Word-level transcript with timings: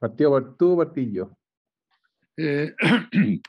Partido 0.00 0.30
por 0.30 0.56
tú, 0.56 1.36
eh, 2.38 2.74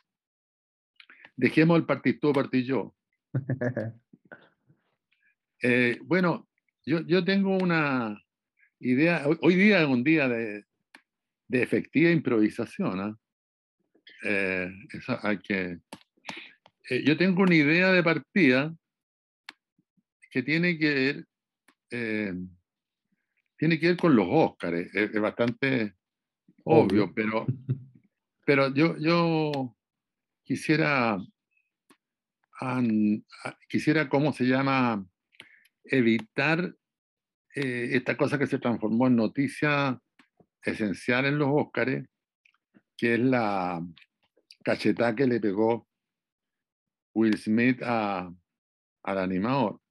dejemos 1.38 1.78
el 1.78 1.86
partido, 1.86 2.34
partido 2.34 2.93
eh, 5.61 5.98
bueno, 6.04 6.50
yo, 6.86 7.00
yo 7.07 7.24
tengo 7.24 7.57
una 7.57 8.21
idea, 8.79 9.25
hoy, 9.42 9.56
día 9.56 9.82
es 9.82 9.88
un 9.88 10.04
día 10.04 10.28
de, 10.28 10.66
de 11.48 11.64
efectiva 11.64 12.11
improvisación. 12.11 13.00
¿ah? 13.00 13.18
Eh, 14.24 14.70
hay 15.24 15.38
que, 15.38 15.79
eh, 16.89 17.04
yo 17.06 17.15
tengo 17.15 17.43
una 17.43 17.56
idea 17.56 17.93
de 17.93 18.04
partida 18.04 18.75
que 20.29 20.43
tiene 20.43 20.78
que 20.78 20.93
ver, 21.89 22.36
tiene 23.57 23.79
que 23.79 23.88
ver 23.88 23.97
con 23.97 24.18
los 24.18 24.28
Óscares. 24.29 24.93
Es, 24.93 25.14
bastante 25.21 25.96
obvio, 26.64 27.14
pero, 27.14 27.46
pero 28.46 28.74
yo, 28.74 28.97
yo 28.97 29.75
quisiera, 30.43 31.18
quisiera, 33.67 34.09
¿cómo 34.09 34.34
se 34.34 34.45
llama? 34.45 35.06
Evitar 35.84 36.75
esta 37.53 38.16
cosa 38.16 38.38
que 38.38 38.47
se 38.47 38.59
transformó 38.59 39.08
en 39.08 39.16
noticia 39.16 40.00
esencial 40.64 41.25
en 41.25 41.38
los 41.38 41.50
Óscares, 41.52 42.08
que 42.95 43.16
es 43.16 43.20
la 43.20 43.86
cachetada 44.64 45.16
que 45.16 45.28
le 45.28 45.39
pegó 45.39 45.88
Will 47.14 47.38
Smith 47.38 47.82
a, 47.84 48.32
al 49.04 49.17
animador, 49.17 49.82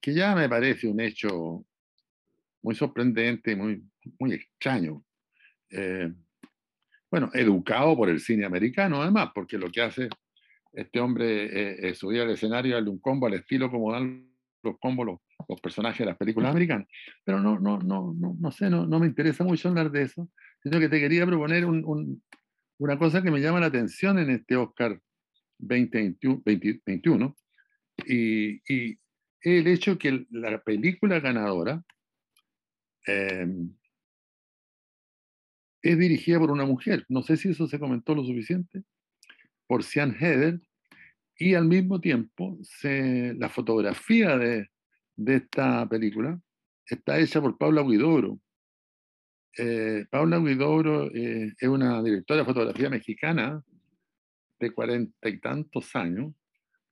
que 0.00 0.14
ya 0.14 0.34
me 0.34 0.48
parece 0.48 0.86
un 0.86 1.00
hecho 1.00 1.64
muy 2.62 2.74
sorprendente, 2.74 3.56
muy, 3.56 3.84
muy 4.18 4.34
extraño. 4.34 5.04
Eh, 5.76 6.12
bueno, 7.10 7.30
educado 7.34 7.96
por 7.96 8.08
el 8.08 8.20
cine 8.20 8.44
americano 8.44 9.02
además, 9.02 9.30
porque 9.34 9.58
lo 9.58 9.70
que 9.70 9.82
hace 9.82 10.08
este 10.72 11.00
hombre 11.00 11.44
eh, 11.44 11.88
es 11.88 11.98
subir 11.98 12.20
al 12.20 12.30
escenario, 12.30 12.74
darle 12.74 12.90
un 12.90 13.00
combo 13.00 13.26
al 13.26 13.34
estilo 13.34 13.70
como 13.70 13.92
dan 13.92 14.30
los 14.62 14.78
combos 14.78 15.06
los, 15.06 15.18
los, 15.48 15.60
personajes 15.60 15.98
de 15.98 16.06
las 16.06 16.16
películas 16.16 16.50
americanas. 16.50 16.88
Pero 17.24 17.40
no, 17.40 17.58
no, 17.58 17.78
no, 17.78 18.14
no, 18.16 18.36
no 18.38 18.50
sé, 18.50 18.70
no, 18.70 18.86
no 18.86 18.98
me 18.98 19.06
interesa 19.06 19.44
mucho 19.44 19.68
hablar 19.68 19.90
de 19.90 20.02
eso, 20.02 20.28
sino 20.62 20.80
que 20.80 20.88
te 20.88 21.00
quería 21.00 21.26
proponer 21.26 21.66
un, 21.66 22.22
una 22.78 22.98
cosa 22.98 23.22
que 23.22 23.30
me 23.30 23.40
llama 23.40 23.60
la 23.60 23.66
atención 23.66 24.18
en 24.18 24.30
este 24.30 24.56
Oscar 24.56 24.98
2021 25.58 27.36
y, 28.06 28.72
y 28.72 28.98
el 29.42 29.66
hecho 29.66 29.98
que 29.98 30.26
la 30.30 30.62
película 30.62 31.20
ganadora 31.20 31.82
em, 33.06 33.74
es 35.90 35.98
dirigida 35.98 36.38
por 36.38 36.50
una 36.50 36.64
mujer. 36.64 37.04
No 37.08 37.22
sé 37.22 37.36
si 37.36 37.50
eso 37.50 37.66
se 37.66 37.78
comentó 37.78 38.14
lo 38.14 38.24
suficiente, 38.24 38.82
por 39.66 39.82
Sian 39.82 40.16
Heder, 40.18 40.60
y 41.36 41.54
al 41.54 41.66
mismo 41.66 42.00
tiempo 42.00 42.58
se, 42.62 43.34
la 43.34 43.48
fotografía 43.48 44.36
de, 44.36 44.68
de 45.16 45.36
esta 45.36 45.88
película 45.88 46.40
está 46.86 47.18
hecha 47.18 47.40
por 47.40 47.58
Paula 47.58 47.82
Guidoro, 47.82 48.38
eh, 49.56 50.06
Paula 50.10 50.38
Guidobro 50.38 51.10
eh, 51.14 51.52
es 51.56 51.68
una 51.68 52.02
directora 52.02 52.40
de 52.40 52.44
fotografía 52.44 52.90
mexicana 52.90 53.62
de 54.58 54.70
cuarenta 54.72 55.28
y 55.28 55.38
tantos 55.38 55.94
años. 55.94 56.34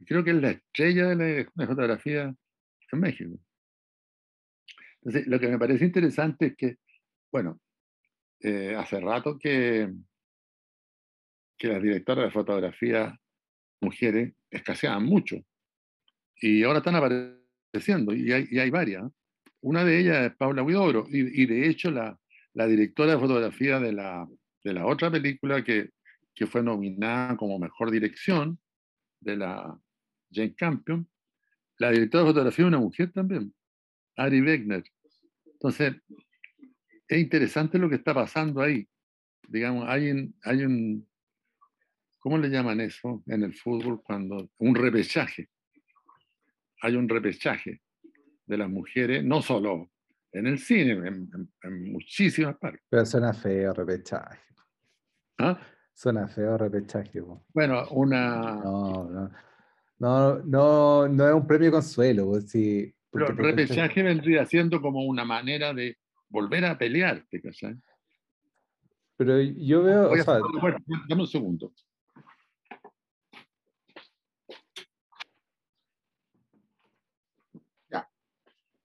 Creo 0.06 0.22
que 0.22 0.30
es 0.30 0.36
la 0.36 0.50
estrella 0.50 1.08
de 1.08 1.48
la, 1.54 1.66
fotografía 1.66 2.34
en 2.92 3.00
México. 3.00 3.38
Entonces, 5.00 5.26
lo 5.26 5.40
que 5.40 5.48
me 5.48 5.58
parece 5.58 5.84
interesante 5.84 6.46
es 6.46 6.56
que, 6.56 6.76
bueno, 7.32 7.60
eh, 8.42 8.74
hace 8.76 9.00
rato 9.00 9.38
que, 9.38 9.92
que 11.56 11.68
las 11.68 11.82
directoras 11.82 12.26
de 12.26 12.30
fotografía 12.30 13.18
mujeres 13.80 14.34
escaseaban 14.50 15.04
mucho. 15.04 15.36
Y 16.36 16.62
ahora 16.64 16.78
están 16.78 16.96
apareciendo, 16.96 18.14
y 18.14 18.32
hay, 18.32 18.48
y 18.50 18.58
hay 18.58 18.70
varias. 18.70 19.04
Una 19.60 19.84
de 19.84 20.00
ellas 20.00 20.26
es 20.26 20.36
Paula 20.36 20.62
Guidobro, 20.62 21.06
y, 21.08 21.42
y 21.42 21.46
de 21.46 21.68
hecho 21.68 21.90
la, 21.90 22.18
la 22.54 22.66
directora 22.66 23.12
de 23.12 23.20
fotografía 23.20 23.78
de 23.78 23.92
la, 23.92 24.28
de 24.64 24.72
la 24.72 24.86
otra 24.86 25.10
película 25.10 25.62
que, 25.62 25.90
que, 26.34 26.46
fue 26.46 26.62
nominada 26.62 27.36
como 27.36 27.58
mejor 27.58 27.90
dirección, 27.90 28.58
de 29.20 29.36
la 29.36 29.78
Jane 30.32 30.54
Campion, 30.54 31.08
la 31.78 31.90
directora 31.90 32.24
de 32.24 32.30
fotografía 32.30 32.64
es 32.64 32.68
una 32.68 32.78
mujer 32.78 33.12
también, 33.12 33.54
Ari 34.16 34.40
Wegner. 34.40 34.84
Entonces, 35.46 35.94
es 37.12 37.20
interesante 37.20 37.78
lo 37.78 37.88
que 37.88 37.96
está 37.96 38.14
pasando 38.14 38.60
ahí. 38.60 38.88
Digamos, 39.48 39.86
hay 39.88 40.10
un, 40.10 40.34
hay 40.42 40.64
un 40.64 41.06
¿cómo 42.18 42.38
le 42.38 42.48
llaman 42.48 42.80
eso 42.80 43.22
en 43.26 43.42
el 43.42 43.52
fútbol? 43.52 44.02
Cuando, 44.02 44.50
un 44.58 44.74
repechaje. 44.74 45.50
Hay 46.80 46.96
un 46.96 47.08
repechaje 47.08 47.82
de 48.46 48.56
las 48.56 48.70
mujeres, 48.70 49.24
no 49.24 49.42
solo 49.42 49.90
en 50.32 50.46
el 50.46 50.58
cine, 50.58 50.92
en, 50.92 51.92
muchísimas 51.92 52.56
partes. 52.56 52.82
Pero 52.88 53.04
suena 53.04 53.34
feo 53.34 53.72
repechaje. 53.74 54.40
¿Ah? 55.38 55.60
Suena 55.92 56.26
feo 56.28 56.56
repechaje. 56.56 57.20
Bueno, 57.52 57.86
una... 57.90 58.36
No, 58.56 59.10
no. 59.10 59.30
No, 59.98 60.38
no, 60.40 61.08
no 61.08 61.28
es 61.28 61.34
un 61.34 61.46
premio 61.46 61.70
consuelo. 61.70 62.40
Sí, 62.40 62.92
Pero 63.12 63.26
repechaje 63.26 64.02
vendría 64.02 64.44
siendo 64.46 64.80
como 64.80 65.04
una 65.04 65.24
manera 65.24 65.72
de 65.72 65.96
volver 66.32 66.64
a 66.64 66.76
pelearte, 66.76 67.40
¿cachai? 67.40 67.76
Pero 69.16 69.40
yo 69.40 69.82
veo... 69.82 70.10
O 70.10 70.16
sea, 70.16 70.40
dame 71.08 71.22
un 71.22 71.28
segundo. 71.28 71.72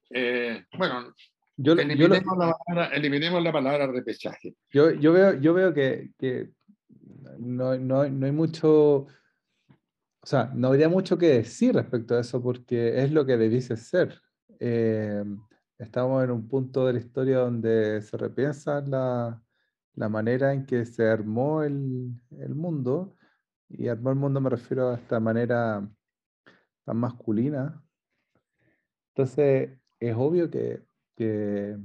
Eh, 0.10 0.64
bueno, 0.78 1.14
yo, 1.58 1.74
eliminemos, 1.74 2.38
la 2.38 2.54
palabra, 2.54 2.96
eliminemos, 2.96 3.44
la 3.44 3.52
palabra, 3.52 3.88
repechaje. 3.88 4.56
Yo, 4.72 4.92
yo 4.92 5.12
veo, 5.12 5.40
yo 5.40 5.54
veo 5.54 5.74
que, 5.74 6.12
que 6.18 6.50
no, 7.38 7.78
no, 7.78 8.08
no, 8.08 8.26
hay 8.26 8.32
mucho, 8.32 9.00
o 9.00 9.08
sea, 10.24 10.50
no 10.56 10.70
habría 10.70 10.88
mucho 10.88 11.18
que 11.18 11.28
decir 11.28 11.76
respecto 11.76 12.16
a 12.16 12.22
eso 12.22 12.42
porque 12.42 13.04
es 13.04 13.12
lo 13.12 13.26
que 13.26 13.38
debiese 13.38 13.76
ser. 13.76 14.22
Eh, 14.60 15.24
estamos 15.78 16.24
en 16.24 16.32
un 16.32 16.48
punto 16.48 16.86
de 16.88 16.94
la 16.94 17.00
historia 17.00 17.40
donde 17.40 18.02
se 18.02 18.18
repiensa 18.18 18.82
la, 18.82 19.42
la 19.96 20.10
manera 20.10 20.54
en 20.54 20.66
que 20.66 20.86
se 20.86 21.08
armó 21.08 21.64
el, 21.64 22.14
el, 22.40 22.56
mundo, 22.56 23.16
y 23.70 23.88
armó 23.88 24.12
el 24.12 24.16
mundo 24.16 24.42
me 24.42 24.50
refiero 24.50 24.90
a 24.90 24.96
esta 24.96 25.20
manera 25.20 25.88
tan 26.86 26.98
masculina. 26.98 27.84
Entonces, 29.10 29.80
es 30.00 30.16
obvio 30.16 30.50
que, 30.50 30.84
que, 31.16 31.78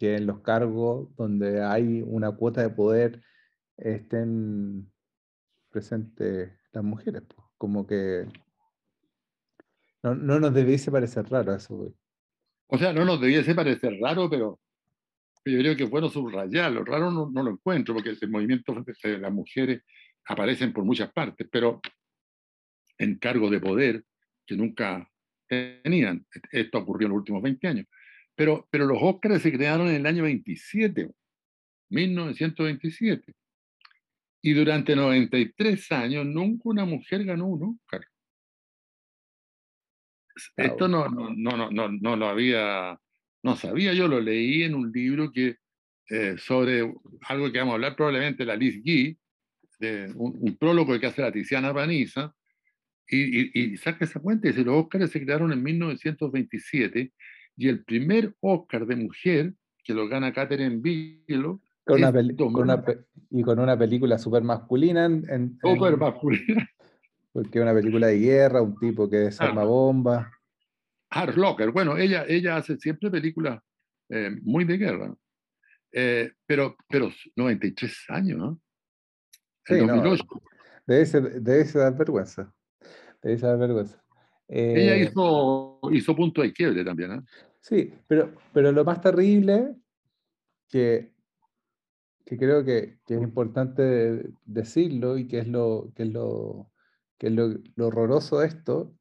en 0.00 0.26
los 0.26 0.40
cargos 0.40 1.14
donde 1.16 1.62
hay 1.62 2.02
una 2.02 2.32
cuota 2.32 2.62
de 2.62 2.70
poder 2.70 3.22
estén 3.76 4.90
presentes 5.70 6.52
las 6.72 6.84
mujeres. 6.84 7.22
Como 7.58 7.86
que 7.86 8.26
no, 10.02 10.14
nos 10.14 10.54
debiese 10.54 10.90
parecer 10.90 11.28
raro 11.30 11.54
eso. 11.54 11.94
O 12.72 12.78
sea, 12.78 12.92
no 12.92 13.04
nos 13.04 13.20
debiese 13.20 13.54
parecer 13.54 13.98
raro, 14.00 14.30
pero 14.30 14.60
yo 15.44 15.58
creo 15.58 15.76
que 15.76 15.84
es 15.84 15.90
bueno 15.90 16.08
subrayarlo. 16.08 16.84
Raro 16.84 17.10
no, 17.10 17.42
lo 17.42 17.50
encuentro, 17.50 17.94
porque 17.94 18.10
el 18.10 18.30
movimiento 18.30 18.72
de 19.02 19.18
las 19.18 19.32
mujeres 19.32 19.82
aparecen 20.26 20.72
por 20.72 20.84
muchas 20.84 21.12
partes, 21.12 21.48
pero 21.50 21.80
en 22.96 23.18
cargos 23.18 23.50
de 23.50 23.58
poder 23.58 24.04
que 24.46 24.56
nunca 24.56 25.10
tenían. 25.48 26.24
Esto 26.52 26.78
ocurrió 26.78 27.06
en 27.06 27.10
los 27.10 27.18
últimos 27.18 27.42
20 27.42 27.66
años. 27.66 27.86
Pero, 28.36 28.68
pero 28.70 28.86
los 28.86 28.98
Óscares 29.00 29.42
se 29.42 29.52
crearon 29.52 29.88
en 29.88 29.96
el 29.96 30.06
año 30.06 30.22
27, 30.22 31.10
1927. 31.88 33.34
Y 34.42 34.52
durante 34.52 34.94
93 34.94 35.90
años 35.90 36.24
nunca 36.24 36.62
una 36.68 36.84
mujer 36.84 37.24
ganó 37.24 37.48
un 37.48 37.74
Óscar. 37.74 38.02
Esto 40.56 40.88
no, 40.88 41.08
no, 41.08 41.30
no, 41.34 41.70
no, 41.70 41.88
no, 41.88 42.16
lo 42.16 42.28
había, 42.28 42.98
no 43.42 43.56
sabía, 43.56 43.92
yo 43.92 44.08
lo 44.08 44.20
leí 44.20 44.62
en 44.62 44.74
un 44.74 44.90
libro 44.92 45.32
que, 45.32 45.56
eh, 46.08 46.36
sobre 46.38 46.92
algo 47.28 47.52
que 47.52 47.58
vamos 47.58 47.72
a 47.72 47.74
hablar 47.74 47.96
probablemente, 47.96 48.44
la 48.44 48.56
Liz 48.56 48.82
Guy, 48.82 49.18
de 49.78 50.12
un, 50.14 50.56
prólogo 50.58 50.98
que 50.98 51.06
hace 51.06 51.22
la 51.22 51.32
Tiziana 51.32 51.72
Paniza, 51.72 52.34
y, 53.12 53.76
saca 53.76 54.04
esa 54.04 54.20
cuenta 54.20 54.46
y 54.46 54.50
dice, 54.52 54.64
los 54.64 54.84
Óscares 54.84 55.10
se 55.10 55.24
crearon 55.24 55.52
en 55.52 55.62
1927 55.62 57.12
y 57.56 57.68
el 57.68 57.82
primer 57.84 58.34
Óscar 58.40 58.86
de 58.86 58.94
mujer 58.94 59.54
que 59.82 59.94
lo 59.94 60.08
gana 60.08 60.32
Catherine 60.32 60.76
Bigelow 60.76 61.60
con 61.84 62.56
una 62.56 62.84
y 63.30 63.42
con 63.42 63.58
una 63.58 63.78
película 63.78 64.18
súper 64.18 64.42
masculina. 64.42 65.06
En, 65.06 65.58
super 65.60 65.96
masculina. 65.96 66.68
Porque 67.32 67.58
es 67.58 67.62
una 67.62 67.74
película 67.74 68.08
de 68.08 68.18
guerra, 68.18 68.62
un 68.62 68.76
tipo 68.78 69.08
que 69.08 69.16
desarma 69.16 69.64
bombas. 69.64 70.26
Hard 71.10 71.36
Locker, 71.36 71.70
bueno, 71.70 71.96
ella, 71.96 72.24
ella 72.28 72.56
hace 72.56 72.76
siempre 72.76 73.10
películas 73.10 73.60
eh, 74.08 74.30
muy 74.42 74.64
de 74.64 74.76
guerra. 74.76 75.14
Eh, 75.92 76.32
pero, 76.46 76.76
pero 76.88 77.10
93 77.36 78.04
años, 78.08 78.38
¿no? 78.38 78.60
Sí, 79.64 79.74
no, 79.84 80.02
debe, 80.86 81.06
ser, 81.06 81.40
debe 81.40 81.64
ser 81.64 81.82
dar 81.82 81.96
vergüenza. 81.96 82.52
Debe 83.22 83.38
ser 83.38 83.48
dar 83.50 83.58
vergüenza. 83.58 84.02
Ella 84.48 84.96
eh, 84.96 85.02
hizo, 85.02 85.80
hizo 85.92 86.16
punto 86.16 86.42
de 86.42 86.52
quiebre 86.52 86.84
también, 86.84 87.12
¿eh? 87.12 87.22
Sí, 87.60 87.92
pero, 88.06 88.34
pero 88.52 88.72
lo 88.72 88.84
más 88.84 89.00
terrible 89.00 89.76
que, 90.68 91.12
que 92.24 92.38
creo 92.38 92.64
que, 92.64 92.98
que, 93.06 93.14
es 93.14 93.22
importante 93.22 94.30
decirlo 94.44 95.18
y 95.18 95.28
que 95.28 95.40
es 95.40 95.48
lo, 95.48 95.92
que 95.94 96.04
es 96.04 96.08
lo, 96.08 96.69
que 97.20 97.28
lo, 97.28 97.50
lo 97.76 97.88
horroroso 97.88 98.40
de 98.40 98.48
esto, 98.48 98.96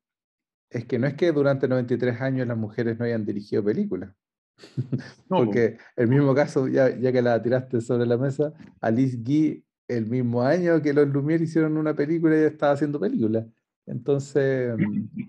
es 0.69 0.85
que 0.85 0.99
no 0.99 1.07
es 1.07 1.13
que 1.13 1.31
durante 1.31 1.69
93 1.69 2.19
años 2.19 2.45
las 2.47 2.57
mujeres 2.57 2.99
no 2.99 3.05
hayan 3.05 3.25
dirigido 3.25 3.63
películas. 3.63 4.13
Porque 5.29 5.77
el 5.95 6.09
mismo 6.09 6.35
caso, 6.35 6.67
ya, 6.67 6.89
ya, 6.99 7.13
que 7.13 7.21
la 7.21 7.41
tiraste 7.41 7.79
sobre 7.79 8.05
la 8.05 8.17
mesa, 8.17 8.53
Alice 8.81 9.17
Guy, 9.17 9.63
el 9.87 10.05
mismo 10.05 10.43
año 10.43 10.81
que 10.81 10.93
los 10.93 11.07
Lumière 11.07 11.41
hicieron 11.41 11.77
una 11.77 11.95
película, 11.95 12.35
ella 12.35 12.47
estaba 12.47 12.73
haciendo 12.73 12.99
películas. 12.99 13.47
Entonces, 13.85 14.75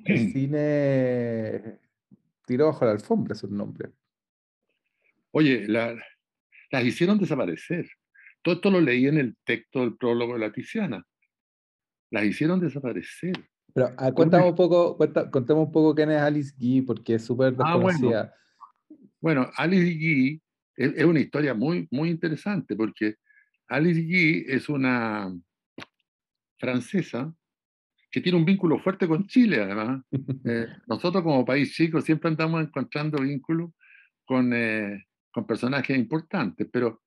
el 0.05 0.33
cine 0.33 1.79
tiró 2.45 2.67
bajo 2.67 2.85
la 2.85 2.91
alfombra 2.91 3.37
su 3.37 3.49
nombre. 3.49 3.91
Oye, 5.31 5.69
las 5.69 6.85
hicieron 6.85 7.19
desaparecer. 7.19 7.89
Todo 8.43 8.57
esto 8.57 8.69
lo 8.69 8.81
leí 8.81 9.07
en 9.07 9.19
el 9.19 9.37
texto 9.45 9.81
del 9.81 9.97
prólogo 9.97 10.33
de 10.33 10.41
la 10.41 10.51
Tiziana. 10.51 11.07
Las 12.11 12.25
hicieron 12.25 12.61
desaparecer. 12.61 13.33
Pero 13.73 13.91
ah, 13.97 14.13
cuéntame 14.13 14.49
un 14.49 14.55
poco, 14.55 14.99
contemos 15.31 15.67
un 15.67 15.73
poco 15.73 15.95
quién 15.95 16.11
es 16.11 16.21
Alice 16.21 16.53
Guy, 16.59 16.83
porque 16.83 17.15
es 17.15 17.25
súper 17.25 17.55
ah, 17.59 17.79
desconocida. 17.79 18.35
bueno. 19.21 19.51
Alice 19.57 19.95
Guy 19.95 20.43
es, 20.77 21.05
una 21.05 21.21
historia 21.21 21.55
muy, 21.55 21.87
muy 21.91 22.11
interesante, 22.11 22.75
porque 22.75 23.17
Alice 23.69 24.01
Guy 24.01 24.45
es 24.49 24.69
una 24.69 25.33
francesa 26.59 27.33
que 28.11 28.21
tiene 28.21 28.39
un 28.39 28.45
vínculo 28.45 28.79
fuerte 28.81 29.07
con 29.07 29.27
Chile, 29.27 29.63
además. 29.63 30.03
Eh, 30.45 30.67
nosotros 30.87 31.23
como 31.23 31.45
país 31.45 31.75
chico 31.75 32.01
siempre 32.01 32.29
andamos 32.31 32.63
encontrando 32.63 33.19
vínculos 33.19 33.73
con, 34.25 34.53
eh, 34.55 35.07
con 35.31 35.47
personajes 35.47 35.97
importantes, 35.97 36.67
pero, 36.73 37.03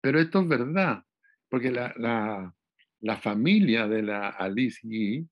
pero 0.00 0.18
esto 0.18 0.40
es 0.40 0.48
verdad, 0.48 1.04
porque 1.50 1.70
la, 1.70 1.92
la, 1.98 2.54
la 3.00 3.16
familia 3.16 3.86
de 3.88 4.02
la 4.02 4.28
Alice 4.28 4.80
Guy 4.82 5.26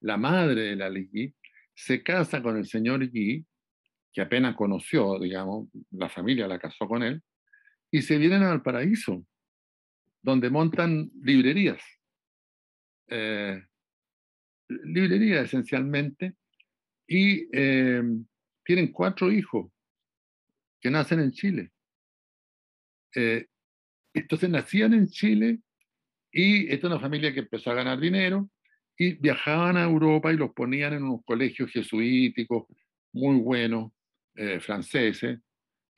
la 0.00 0.16
madre 0.16 0.62
de 0.62 0.76
la 0.76 0.88
Guy, 0.90 1.34
se 1.74 2.02
casa 2.02 2.42
con 2.42 2.56
el 2.56 2.66
señor 2.66 3.06
Guy, 3.08 3.44
que 4.12 4.20
apenas 4.20 4.56
conoció, 4.56 5.18
digamos, 5.18 5.68
la 5.90 6.08
familia 6.08 6.48
la 6.48 6.58
casó 6.58 6.86
con 6.86 7.02
él, 7.02 7.22
y 7.90 8.02
se 8.02 8.18
vienen 8.18 8.42
al 8.42 8.62
paraíso, 8.62 9.24
donde 10.22 10.50
montan 10.50 11.10
librerías. 11.22 11.82
Eh, 13.08 13.62
librerías 14.68 15.44
esencialmente, 15.44 16.34
y 17.06 17.48
eh, 17.52 18.02
tienen 18.64 18.92
cuatro 18.92 19.32
hijos 19.32 19.72
que 20.80 20.90
nacen 20.90 21.20
en 21.20 21.32
Chile. 21.32 21.72
Eh, 23.14 23.46
entonces 24.12 24.50
nacían 24.50 24.92
en 24.92 25.06
Chile 25.06 25.60
y 26.30 26.70
esta 26.72 26.86
es 26.86 26.92
una 26.92 27.00
familia 27.00 27.32
que 27.32 27.40
empezó 27.40 27.70
a 27.70 27.74
ganar 27.74 27.98
dinero 27.98 28.48
y 28.96 29.14
viajaban 29.14 29.76
a 29.76 29.82
Europa 29.84 30.32
y 30.32 30.36
los 30.36 30.52
ponían 30.52 30.92
en 30.94 31.02
unos 31.04 31.24
colegios 31.24 31.70
jesuíticos 31.70 32.66
muy 33.12 33.36
buenos, 33.36 33.92
eh, 34.34 34.58
franceses, 34.60 35.38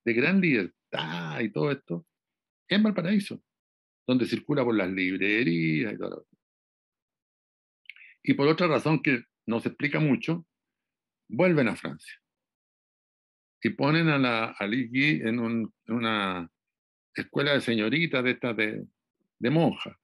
de 0.05 0.13
gran 0.13 0.39
libertad 0.39 1.39
y 1.39 1.49
todo 1.49 1.71
esto, 1.71 2.05
en 2.67 2.83
Valparaíso, 2.83 3.41
donde 4.07 4.25
circula 4.25 4.63
por 4.63 4.75
las 4.75 4.89
librerías 4.89 5.93
y 5.93 5.97
todo. 5.97 6.27
Y 8.23 8.33
por 8.33 8.47
otra 8.47 8.67
razón 8.67 9.01
que 9.01 9.23
no 9.45 9.59
se 9.59 9.69
explica 9.69 9.99
mucho, 9.99 10.45
vuelven 11.27 11.67
a 11.67 11.75
Francia 11.75 12.23
y 13.63 13.69
ponen 13.69 14.09
a 14.09 14.17
la 14.17 14.55
a 14.59 14.65
en, 14.65 15.71
una 15.87 16.49
escuela 17.15 17.53
de 17.53 17.61
señoritas 17.61 18.23
de 18.23 18.31
estas 18.31 18.57
de, 18.57 18.85
de 19.39 19.49
monjas. 19.49 19.95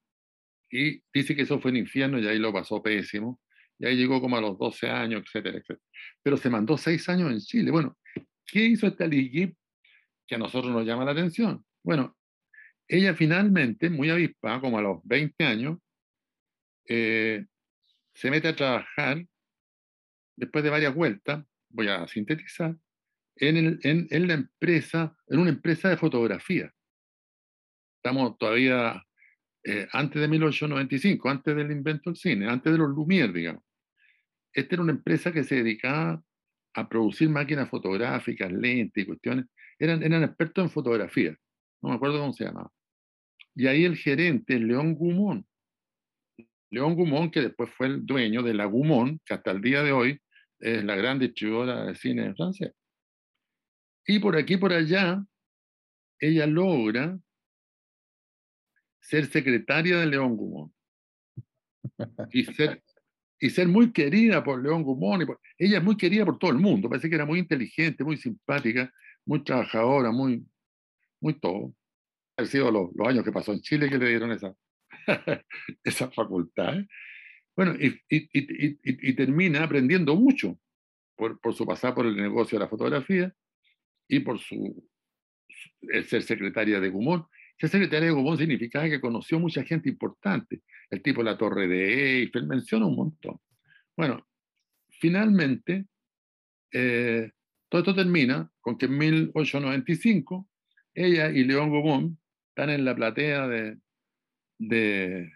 Y 0.70 1.02
dice 1.12 1.36
que 1.36 1.42
eso 1.42 1.60
fue 1.60 1.70
un 1.70 1.76
infierno 1.76 2.18
y 2.18 2.26
ahí 2.26 2.38
lo 2.38 2.52
pasó 2.52 2.82
pésimo. 2.82 3.40
Y 3.78 3.86
ahí 3.86 3.96
llegó 3.96 4.20
como 4.20 4.36
a 4.36 4.40
los 4.40 4.58
12 4.58 4.88
años, 4.88 5.22
etcétera, 5.26 5.58
etcétera. 5.58 5.80
Pero 6.22 6.36
se 6.36 6.50
mandó 6.50 6.76
seis 6.76 7.08
años 7.08 7.32
en 7.32 7.40
Chile. 7.40 7.70
Bueno, 7.70 7.96
¿qué 8.46 8.64
hizo 8.64 8.86
esta 8.86 9.06
Ligue 9.06 9.54
que 10.26 10.34
a 10.34 10.38
nosotros 10.38 10.72
nos 10.72 10.86
llama 10.86 11.04
la 11.04 11.12
atención? 11.12 11.64
Bueno, 11.82 12.16
ella 12.90 13.14
finalmente, 13.14 13.88
muy 13.88 14.10
avispa, 14.10 14.60
como 14.60 14.76
a 14.76 14.82
los 14.82 15.00
20 15.04 15.44
años, 15.44 15.78
eh, 16.88 17.46
se 18.12 18.30
mete 18.32 18.48
a 18.48 18.56
trabajar, 18.56 19.24
después 20.36 20.64
de 20.64 20.70
varias 20.70 20.92
vueltas, 20.92 21.44
voy 21.68 21.86
a 21.86 22.08
sintetizar, 22.08 22.76
en, 23.36 24.26
la 24.26 24.34
empresa, 24.34 25.16
en 25.28 25.38
una 25.38 25.50
empresa 25.50 25.88
de 25.88 25.96
fotografía. 25.96 26.72
Estamos 27.98 28.36
todavía 28.38 29.00
eh, 29.62 29.86
antes 29.92 30.20
de 30.20 30.26
1895, 30.26 31.30
antes 31.30 31.54
del 31.54 31.70
invento 31.70 32.10
del 32.10 32.16
cine, 32.16 32.48
antes 32.48 32.72
de 32.72 32.78
los 32.78 32.88
Lumière, 32.88 33.32
digamos. 33.32 33.62
Esta 34.52 34.74
era 34.74 34.82
una 34.82 34.92
empresa 34.92 35.30
que 35.30 35.44
se 35.44 35.62
dedicaba 35.62 36.20
a 36.74 36.88
producir 36.88 37.28
máquinas 37.28 37.70
fotográficas, 37.70 38.50
lentes 38.50 39.04
y 39.04 39.06
cuestiones. 39.06 39.46
Eran, 39.78 40.02
eran 40.02 40.24
expertos 40.24 40.64
en 40.64 40.70
fotografía. 40.70 41.36
No 41.82 41.90
me 41.90 41.94
acuerdo 41.94 42.18
cómo 42.18 42.32
se 42.32 42.44
llamaba. 42.44 42.72
Y 43.54 43.66
ahí 43.66 43.84
el 43.84 43.96
gerente, 43.96 44.58
León 44.58 44.94
Gumón, 44.94 45.46
León 46.70 46.94
Gumón, 46.94 47.30
que 47.30 47.42
después 47.42 47.70
fue 47.76 47.88
el 47.88 48.06
dueño 48.06 48.42
de 48.42 48.54
la 48.54 48.64
Gumón, 48.66 49.20
que 49.24 49.34
hasta 49.34 49.50
el 49.50 49.60
día 49.60 49.82
de 49.82 49.92
hoy 49.92 50.20
es 50.60 50.84
la 50.84 50.94
gran 50.94 51.18
distribuidora 51.18 51.86
de 51.86 51.94
cine 51.94 52.26
en 52.26 52.36
Francia. 52.36 52.72
Y 54.06 54.18
por 54.18 54.36
aquí 54.36 54.56
por 54.56 54.72
allá, 54.72 55.24
ella 56.18 56.46
logra 56.46 57.18
ser 59.00 59.26
secretaria 59.26 59.98
de 59.98 60.06
León 60.06 60.36
Gumón. 60.36 60.72
y 62.32 62.44
ser, 62.44 62.82
y 63.40 63.50
ser 63.50 63.66
muy 63.66 63.92
querida 63.92 64.44
por 64.44 64.62
León 64.62 64.84
Gumón. 64.84 65.26
ella 65.58 65.78
es 65.78 65.84
muy 65.84 65.96
querida 65.96 66.24
por 66.24 66.38
todo 66.38 66.52
el 66.52 66.58
mundo. 66.58 66.88
Parece 66.88 67.08
que 67.08 67.16
era 67.16 67.26
muy 67.26 67.40
inteligente, 67.40 68.04
muy 68.04 68.16
simpática, 68.16 68.92
muy 69.24 69.42
trabajadora, 69.42 70.12
muy, 70.12 70.46
muy 71.20 71.38
todo. 71.40 71.74
Han 72.40 72.46
sido 72.46 72.70
los, 72.70 72.90
los 72.94 73.06
años 73.06 73.24
que 73.24 73.32
pasó 73.32 73.52
en 73.52 73.60
Chile 73.60 73.88
que 73.88 73.98
le 73.98 74.08
dieron 74.08 74.32
esa, 74.32 74.54
esa 75.84 76.10
facultad. 76.10 76.78
¿eh? 76.78 76.88
Bueno, 77.54 77.74
y, 77.78 77.88
y, 78.08 78.28
y, 78.32 78.78
y, 78.82 79.12
termina 79.14 79.62
aprendiendo 79.62 80.16
mucho 80.16 80.58
por, 81.16 81.38
por, 81.40 81.54
su 81.54 81.66
pasar 81.66 81.94
por 81.94 82.06
el 82.06 82.16
negocio 82.16 82.58
de 82.58 82.64
la 82.64 82.70
fotografía 82.70 83.34
y 84.08 84.20
por 84.20 84.38
su 84.38 84.88
el 85.82 86.04
ser 86.04 86.22
secretaria 86.22 86.80
de 86.80 86.88
Gumón. 86.88 87.26
Ser 87.58 87.68
secretaria 87.68 88.06
de 88.06 88.14
Gumón 88.14 88.38
significaba 88.38 88.88
que 88.88 89.00
conoció 89.00 89.38
mucha 89.38 89.62
gente 89.64 89.90
importante. 89.90 90.62
El 90.88 91.02
tipo 91.02 91.20
de 91.20 91.30
la 91.30 91.36
Torre 91.36 91.68
de 91.68 92.20
Eiffel 92.20 92.46
menciona 92.46 92.86
un 92.86 92.96
montón. 92.96 93.38
Bueno, 93.96 94.26
finalmente, 94.88 95.86
eh, 96.72 97.30
todo 97.68 97.82
esto 97.82 97.94
termina 97.94 98.50
con 98.60 98.78
que 98.78 98.86
en 98.86 98.96
1895 98.96 100.48
ella 100.94 101.30
y 101.30 101.44
León 101.44 101.70
Gumón 101.70 102.18
están 102.50 102.70
en 102.70 102.84
la 102.84 102.94
platea 102.94 103.48
de, 103.48 103.78
de 104.58 105.32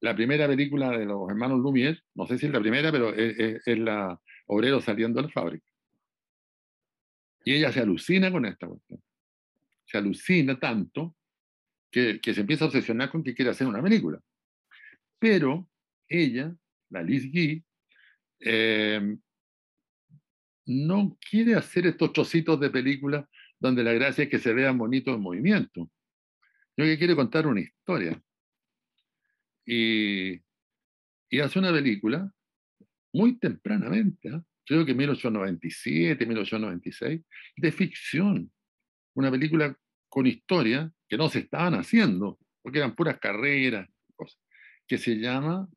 la 0.00 0.14
primera 0.14 0.46
película 0.46 0.96
de 0.96 1.04
los 1.04 1.28
hermanos 1.28 1.60
Lumière, 1.60 2.00
no 2.14 2.26
sé 2.26 2.38
si 2.38 2.46
es 2.46 2.52
la 2.52 2.60
primera, 2.60 2.90
pero 2.90 3.14
es, 3.14 3.62
la 3.78 4.20
obrero 4.46 4.80
saliendo 4.80 5.20
de 5.20 5.28
la 5.28 5.32
fábrica. 5.32 5.66
Y 7.44 7.54
ella 7.54 7.72
se 7.72 7.80
alucina 7.80 8.30
con 8.32 8.46
esta 8.46 8.66
cuestión. 8.66 9.02
Se 9.86 9.98
alucina 9.98 10.58
tanto 10.58 11.16
que, 11.90 12.20
que, 12.20 12.32
se 12.32 12.40
empieza 12.40 12.64
a 12.64 12.68
obsesionar 12.68 13.10
con 13.10 13.22
que 13.22 13.34
quiere 13.34 13.50
hacer 13.50 13.66
una 13.66 13.82
película. 13.82 14.18
Pero 15.18 15.68
ella, 16.08 16.54
la 16.90 17.02
Liz 17.02 17.30
Guy, 17.30 17.64
eh, 18.40 19.16
no 20.66 21.18
quiere 21.30 21.54
hacer 21.54 21.86
estos 21.86 22.12
trocitos 22.12 22.58
de 22.60 22.70
película 22.70 23.28
donde 23.58 23.82
la 23.82 23.92
gracia 23.92 24.24
es 24.24 24.30
que 24.30 24.38
se 24.38 24.52
vean 24.52 24.78
bonitos 24.78 25.14
en 25.14 25.22
movimiento. 25.22 25.90
Yo 26.76 26.84
que 26.84 26.98
quiere 26.98 27.14
contar 27.14 27.46
una 27.46 27.60
historia 27.60 28.20
y, 29.64 30.40
y 31.30 31.40
hace 31.40 31.58
una 31.58 31.72
película 31.72 32.32
muy 33.12 33.38
tempranamente, 33.38 34.28
¿eh? 34.28 34.42
creo 34.66 34.84
que 34.84 34.94
1897, 34.94 36.26
1896, 36.26 37.22
de 37.56 37.72
ficción. 37.72 38.50
Una 39.14 39.30
película 39.30 39.76
con 40.08 40.26
historia 40.26 40.90
que 41.08 41.16
no 41.16 41.28
se 41.28 41.40
estaban 41.40 41.74
haciendo, 41.74 42.38
porque 42.62 42.78
eran 42.78 42.94
puras 42.94 43.18
carreras, 43.18 43.88
cosas, 44.16 44.40
que 44.86 44.98
se 44.98 45.16
llama, 45.18 45.68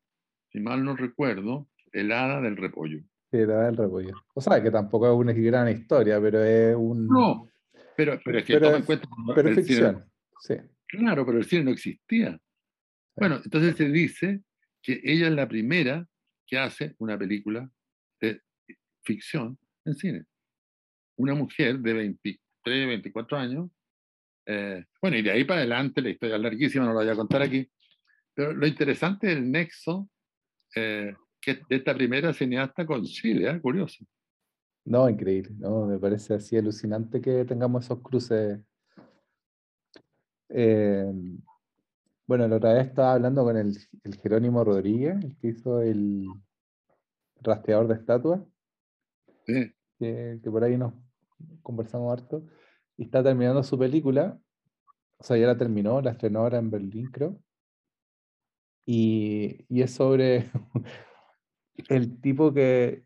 si 0.50 0.60
mal 0.60 0.84
no 0.84 0.96
recuerdo, 0.96 1.68
El 1.92 2.10
Hada 2.12 2.40
del 2.40 2.56
Repollo. 2.56 3.00
El 3.30 3.50
Hada 3.50 3.66
del 3.66 3.76
Repollo. 3.76 4.14
O 4.34 4.40
sea, 4.40 4.62
que 4.62 4.70
tampoco 4.70 5.06
es 5.06 5.16
una 5.16 5.32
gran 5.32 5.68
historia, 5.68 6.20
pero 6.20 6.42
es 6.42 6.74
un... 6.74 7.06
No, 7.06 7.48
pero, 7.96 8.18
pero 8.24 8.38
es 8.38 8.44
que 8.44 8.54
pero 8.54 8.74
en 8.74 8.82
cuenta... 8.82 9.08
Pero 9.34 9.54
ficción, 9.54 10.04
sí. 10.40 10.54
Claro, 10.88 11.26
pero 11.26 11.38
el 11.38 11.44
cine 11.44 11.64
no 11.64 11.70
existía. 11.70 12.38
Bueno, 13.14 13.40
entonces 13.44 13.76
se 13.76 13.88
dice 13.88 14.42
que 14.82 15.00
ella 15.04 15.28
es 15.28 15.34
la 15.34 15.48
primera 15.48 16.06
que 16.46 16.58
hace 16.58 16.94
una 16.98 17.18
película 17.18 17.70
de 18.20 18.40
ficción 19.02 19.58
en 19.84 19.94
cine. 19.94 20.24
Una 21.16 21.34
mujer 21.34 21.78
de 21.80 21.92
23, 21.92 22.86
24 22.86 23.36
años. 23.36 23.70
Eh, 24.46 24.84
bueno, 25.02 25.18
y 25.18 25.22
de 25.22 25.30
ahí 25.30 25.44
para 25.44 25.60
adelante 25.60 26.00
la 26.00 26.10
historia 26.10 26.36
es 26.36 26.42
larguísima, 26.42 26.86
no 26.86 26.94
la 26.94 27.00
voy 27.00 27.08
a 27.10 27.16
contar 27.16 27.42
aquí. 27.42 27.68
Pero 28.34 28.54
lo 28.54 28.66
interesante 28.66 29.30
es 29.30 29.36
el 29.36 29.50
nexo 29.50 30.08
eh, 30.74 31.14
que 31.40 31.54
de 31.68 31.76
esta 31.76 31.94
primera 31.94 32.32
cineasta 32.32 32.86
con 32.86 33.04
Chile, 33.04 33.50
¿eh? 33.50 33.60
curioso. 33.60 34.04
No, 34.84 35.08
increíble, 35.08 35.50
no, 35.58 35.86
me 35.86 35.98
parece 35.98 36.34
así 36.34 36.56
alucinante 36.56 37.20
que 37.20 37.44
tengamos 37.44 37.84
esos 37.84 38.00
cruces. 38.00 38.58
Eh, 40.50 41.12
bueno, 42.28 42.46
la 42.46 42.56
otra 42.56 42.74
vez 42.74 42.88
estaba 42.88 43.14
hablando 43.14 43.42
con 43.42 43.56
el, 43.56 43.74
Jerónimo 44.22 44.62
Rodríguez, 44.62 45.16
el 45.24 45.36
que 45.38 45.48
hizo 45.48 45.80
el 45.80 46.26
rastreador 47.40 47.88
de 47.88 47.94
estatuas. 47.94 48.42
Sí. 49.46 49.72
Que, 49.98 50.38
por 50.44 50.62
ahí 50.62 50.76
nos 50.76 50.92
conversamos 51.62 52.12
harto. 52.12 52.44
Y 52.98 53.04
está 53.04 53.22
terminando 53.22 53.62
su 53.62 53.78
película. 53.78 54.38
O 55.18 55.24
sea, 55.24 55.38
ya 55.38 55.46
la 55.46 55.56
terminó, 55.56 56.00
la 56.02 56.12
estrenó 56.12 56.40
ahora 56.40 56.58
en 56.58 56.70
Berlín, 56.70 57.06
creo. 57.10 57.40
Y, 58.84 59.64
es 59.70 59.92
sobre 59.92 60.50
el 61.88 62.20
tipo 62.20 62.52
que, 62.52 63.04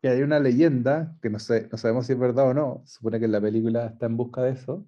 que, 0.00 0.08
hay 0.08 0.22
una 0.22 0.38
leyenda, 0.38 1.16
que 1.20 1.30
no, 1.30 1.38
sé, 1.40 1.68
no 1.70 1.78
sabemos 1.78 2.06
si 2.06 2.12
es 2.12 2.18
verdad 2.18 2.50
o 2.50 2.54
no, 2.54 2.82
supone 2.86 3.18
que 3.20 3.28
la 3.28 3.40
película 3.40 3.86
está 3.86 4.06
en 4.06 4.16
busca 4.16 4.42
de 4.42 4.52
eso. 4.52 4.86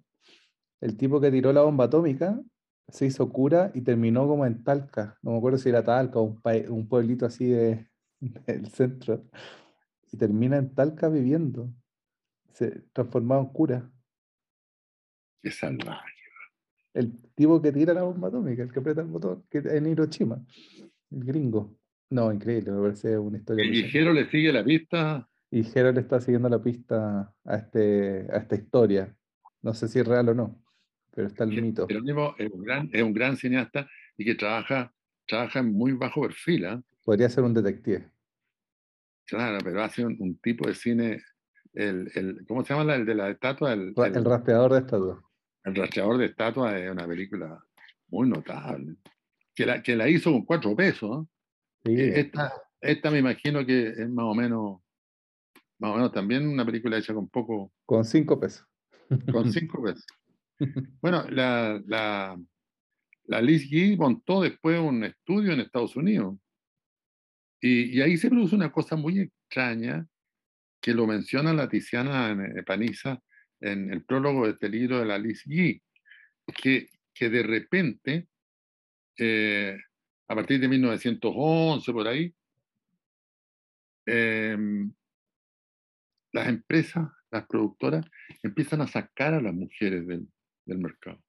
El 0.80 0.96
tipo 0.96 1.20
que 1.20 1.30
tiró 1.30 1.52
la 1.52 1.62
bomba 1.62 1.84
atómica 1.84 2.40
se 2.88 3.06
hizo 3.06 3.28
cura 3.30 3.70
y 3.74 3.82
terminó 3.82 4.26
como 4.26 4.46
en 4.46 4.62
Talca. 4.62 5.18
No 5.22 5.32
me 5.32 5.38
acuerdo 5.38 5.58
si 5.58 5.68
era 5.68 5.84
Talca 5.84 6.18
o 6.18 6.22
un, 6.22 6.40
un 6.70 6.88
pueblito 6.88 7.26
así 7.26 7.46
de, 7.46 7.88
del 8.46 8.66
centro. 8.68 9.24
Y 10.10 10.16
termina 10.16 10.56
en 10.56 10.74
Talca 10.74 11.08
viviendo. 11.08 11.70
Se 12.52 12.82
transformó 12.92 13.38
en 13.38 13.46
cura. 13.46 13.90
Qué 15.42 15.50
salvaje. 15.50 16.12
El 16.94 17.12
tipo 17.34 17.60
que 17.60 17.70
tira 17.70 17.94
la 17.94 18.02
bomba 18.02 18.28
atómica, 18.28 18.62
el 18.62 18.72
que 18.72 18.80
aprieta 18.80 19.02
el 19.02 19.08
botón, 19.08 19.44
que 19.50 19.58
en 19.58 19.86
Hiroshima. 19.86 20.42
El 21.10 21.24
gringo. 21.24 21.76
No, 22.10 22.32
increíble, 22.32 22.72
me 22.72 22.80
parece 22.80 23.18
una 23.18 23.36
historia. 23.36 23.64
¿Y 23.64 23.82
Jero 23.84 24.12
le 24.12 24.28
sigue 24.30 24.52
la 24.52 24.64
pista? 24.64 25.28
Y 25.50 25.62
Jero 25.62 25.92
le 25.92 26.00
está 26.00 26.20
siguiendo 26.20 26.48
la 26.48 26.60
pista 26.60 27.34
a, 27.44 27.56
este, 27.56 28.26
a 28.32 28.38
esta 28.38 28.56
historia. 28.56 29.14
No 29.60 29.74
sé 29.74 29.88
si 29.88 29.98
es 30.00 30.06
real 30.06 30.30
o 30.30 30.34
no 30.34 30.67
pero 31.18 31.26
está 31.26 31.42
el 31.42 31.60
mito. 31.60 31.88
Jerónimo 31.88 32.36
es 32.38 32.48
un 32.48 32.62
gran, 32.62 32.88
es 32.92 33.02
un 33.02 33.12
gran 33.12 33.36
cineasta 33.36 33.90
y 34.16 34.24
que 34.24 34.36
trabaja, 34.36 34.94
trabaja 35.26 35.58
en 35.58 35.72
muy 35.72 35.90
bajo 35.90 36.20
perfil. 36.20 36.64
¿eh? 36.64 36.80
Podría 37.04 37.28
ser 37.28 37.42
un 37.42 37.52
detective. 37.52 38.08
Claro, 39.26 39.58
pero 39.64 39.82
hace 39.82 40.06
un, 40.06 40.38
tipo 40.38 40.68
de 40.68 40.76
cine, 40.76 41.20
el, 41.72 42.08
el, 42.14 42.46
¿cómo 42.46 42.64
se 42.64 42.72
llama 42.72 42.94
el 42.94 43.04
de 43.04 43.16
la 43.16 43.30
estatua? 43.30 43.72
El, 43.72 43.94
el, 43.96 44.24
rastreador 44.24 44.72
de 44.74 44.78
estatua. 44.78 45.20
El 45.64 45.74
rastreador 45.74 46.18
de 46.18 46.26
estatua 46.26 46.78
es 46.78 46.88
una 46.88 47.08
película 47.08 47.64
muy 48.10 48.28
notable, 48.28 48.94
que 49.56 49.66
la, 49.66 49.82
que 49.82 49.96
la 49.96 50.08
hizo 50.08 50.30
con 50.30 50.44
cuatro 50.44 50.76
pesos. 50.76 51.26
Sí. 51.84 51.96
Esta, 51.98 52.52
esta 52.80 53.10
me 53.10 53.18
imagino 53.18 53.66
que 53.66 53.88
es 53.88 54.08
más 54.08 54.24
o 54.24 54.36
menos, 54.36 54.82
más 55.80 55.90
o 55.90 55.94
menos 55.96 56.12
también 56.12 56.46
una 56.46 56.64
película 56.64 56.96
hecha 56.96 57.12
con 57.12 57.28
poco. 57.28 57.72
Con 57.84 58.04
cinco 58.04 58.38
pesos. 58.38 58.64
Con 59.32 59.52
cinco 59.52 59.82
pesos. 59.82 60.06
Bueno, 61.00 61.24
la, 61.30 61.80
la, 61.86 63.40
Liz 63.42 63.68
Guy 63.70 63.96
montó 63.96 64.42
después 64.42 64.80
un 64.80 65.04
estudio 65.04 65.52
en 65.52 65.60
Estados 65.60 65.96
Unidos. 65.96 66.36
Y, 67.60 68.00
ahí 68.00 68.16
se 68.16 68.30
produce 68.30 68.54
una 68.54 68.72
cosa 68.72 68.96
muy 68.96 69.20
extraña 69.20 70.06
que 70.80 70.94
lo 70.94 71.06
menciona 71.06 71.52
la 71.52 71.68
Tiziana 71.68 72.36
Paniza 72.64 73.20
en 73.60 73.92
el 73.92 74.04
prólogo 74.04 74.46
de 74.46 74.52
este 74.52 74.68
libro 74.68 75.00
de 75.00 75.06
la 75.06 75.18
Liz 75.18 75.42
Guy, 75.44 75.82
que, 76.62 76.88
que 77.12 77.28
de 77.28 77.42
repente, 77.42 78.28
eh, 79.18 79.76
a 80.28 80.34
partir 80.34 80.60
de 80.60 80.68
1911, 80.68 81.92
por 81.92 82.06
ahí, 82.06 82.32
em, 84.06 84.92
las 86.32 86.48
empresas, 86.48 87.08
las 87.30 87.46
productoras, 87.46 88.06
empiezan 88.42 88.80
a 88.82 88.86
sacar 88.86 89.34
a 89.34 89.42
las 89.42 89.52
mujeres 89.52 90.06
del, 90.06 90.28
del 90.68 90.78
mercado. 90.78 91.22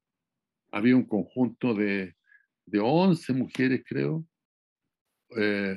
Había 0.72 0.96
un 0.96 1.06
conjunto 1.06 1.74
de, 1.74 2.16
de 2.66 2.80
11 2.80 3.34
mujeres, 3.34 3.84
creo, 3.88 4.26
eh, 5.36 5.76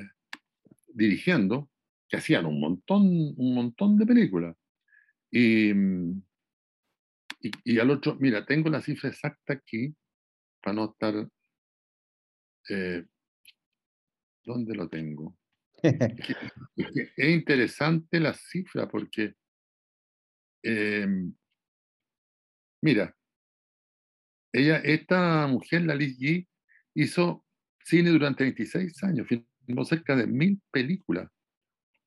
dirigiendo, 0.93 1.71
que 2.07 2.17
hacían 2.17 2.45
un 2.45 2.59
montón, 2.59 3.01
un 3.37 3.55
montón 3.55 3.97
de 3.97 4.05
películas. 4.05 4.55
Y, 5.31 5.71
y, 7.63 7.79
al 7.79 7.89
otro, 7.89 8.15
mira, 8.19 8.45
tengo 8.45 8.69
la 8.69 8.81
cifra 8.81 9.09
exacta 9.09 9.53
aquí, 9.53 9.95
para 10.61 10.75
no 10.75 10.91
estar... 10.91 11.27
Eh, 12.69 13.03
¿Dónde 14.45 14.75
lo 14.75 14.89
tengo? 14.89 15.37
es, 16.75 17.17
interesante 17.17 18.19
la 18.19 18.33
cifra 18.33 18.87
porque, 18.87 19.35
eh, 20.63 21.07
mira, 22.81 23.15
ella, 24.53 24.77
esta 24.77 25.47
mujer, 25.47 25.81
la 25.81 25.95
Liz 25.95 26.17
G, 26.19 26.47
hizo 26.93 27.43
cine 27.83 28.11
durante 28.11 28.43
26 28.43 29.03
años, 29.03 29.27
filmó 29.27 29.83
cerca 29.83 30.15
de 30.15 30.27
mil 30.27 30.61
películas. 30.71 31.29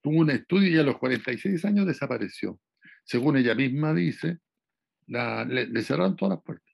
Tuvo 0.00 0.20
un 0.20 0.30
estudio 0.30 0.70
y 0.70 0.78
a 0.78 0.84
los 0.84 0.96
46 0.98 1.64
años 1.64 1.86
desapareció. 1.86 2.60
Según 3.04 3.36
ella 3.36 3.54
misma 3.56 3.92
dice, 3.92 4.38
le, 5.08 5.82
cerraron 5.82 6.16
todas 6.16 6.36
las 6.36 6.44
puertas. 6.44 6.72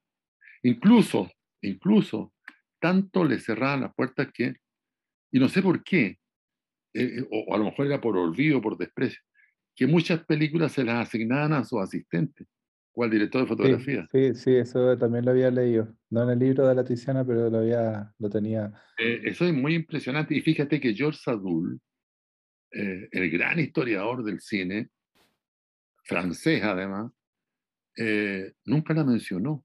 Incluso, 0.62 1.30
incluso, 1.62 2.34
tanto 2.78 3.24
le 3.24 3.40
cerraron 3.40 3.80
las 3.80 3.94
puertas 3.94 4.28
que 4.32 4.56
y 5.34 5.40
no 5.40 5.48
sé 5.48 5.62
por 5.62 5.82
qué, 5.82 6.18
eh, 6.92 7.20
eh, 7.20 7.28
o, 7.30 7.54
a 7.54 7.58
lo 7.58 7.64
mejor 7.64 7.86
era 7.86 7.98
por 7.98 8.18
olvido, 8.18 8.60
por 8.60 8.76
desprecio, 8.76 9.20
que 9.74 9.86
muchas 9.86 10.22
películas 10.26 10.72
se 10.72 10.84
las 10.84 11.08
asignaban 11.08 11.54
a 11.54 11.64
sus 11.64 11.80
asistentes 11.80 12.46
al 12.96 13.10
director 13.10 13.42
de 13.42 13.46
fotografía. 13.46 14.08
Sí, 14.12 14.34
sí, 14.34 14.54
eso 14.56 14.96
también 14.98 15.24
lo 15.24 15.30
había 15.30 15.50
leído. 15.50 15.88
No 16.10 16.24
en 16.24 16.30
el 16.30 16.38
libro 16.38 16.66
de 16.66 16.74
la 16.74 16.84
Tiziana, 16.84 17.24
pero 17.24 17.48
lo, 17.48 17.58
había, 17.58 18.12
lo 18.18 18.28
tenía. 18.28 18.72
Eh, 18.98 19.22
eso 19.24 19.46
es 19.46 19.54
muy 19.54 19.74
impresionante. 19.74 20.34
Y 20.34 20.40
fíjate 20.40 20.80
que 20.80 20.94
George 20.94 21.18
Sadoul, 21.22 21.80
el 22.70 23.30
gran 23.30 23.58
historiador 23.58 24.24
del 24.24 24.40
cine, 24.40 24.90
francés 26.04 26.62
además, 26.62 27.12
nunca 28.64 28.94
la 28.94 29.04
mencionó. 29.04 29.64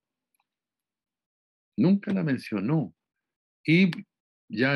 Nunca 1.78 2.14
la 2.14 2.24
mencionó. 2.24 2.94
Y 3.66 3.92
ya 4.50 4.76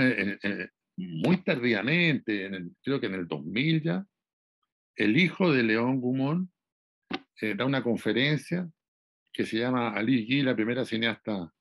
muy 0.97 1.37
tardíamente, 1.43 2.45
en 2.45 2.75
creo 2.83 2.99
que 2.99 3.07
en 3.07 3.15
el 3.15 3.27
2000 3.27 3.83
ya, 3.83 4.05
el 4.95 5.17
hijo 5.17 5.51
de 5.51 5.63
León 5.63 5.99
Gumón 5.99 6.51
eh, 7.41 7.55
da 7.55 7.65
una 7.65 7.81
conferencia 7.81 8.69
que 9.33 9.45
se 9.45 9.57
llama 9.57 9.93
Ali 9.95 10.25
Guy, 10.25 10.43
la 10.43 10.55
primera 10.55 10.85
cineasta 10.85 11.51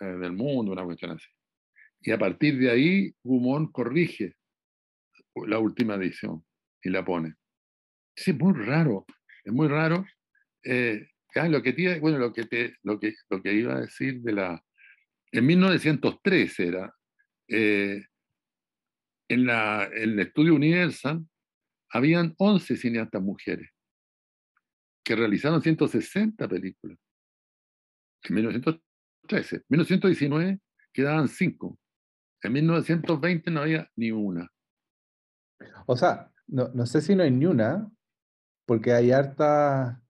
eh, 0.00 0.04
del 0.04 0.32
mundo, 0.32 0.72
una 0.72 0.84
cuestión 0.84 1.12
así. 1.12 1.28
Y 2.02 2.10
a 2.10 2.18
partir 2.18 2.58
de 2.58 2.70
ahí, 2.70 3.14
Gumón 3.22 3.72
corrige 3.72 4.36
la 5.46 5.58
última 5.58 5.94
edición 5.94 6.44
y 6.82 6.90
la 6.90 7.04
pone. 7.04 7.36
Es 8.14 8.36
muy 8.36 8.52
raro, 8.52 9.06
es 9.44 9.52
muy 9.52 9.68
raro. 9.68 10.04
Eh, 10.62 11.08
lo 11.34 11.62
que 11.62 11.98
bueno, 11.98 12.18
lo 12.18 12.30
que, 12.30 12.44
te, 12.44 12.76
lo, 12.82 13.00
que, 13.00 13.14
lo 13.30 13.42
que 13.42 13.54
iba 13.54 13.74
a 13.74 13.80
decir 13.80 14.20
de 14.20 14.32
la... 14.32 14.62
En 15.30 15.46
1913 15.46 16.66
era, 16.66 16.94
en, 17.48 18.06
la, 19.28 19.84
el 19.84 20.18
estudio 20.20 20.54
Universal 20.54 21.24
habían 21.88 22.34
11 22.36 22.76
cineastas 22.76 23.22
mujeres 23.22 23.70
que 25.04 25.16
realizaron 25.16 25.62
160 25.62 26.48
películas. 26.48 26.98
En 28.24 28.34
1913. 28.34 29.56
En 29.56 29.64
1919 29.68 30.60
quedaban 30.92 31.28
5. 31.28 31.78
En 32.42 32.52
1920 32.52 33.50
no 33.50 33.60
había 33.60 33.88
ni 33.96 34.10
una. 34.10 34.48
O 35.86 35.96
sea, 35.96 36.30
no, 36.46 36.68
no 36.74 36.86
sé 36.86 37.00
si 37.00 37.14
no 37.14 37.22
hay 37.22 37.30
ni 37.30 37.46
una, 37.46 37.90
porque 38.66 38.92
hay 38.92 39.12
hartas 39.12 40.02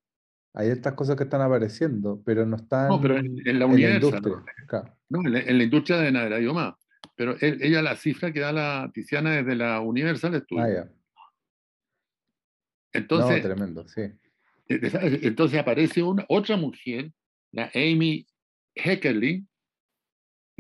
hay 0.54 0.68
estas 0.68 0.92
cosas 0.94 1.16
que 1.16 1.24
están 1.24 1.40
apareciendo, 1.40 2.22
pero 2.24 2.44
no 2.44 2.56
están 2.56 2.88
no, 2.88 3.00
pero 3.00 3.16
en, 3.16 3.58
la, 3.58 3.64
industria. 3.64 4.44
No, 5.08 5.20
en, 5.24 5.58
la, 5.58 5.64
industria 5.64 5.96
de 5.98 6.12
nada, 6.12 6.38
yo 6.40 6.52
más. 6.52 6.74
Pero 7.16 7.36
ella 7.40 7.80
la 7.80 7.96
cifra 7.96 8.32
que 8.32 8.40
da 8.40 8.52
la 8.52 8.90
Tiziana 8.92 9.30
desde 9.30 9.54
la 9.54 9.80
Universal 9.80 10.38
Studios. 10.42 10.86
Ah, 10.86 10.90
entonces, 12.92 13.42
tremendo, 13.42 13.88
sí. 13.88 14.02
E, 14.68 14.80
entonces 15.22 15.58
aparece 15.58 16.02
una, 16.02 16.24
otra 16.28 16.56
mujer, 16.56 17.12
la 17.52 17.70
Amy 17.74 18.26
Heckerling, 18.74 19.48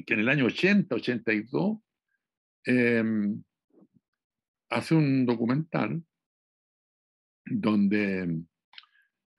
que 0.06 0.14
en 0.14 0.20
el 0.20 0.28
año 0.28 0.46
80, 0.46 0.94
82, 0.94 1.78
em, 2.64 3.42
hace 4.70 4.94
un 4.94 5.26
documental 5.26 6.02
donde, 7.44 8.42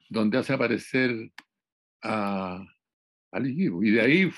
donde 0.10 0.38
hace 0.38 0.54
aparecer 0.54 1.32
a, 2.04 2.64
a 3.32 3.40
Y 3.40 3.92
de 3.92 4.02
ahí 4.02 4.32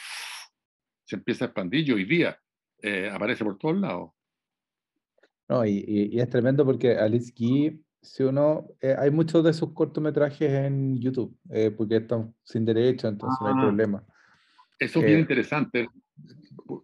se 1.06 1.16
empieza 1.16 1.46
a 1.46 1.48
expandir 1.48 1.88
y 1.88 1.92
hoy 1.92 2.06
día 2.06 2.40
eh, 2.82 3.10
aparece 3.12 3.44
por 3.44 3.58
todos 3.58 3.78
lados. 3.78 4.12
No, 5.48 5.66
y, 5.66 6.20
es 6.20 6.30
tremendo 6.30 6.66
porque 6.66 6.98
Alice 6.98 7.32
Guy, 7.38 7.84
si 8.06 8.24
uno, 8.24 8.68
eh, 8.82 8.96
hay 8.98 9.12
muchos 9.12 9.44
de 9.44 9.54
sus 9.54 9.74
cortometrajes 9.74 10.50
en 10.50 11.00
YouTube, 11.00 11.38
eh, 11.50 11.72
porque 11.72 11.98
están 11.98 12.34
sin 12.44 12.66
derecho, 12.66 13.08
entonces 13.08 13.38
no 13.42 13.48
hay 13.48 13.54
ah. 13.58 13.62
problema. 13.62 14.04
Eso 14.80 15.00
es 15.00 15.06
bien 15.06 15.20
interesante, 15.20 15.90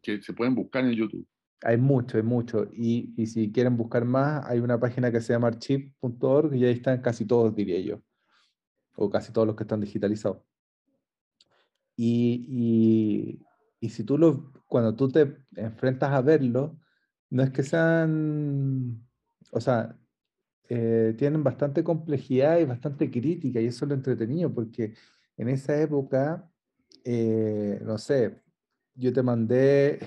que 0.01 0.21
se 0.21 0.33
pueden 0.33 0.55
buscar 0.55 0.83
en 0.83 0.93
YouTube. 0.93 1.27
Hay 1.63 1.77
mucho, 1.77 2.17
hay 2.17 2.23
mucho. 2.23 2.67
Y, 2.73 3.13
y, 3.15 3.27
si 3.27 3.51
quieren 3.51 3.77
buscar 3.77 4.03
más, 4.03 4.45
hay 4.45 4.59
una 4.59 4.79
página 4.79 5.11
que 5.11 5.21
se 5.21 5.33
llama 5.33 5.49
archive.org 5.49 6.55
y 6.55 6.65
ahí 6.65 6.73
están 6.73 7.01
casi 7.01 7.25
todos, 7.25 7.55
diría 7.55 7.79
yo. 7.79 8.01
O 8.95 9.09
casi 9.09 9.31
todos 9.31 9.45
los 9.45 9.55
que 9.55 9.63
están 9.63 9.79
digitalizados. 9.79 10.41
Y, 11.95 13.39
y 13.79 13.89
si 13.89 14.03
tú 14.03 14.17
lo, 14.17 14.51
cuando 14.65 14.95
tú 14.95 15.09
te 15.09 15.37
enfrentas 15.55 16.11
a 16.11 16.21
verlo, 16.21 16.79
no 17.29 17.43
es 17.43 17.51
que 17.51 17.63
sean, 17.63 19.05
o 19.51 19.59
sea, 19.59 19.97
eh, 20.73 21.13
tienen 21.17 21.43
bastante 21.43 21.83
complejidad 21.83 22.57
y 22.59 22.63
bastante 22.63 23.11
crítica, 23.11 23.59
y 23.59 23.65
eso 23.65 23.83
es 23.83 23.89
lo 23.89 23.95
entretenido, 23.95 24.53
porque 24.53 24.93
en 25.35 25.49
esa 25.49 25.77
época, 25.81 26.49
eh, 27.03 27.77
no 27.83 27.97
sé, 27.97 28.37
yo 28.95 29.11
te 29.11 29.21
mandé 29.21 29.99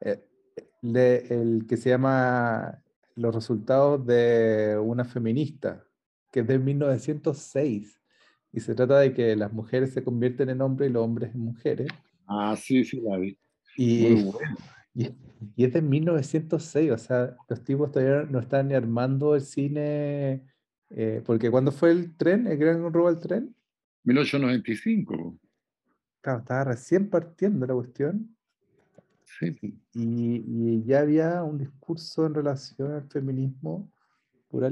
eh, 0.00 0.22
el 0.82 1.64
que 1.66 1.78
se 1.78 1.88
llama 1.88 2.84
Los 3.14 3.34
resultados 3.34 4.04
de 4.04 4.78
una 4.78 5.06
feminista, 5.06 5.82
que 6.30 6.40
es 6.40 6.46
de 6.46 6.58
1906, 6.58 7.98
y 8.52 8.60
se 8.60 8.74
trata 8.74 8.98
de 8.98 9.14
que 9.14 9.34
las 9.34 9.50
mujeres 9.50 9.94
se 9.94 10.04
convierten 10.04 10.50
en 10.50 10.60
hombres 10.60 10.90
y 10.90 10.92
los 10.92 11.04
hombres 11.04 11.34
en 11.34 11.40
mujeres. 11.40 11.88
Ah, 12.26 12.54
sí, 12.54 12.84
sí, 12.84 13.00
la 13.00 13.16
vi. 13.16 13.38
Y, 13.78 14.26
y, 14.94 15.06
es 15.56 15.72
de 15.72 15.82
1906, 15.82 16.90
o 16.90 16.98
sea, 16.98 17.36
los 17.48 17.64
tipos 17.64 17.90
todavía 17.90 18.28
no 18.30 18.38
están 18.40 18.68
ni 18.68 18.74
armando 18.74 19.34
el 19.34 19.40
cine, 19.40 20.42
eh, 20.90 21.22
porque 21.24 21.50
¿cuándo 21.50 21.72
fue 21.72 21.90
el 21.90 22.16
tren, 22.16 22.46
el 22.46 22.58
gran 22.58 22.92
robo 22.92 23.10
del 23.12 23.20
tren? 23.20 23.54
1895. 24.04 25.38
Claro, 26.20 26.38
estaba 26.40 26.64
recién 26.64 27.08
partiendo 27.08 27.66
la 27.66 27.74
cuestión. 27.74 28.36
Sí. 29.24 29.56
Y, 29.94 30.44
y, 30.46 30.84
ya 30.84 31.00
había 31.00 31.42
un 31.42 31.58
discurso 31.58 32.26
en 32.26 32.34
relación 32.34 32.92
al 32.92 33.08
feminismo 33.08 33.90
por 34.48 34.70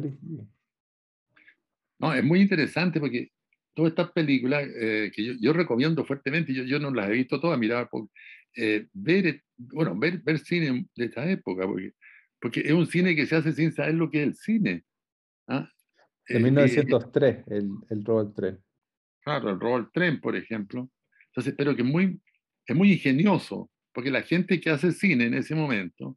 No, 1.98 2.14
es 2.14 2.22
muy 2.22 2.42
interesante 2.42 3.00
porque 3.00 3.33
todas 3.74 3.90
estas 3.92 4.12
películas 4.12 4.68
eh, 4.76 5.11
que 5.14 5.38
yo, 5.40 5.52
recomiendo 5.54 6.04
fuertemente, 6.04 6.52
yo, 6.52 6.64
yo 6.64 6.78
no 6.78 6.90
las 6.90 7.09
he 7.09 7.12
visto 7.12 7.40
todas, 7.40 7.59
mirar, 7.59 7.88
eh, 8.57 8.87
ver, 8.93 9.43
bueno, 9.57 9.99
ver, 9.99 10.19
ver 10.19 10.39
cine 10.39 10.87
de 10.97 11.05
esta 11.05 11.29
época, 11.31 11.67
porque, 11.67 11.93
porque 12.41 12.61
es 12.61 12.73
un 12.73 12.87
cine 12.87 13.15
que 13.15 13.27
se 13.27 13.37
hace 13.37 13.53
sin 13.53 13.73
saber 13.73 13.95
lo 13.95 14.11
que 14.11 14.23
es 14.23 14.29
el 14.29 14.35
cine. 14.35 14.85
¿ah? 15.49 15.71
De 16.29 16.41
1903, 16.41 17.37
eh, 17.37 17.45
el, 17.49 17.71
el 17.91 18.05
robo 18.05 18.25
del 18.25 18.35
tren. 18.35 18.59
Claro, 19.23 19.51
el 19.51 19.61
robo 19.61 19.77
del 19.79 19.91
tren, 19.93 20.21
por 20.21 20.37
ejemplo. 20.37 20.91
Entonces, 21.27 21.55
pero 21.57 21.77
que 21.77 21.83
muy, 21.83 22.21
es 22.67 22.77
muy 22.77 22.93
ingenioso, 22.93 23.71
porque 23.93 24.11
la 24.11 24.23
gente 24.23 24.61
que 24.61 24.71
hace 24.71 24.93
cine 24.93 25.27
en 25.27 25.35
ese 25.35 25.55
momento 25.55 26.17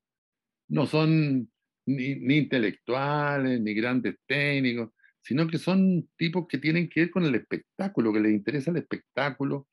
no 0.67 0.85
son 0.85 1.49
ni, 1.85 2.15
ni 2.15 2.37
intelectuales, 2.37 3.59
ni 3.61 3.73
grandes 3.73 4.15
técnicos, 4.25 4.89
sino 5.21 5.47
que 5.47 5.57
son 5.57 6.09
tipos 6.17 6.47
que 6.47 6.57
tienen 6.57 6.89
que 6.89 7.01
ver 7.01 7.11
con 7.11 7.23
el 7.23 7.35
espectáculo, 7.35 8.11
que 8.11 8.19
les 8.19 8.33
interesa 8.33 8.71
el 8.71 8.77
espectáculo, 8.77 9.67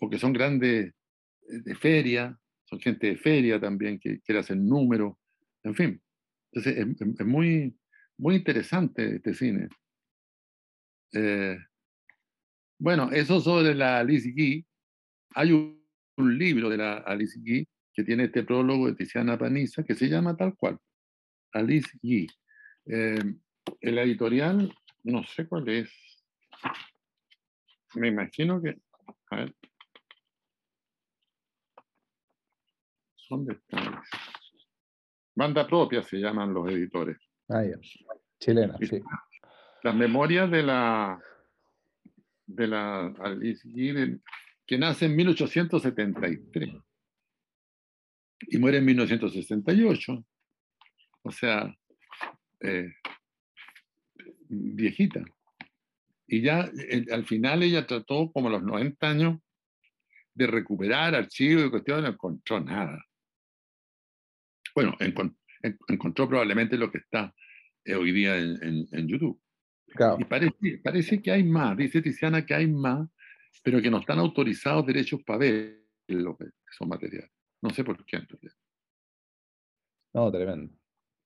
o 0.00 0.10
que 0.10 0.18
son 0.18 0.32
grandes 0.32 0.86
eh, 0.86 0.92
de 1.50 1.74
feria, 1.74 2.38
son 2.64 2.80
gente 2.80 3.08
de 3.08 3.16
feria 3.16 3.60
también 3.60 3.98
que 3.98 4.20
quiere 4.20 4.40
hacer 4.40 4.56
números, 4.56 5.16
en 5.64 5.74
fin. 5.74 6.02
Entonces 6.52 6.96
es, 7.00 7.26
muy, 7.26 7.76
muy 8.16 8.36
interesante 8.36 9.16
este 9.16 9.34
cine. 9.34 9.68
Eh, 11.12 11.58
bueno, 12.78 13.10
eso 13.10 13.40
sobre 13.40 13.74
la 13.74 13.98
Alice 13.98 14.30
Guy. 14.30 14.64
Hay 15.34 15.52
un, 15.52 15.80
libro 16.16 16.68
de 16.68 16.76
la 16.76 16.98
Alice 16.98 17.38
Guy 17.40 17.66
que 17.94 18.04
tiene 18.04 18.24
este 18.24 18.42
prólogo 18.42 18.86
de 18.86 18.94
Tiziana 18.94 19.38
Paniza 19.38 19.82
que 19.82 19.94
se 19.94 20.06
llama 20.06 20.36
tal 20.36 20.54
cual, 20.54 20.78
Alice 21.52 21.90
Guy. 22.02 22.26
Eh, 22.86 23.34
el 23.80 23.98
editorial, 23.98 24.70
no 25.04 25.24
sé 25.24 25.46
cuál 25.48 25.68
es. 25.70 25.90
Me 27.94 28.08
imagino 28.08 28.60
que. 28.60 28.76
A 29.30 29.36
ver. 29.36 29.54
¿Dónde 33.30 33.54
están? 33.54 34.02
Banda 35.36 35.64
propia 35.64 36.02
se 36.02 36.18
llaman 36.18 36.52
los 36.52 36.68
editores. 36.68 37.16
Ah, 37.48 37.62
ya. 37.62 37.78
Chilena, 38.40 38.76
sí. 38.80 39.00
Las 39.84 39.94
memorias 39.94 40.50
de 40.50 40.64
la 40.64 41.22
de 42.44 42.66
la 42.66 43.06
Alice 43.20 43.68
que 44.66 44.78
nace 44.78 45.06
en 45.06 45.14
1873 45.14 46.74
y 48.48 48.58
muere 48.58 48.78
en 48.78 48.84
1968. 48.86 50.24
O 51.22 51.30
sea, 51.30 51.72
eh, 52.60 52.92
viejita. 54.48 55.22
Y 56.26 56.42
ya 56.42 56.68
eh, 56.90 57.06
al 57.12 57.24
final 57.24 57.62
ella 57.62 57.86
trató, 57.86 58.32
como 58.32 58.48
a 58.48 58.52
los 58.52 58.62
90 58.64 59.08
años, 59.08 59.38
de 60.34 60.48
recuperar 60.48 61.14
archivos 61.14 61.66
y 61.66 61.70
cuestiones, 61.70 62.02
no 62.02 62.10
encontró 62.10 62.60
nada. 62.60 63.04
Bueno, 64.74 64.96
encontró 65.88 66.28
probablemente 66.28 66.76
lo 66.76 66.90
que 66.90 66.98
está 66.98 67.34
eh, 67.84 67.94
hoy 67.94 68.12
día 68.12 68.38
en, 68.38 69.08
YouTube. 69.08 69.40
Y 70.18 70.24
parece, 70.24 70.78
parece 70.82 71.20
que 71.20 71.30
hay 71.32 71.42
más, 71.42 71.76
dice 71.76 72.00
Tiziana 72.00 72.46
que 72.46 72.54
hay 72.54 72.68
más, 72.68 73.08
pero 73.62 73.82
que 73.82 73.90
no 73.90 73.98
están 73.98 74.18
autorizados 74.18 74.86
derechos 74.86 75.22
para 75.24 75.40
ver 75.40 75.84
esos 76.06 76.86
materiales. 76.86 77.30
No 77.62 77.70
sé 77.70 77.84
por 77.84 78.04
qué 78.04 78.18
No, 80.14 80.30
tremendo, 80.30 80.72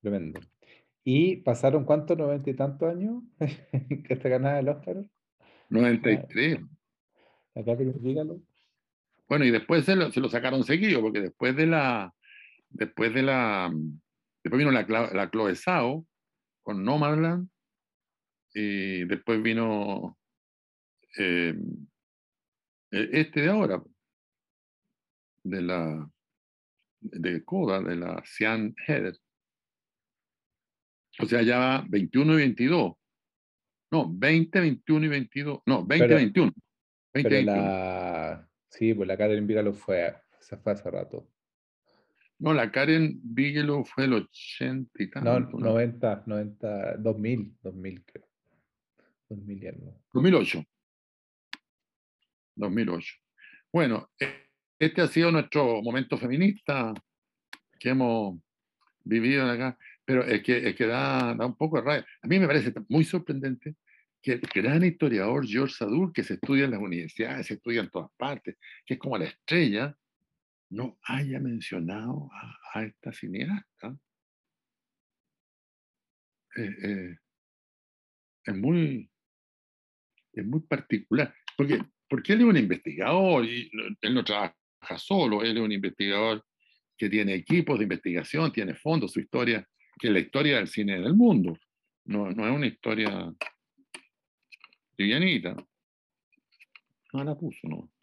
tremendo. 0.01 0.41
¿Y 1.05 1.37
pasaron 1.37 1.85
cuántos, 1.85 2.17
noventa 2.17 2.49
y 2.49 2.55
tantos 2.55 2.89
años 2.89 3.23
que 4.09 4.17
te 4.17 4.29
ganaba 4.29 4.59
el 4.59 4.69
Oscar? 4.69 5.05
93. 5.69 6.61
Acá 7.55 7.77
dígalo. 7.77 8.41
Bueno, 9.29 9.45
y 9.45 9.51
después 9.51 9.85
se 9.85 9.97
lo, 9.97 10.11
se 10.11 10.21
lo, 10.21 10.29
sacaron 10.29 10.65
seguido, 10.65 11.01
porque 11.01 11.21
después 11.21 11.55
de 11.57 11.67
la. 11.67 12.15
Después 12.75 13.15
de 13.15 13.23
la. 13.23 13.73
Después 14.43 14.59
vino 14.59 14.73
la, 14.73 14.83
la 14.83 15.31
Chloe 15.31 15.55
Sao 15.55 16.07
con 16.63 16.85
Nomadland. 16.85 17.49
Y 18.53 19.05
después 19.05 19.41
vino. 19.43 20.19
Eh, 21.17 21.55
e, 22.91 23.09
este 23.13 23.43
de 23.43 23.49
ahora. 23.49 23.83
De 25.45 25.63
la. 25.63 26.11
De 27.01 27.45
Coda, 27.45 27.81
de 27.81 27.97
la 27.97 28.23
Sian 28.25 28.75
Heather. 28.87 29.17
O 31.21 31.27
sea, 31.27 31.43
ya 31.43 31.59
va 31.59 31.87
21 31.89 32.33
y 32.35 32.37
22. 32.37 32.93
No, 33.93 34.13
20, 34.13 34.61
21 34.61 35.07
y 35.07 35.09
22. 35.09 35.61
No, 35.67 35.87
20, 35.87 36.15
21. 36.15 36.53
20, 37.15 37.31
pero 37.31 37.43
la... 37.43 38.51
Sí, 38.69 38.93
pues 38.95 39.07
la 39.07 39.17
Karen 39.17 39.47
Bigelow 39.47 39.73
fue, 39.73 40.13
se 40.41 40.57
fue 40.57 40.73
hace 40.73 40.91
rato. 40.91 41.29
No, 42.45 42.53
la 42.53 42.71
Karen 42.71 43.19
Bigelow 43.23 43.87
fue 43.87 44.05
el 44.05 44.13
80 44.13 45.03
y 45.03 45.09
tanto. 45.09 45.57
No, 45.59 45.73
90, 45.73 46.25
90, 46.27 46.97
2000, 46.99 47.57
2000 47.63 48.05
creo. 48.05 48.29
2000 49.31 49.63
y 49.63 49.67
algo. 49.67 50.03
2008. 50.13 50.65
2008. 52.57 53.15
Bueno, 53.73 54.11
e, 54.21 54.51
este 54.79 55.01
ha 55.01 55.07
sido 55.07 55.33
nuestro 55.33 55.81
momento 55.81 56.19
feminista 56.19 56.93
que 57.81 57.89
hemos 57.89 58.39
vivido 59.05 59.51
acá. 59.51 59.79
Pero 60.05 60.23
es 60.23 60.43
que, 60.43 60.69
es 60.69 60.77
que 60.77 60.87
da, 60.87 61.35
da, 61.35 61.47
un 61.47 61.57
poco 61.57 61.79
de 61.79 61.83
rabia. 61.83 62.07
A 62.21 62.27
mí 62.27 62.39
me 62.39 62.47
parece 62.47 62.75
muy 62.91 63.05
sorprendente 63.05 63.77
que 64.21 64.33
el 64.33 64.41
gran 64.55 64.85
historiador 64.85 65.47
George 65.47 65.77
Sadur, 65.77 66.13
que 66.13 66.23
se 66.23 66.35
estudia 66.35 66.67
en 66.67 66.73
las 66.73 66.81
universidades, 66.81 67.47
se 67.47 67.55
estudia 67.55 67.81
en 67.81 67.89
todas 67.89 68.11
partes, 68.19 68.59
que 68.85 68.95
es 68.95 69.01
como 69.01 69.17
la 69.17 69.25
estrella, 69.25 69.97
no 70.71 70.99
haya 71.05 71.39
mencionado 71.41 72.31
a, 72.73 72.83
esta 72.83 73.13
cineasta. 73.13 73.97
Eh, 76.57 76.77
eh, 76.83 77.17
es, 78.45 78.57
muy, 78.57 79.11
es 80.33 80.47
muy 80.47 80.61
particular. 80.61 81.35
Porque, 81.57 81.79
porque 82.09 82.33
él 82.33 82.41
es 82.41 82.47
un 82.47 82.57
investigador 82.57 83.45
y 83.45 83.71
él 84.01 84.15
no 84.15 84.25
trabaja 84.25 84.55
solo, 84.97 85.43
él 85.43 85.57
es 85.57 85.63
un 85.63 85.73
investigador 85.73 86.45
que 86.97 87.09
tiene 87.09 87.35
equipos 87.35 87.79
de 87.79 87.85
investigación, 87.85 88.53
tiene 88.53 88.75
fondos, 88.75 89.13
su 89.13 89.21
historia 89.21 89.67
que 89.99 90.11
la 90.11 90.19
historia 90.19 90.57
del 90.57 90.69
cine 90.69 91.01
del 91.01 91.15
mundo. 91.15 91.57
No, 92.07 92.31
no 92.31 92.47
es 92.47 92.55
una 92.55 92.67
historia 92.67 93.33
livianita. 94.97 95.57
No 97.13 97.25
la 97.25 97.37
puso, 97.37 97.69
¿no? 97.69 97.94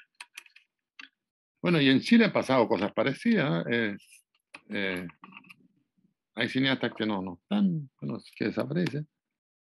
Bueno, 1.62 1.80
y 1.80 1.89
en 1.89 2.00
Chile 2.00 2.26
han 2.26 2.34
pasado 2.34 2.67
cosas 2.67 2.91
parecidas. 2.91 3.65
¿eh? 3.69 3.95
Eh, 4.69 5.08
hay 6.34 6.50
cineastas 6.50 6.93
que 6.95 7.06
no, 7.06 7.21
no 7.21 7.39
están, 7.41 7.89
que 8.36 8.45
desaparecen. 8.45 9.08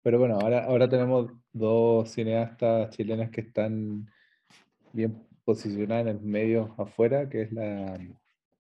Pero 0.01 0.19
bueno, 0.19 0.35
ahora, 0.39 0.65
ahora 0.65 0.89
tenemos 0.89 1.31
dos 1.51 2.09
cineastas 2.11 2.95
chilenas 2.95 3.29
que 3.29 3.41
están 3.41 4.07
bien 4.93 5.27
posicionadas 5.43 6.07
en 6.07 6.17
el 6.17 6.21
medio 6.21 6.73
afuera, 6.77 7.29
que 7.29 7.43
es 7.43 7.51
la 7.51 7.99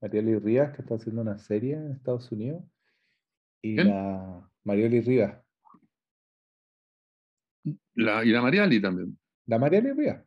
Mariela 0.01 0.39
Rías, 0.39 0.75
que 0.75 0.81
está 0.81 0.95
haciendo 0.95 1.21
una 1.21 1.37
serie 1.39 1.73
en 1.73 1.91
Estados 1.91 2.31
Unidos, 2.31 2.63
y 3.61 3.75
la 3.75 4.47
Marioli 4.63 5.01
Rivas. 5.01 5.41
La, 7.95 8.23
y 8.23 8.29
la 8.29 8.41
Mariali 8.41 8.81
también. 8.81 9.17
La 9.47 9.57
Mariali 9.57 9.91
Rivas. 9.93 10.23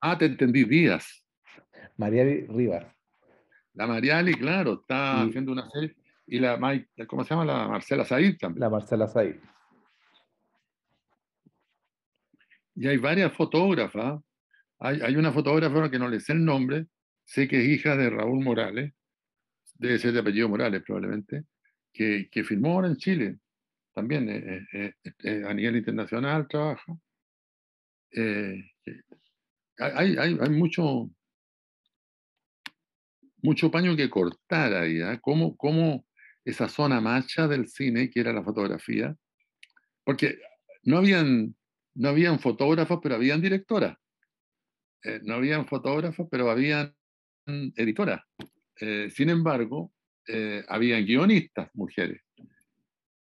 Ah, 0.00 0.16
te 0.16 0.26
entendí, 0.26 0.64
Díaz. 0.64 1.24
Mariali 1.96 2.46
Rivas. 2.46 2.86
La 3.74 3.86
Mariali, 3.86 4.34
claro, 4.34 4.80
está 4.80 5.22
haciendo 5.22 5.52
una 5.52 5.68
serie. 5.70 5.96
Y 6.26 6.38
la, 6.38 6.58
¿cómo 7.06 7.24
se 7.24 7.30
llama? 7.30 7.44
La 7.44 7.68
Marcela 7.68 8.04
Said 8.04 8.36
también. 8.38 8.60
La 8.60 8.70
Marcela 8.70 9.08
Said. 9.08 9.36
Y 12.76 12.86
hay 12.86 12.96
varias 12.98 13.32
fotógrafas. 13.32 14.20
Hay, 14.78 15.00
hay 15.00 15.16
una 15.16 15.32
fotógrafa 15.32 15.90
que 15.90 15.98
no 15.98 16.08
le 16.08 16.20
sé 16.20 16.32
el 16.32 16.44
nombre, 16.44 16.86
sé 17.24 17.46
que 17.46 17.60
es 17.60 17.68
hija 17.68 17.96
de 17.96 18.10
Raúl 18.10 18.42
Morales, 18.42 18.92
debe 19.74 19.98
ser 19.98 20.12
de 20.12 20.20
apellido 20.20 20.48
Morales 20.48 20.82
probablemente, 20.82 21.44
que, 21.92 22.28
que 22.30 22.44
filmó 22.44 22.72
ahora 22.72 22.88
en 22.88 22.96
Chile, 22.96 23.38
también 23.92 24.28
eh, 24.28 24.66
eh, 24.72 24.92
eh, 25.24 25.42
a 25.46 25.54
nivel 25.54 25.76
internacional 25.76 26.46
trabaja. 26.48 26.96
hay, 28.12 28.62
hay, 29.78 30.38
hay, 30.40 30.50
mucho, 30.50 31.10
mucho 33.42 33.70
paño 33.70 33.96
que 33.96 34.10
cortar 34.10 34.74
ahí, 34.74 35.00
¿eh? 35.00 35.18
¿Cómo, 35.20 35.56
¿Cómo, 35.56 36.04
esa 36.44 36.68
zona 36.68 37.00
macha 37.00 37.46
del 37.46 37.68
cine, 37.68 38.10
que 38.10 38.20
era 38.20 38.32
la 38.32 38.42
fotografía, 38.42 39.14
porque 40.04 40.38
no 40.82 40.98
habían, 40.98 41.54
no 41.94 42.08
habían 42.08 42.38
fotógrafos, 42.38 43.00
pero 43.02 43.14
habían 43.16 43.40
directoras. 43.40 43.96
no 45.22 45.34
habían 45.34 45.66
fotógrafos, 45.66 46.26
pero 46.30 46.50
habían 46.50 46.94
editoras. 47.46 48.22
sin 48.76 49.30
embargo, 49.30 49.92
eh, 50.26 50.64
había 50.68 51.00
guionistas 51.00 51.70
mujeres, 51.74 52.22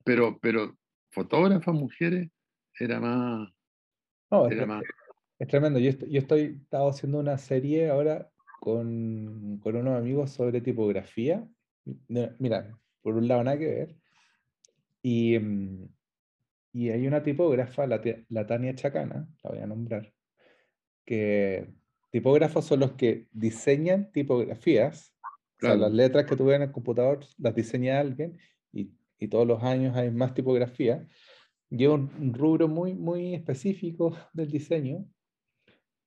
pero, 0.04 0.39
pero 0.39 0.78
fotógrafas 1.12 1.73
mujeres 1.73 2.30
era 2.80 2.99
más... 2.99 3.49
es, 5.38 5.47
tremendo. 5.47 5.80
Yo, 5.80 5.89
estoy, 5.89 6.12
yo 6.12 6.19
estoy 6.19 6.60
estaba 6.62 6.89
haciendo 6.89 7.19
una 7.19 7.38
serie 7.38 7.89
ahora 7.89 8.30
con, 8.65 9.60
con 9.62 9.75
unos 9.75 9.95
amigos 9.95 10.32
sobre 10.32 10.60
tipografía. 10.60 11.47
Mira, 12.08 12.75
por 13.04 13.13
un 13.15 13.28
lado 13.28 13.43
nada 13.43 13.60
que 13.60 13.67
ver. 13.67 13.95
Y, 15.04 15.38
mm, 15.38 15.88
y 16.73 16.89
hay 16.89 17.06
una 17.06 17.21
tipógrafa, 17.21 17.86
la, 17.86 18.01
la 18.30 18.47
Tania 18.47 18.73
Chacana, 18.73 19.30
la 19.43 19.49
voy 19.51 19.60
a 19.60 19.67
nombrar, 19.67 20.12
que 21.06 21.75
tipógrafos 22.10 22.65
son 22.65 22.80
los 22.80 22.93
que 22.93 23.28
diseñan 23.32 24.12
tipografías 24.12 25.15
las 25.62 25.91
letras 25.91 26.25
que 26.25 26.36
tuve 26.36 26.56
en 26.56 26.63
el 26.63 26.71
computador 26.71 27.19
las 27.38 27.56
diseña 27.56 27.99
alguien 27.99 28.38
y, 28.73 28.91
y, 29.19 29.28
todos 29.28 29.47
los 29.47 29.63
años 29.63 29.95
hay 29.95 30.10
más 30.10 30.34
tipografía. 30.34 31.08
Lleva 31.69 31.93
un, 31.93 32.34
rubro 32.34 32.67
muy, 32.67 32.95
muy 32.95 33.36
específico 33.36 34.17
del 34.34 34.49
diseño 34.51 35.06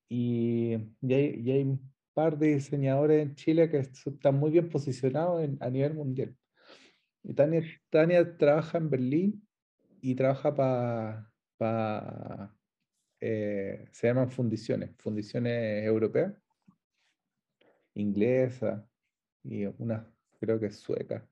y, 0.08 0.74
y, 1.00 1.14
hay, 1.14 1.50
hay, 1.50 1.62
un 1.62 1.97
par 2.18 2.36
de 2.36 2.56
diseñadores 2.56 3.22
en 3.22 3.36
Chile 3.36 3.70
que 3.70 3.78
están 3.78 4.34
muy 4.34 4.50
bien 4.50 4.68
posicionados 4.68 5.44
en, 5.44 5.56
a 5.60 5.70
nivel 5.70 5.94
mundial. 5.94 6.36
Y 7.22 7.32
Tania, 7.32 7.62
Tania 7.90 8.36
trabaja 8.36 8.76
en 8.78 8.90
Berlín 8.90 9.48
y 10.00 10.16
trabaja 10.16 10.52
para... 10.52 11.32
Pa, 11.58 12.52
eh, 13.20 13.86
se 13.92 14.08
llaman 14.08 14.32
fundiciones, 14.32 14.90
fundiciones 14.98 15.84
europeas, 15.84 16.34
inglesas, 17.94 18.84
y 19.44 19.66
una 19.66 20.12
creo 20.40 20.58
que 20.58 20.72
sueca 20.72 21.24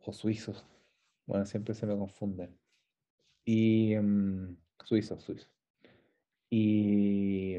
o 0.00 0.12
suizos. 0.12 0.64
Bueno, 1.26 1.44
siempre 1.44 1.74
se 1.74 1.86
me 1.86 1.96
confunden. 1.96 2.56
Y 3.44 3.96
um, 3.96 4.56
suizos, 4.84 5.24
suizos. 5.24 5.50
Y, 6.50 7.58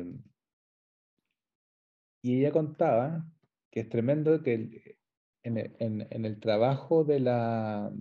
y 2.26 2.40
ella 2.40 2.52
contaba 2.52 3.24
que 3.70 3.82
es 3.82 3.90
tremendo 3.90 4.42
que 4.42 4.98
en, 5.44 6.26
el, 6.26 6.40
trabajo 6.40 7.04
de, 7.04 7.20
la, 7.20 7.94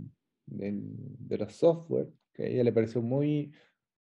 de, 0.47 1.37
los 1.37 1.53
software, 1.53 2.11
que 2.33 2.45
a 2.45 2.47
ella 2.47 2.65
le 2.65 2.73
pareció 2.73 3.03
muy, 3.03 3.53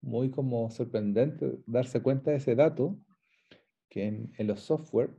muy 0.00 0.32
como 0.32 0.68
sorprendente 0.70 1.60
darse 1.66 2.02
cuenta 2.02 2.32
de 2.32 2.38
ese 2.38 2.56
dato, 2.56 2.98
que 3.88 4.06
en, 4.06 4.32
en 4.38 4.48
los 4.48 4.58
software 4.62 5.10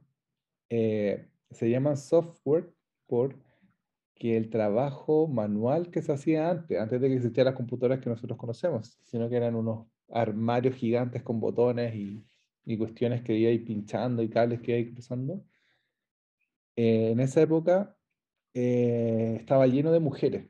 eh, 0.70 1.30
se 1.50 1.70
llaman 1.70 1.96
software 1.96 2.70
porque 3.08 4.36
el 4.36 4.50
trabajo 4.50 5.30
manual 5.30 5.92
que 5.92 6.02
se 6.02 6.12
hacía 6.12 6.50
antes, 6.50 6.78
antes 6.78 7.00
de 7.00 7.08
que 7.08 7.16
existieran 7.16 7.54
las 7.54 7.58
computadoras 7.58 8.02
que 8.02 8.10
nosotros 8.10 8.38
conocemos, 8.38 9.00
sino 9.06 9.30
que 9.30 9.38
eran 9.38 9.56
unos 9.56 9.88
armarios 10.10 10.76
gigantes 10.76 11.24
con 11.24 11.40
botones 11.40 11.96
y, 11.96 12.22
y 12.66 12.78
cuestiones 12.78 13.22
que 13.24 13.36
iba 13.36 13.50
ahí 13.50 13.60
pinchando 13.60 14.22
y 14.24 14.30
cables 14.30 14.62
que 14.62 14.72
iba 14.72 14.78
ahí 14.78 14.94
cruzando. 14.94 15.44
Eh, 16.76 17.12
en 17.12 17.20
esa 17.20 17.42
época 17.42 17.98
eh, 18.54 19.38
estaba 19.40 19.68
lleno 19.68 19.92
de 19.92 20.00
mujeres 20.00 20.50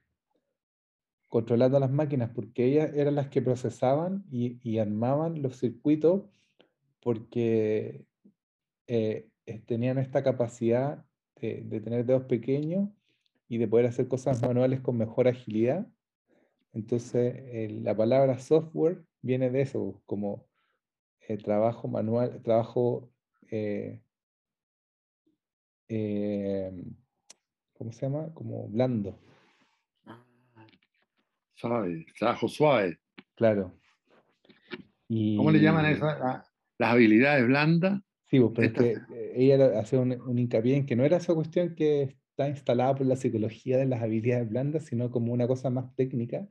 controlando 1.29 1.79
las 1.79 1.91
máquinas, 1.91 2.31
porque 2.33 2.65
ellas 2.65 2.91
eran 2.95 3.15
las 3.15 3.29
que 3.29 3.41
procesaban 3.41 4.25
y, 4.31 4.59
y 4.67 4.79
armaban 4.79 5.41
los 5.41 5.57
circuitos 5.57 6.23
porque 7.01 8.05
eh, 8.87 9.29
tenían 9.65 9.99
esta 9.99 10.23
capacidad 10.23 11.05
de, 11.39 11.61
de, 11.61 11.81
tener 11.81 12.05
dedos 12.05 12.23
pequeños 12.25 12.89
y 13.47 13.59
de 13.59 13.67
poder 13.67 13.85
hacer 13.85 14.07
cosas 14.07 14.41
manuales 14.41 14.81
con 14.81 14.97
mejor 14.97 15.27
agilidad. 15.27 15.87
Entonces, 16.73 17.35
eh, 17.35 17.79
la 17.81 17.95
palabra 17.95 18.39
software 18.39 19.03
viene 19.21 19.49
de 19.49 19.61
eso, 19.61 20.01
como 20.05 20.48
eh, 21.29 21.37
trabajo 21.37 21.87
manual, 21.87 22.41
trabajo, 22.41 23.11
eh, 23.51 24.01
¿cómo 27.73 27.91
se 27.91 28.01
llama? 28.07 28.33
Como 28.33 28.67
blando. 28.67 29.19
Suave, 31.53 32.07
trabajo 32.17 32.47
suave. 32.47 32.97
Claro. 33.35 33.79
Y... 35.07 35.37
¿Cómo 35.37 35.51
le 35.51 35.59
llaman 35.59 35.85
a 35.85 35.91
esas? 35.91 36.19
Las 36.79 36.91
habilidades 36.93 37.45
blandas. 37.45 38.01
Sí, 38.25 38.39
pero 38.55 38.73
que 38.73 38.97
ella 39.35 39.79
hacía 39.79 39.99
un, 39.99 40.19
un, 40.21 40.39
hincapié 40.39 40.77
en 40.77 40.87
que 40.87 40.95
no 40.95 41.03
era 41.03 41.17
esa 41.17 41.35
cuestión 41.35 41.75
que 41.75 42.17
está 42.31 42.49
instalada 42.49 42.95
por 42.95 43.05
la 43.05 43.15
psicología 43.15 43.77
de 43.77 43.85
las 43.85 44.01
habilidades 44.01 44.49
blandas, 44.49 44.85
sino 44.85 45.11
como 45.11 45.31
una 45.31 45.47
cosa 45.47 45.69
más 45.69 45.95
técnica. 45.95 46.47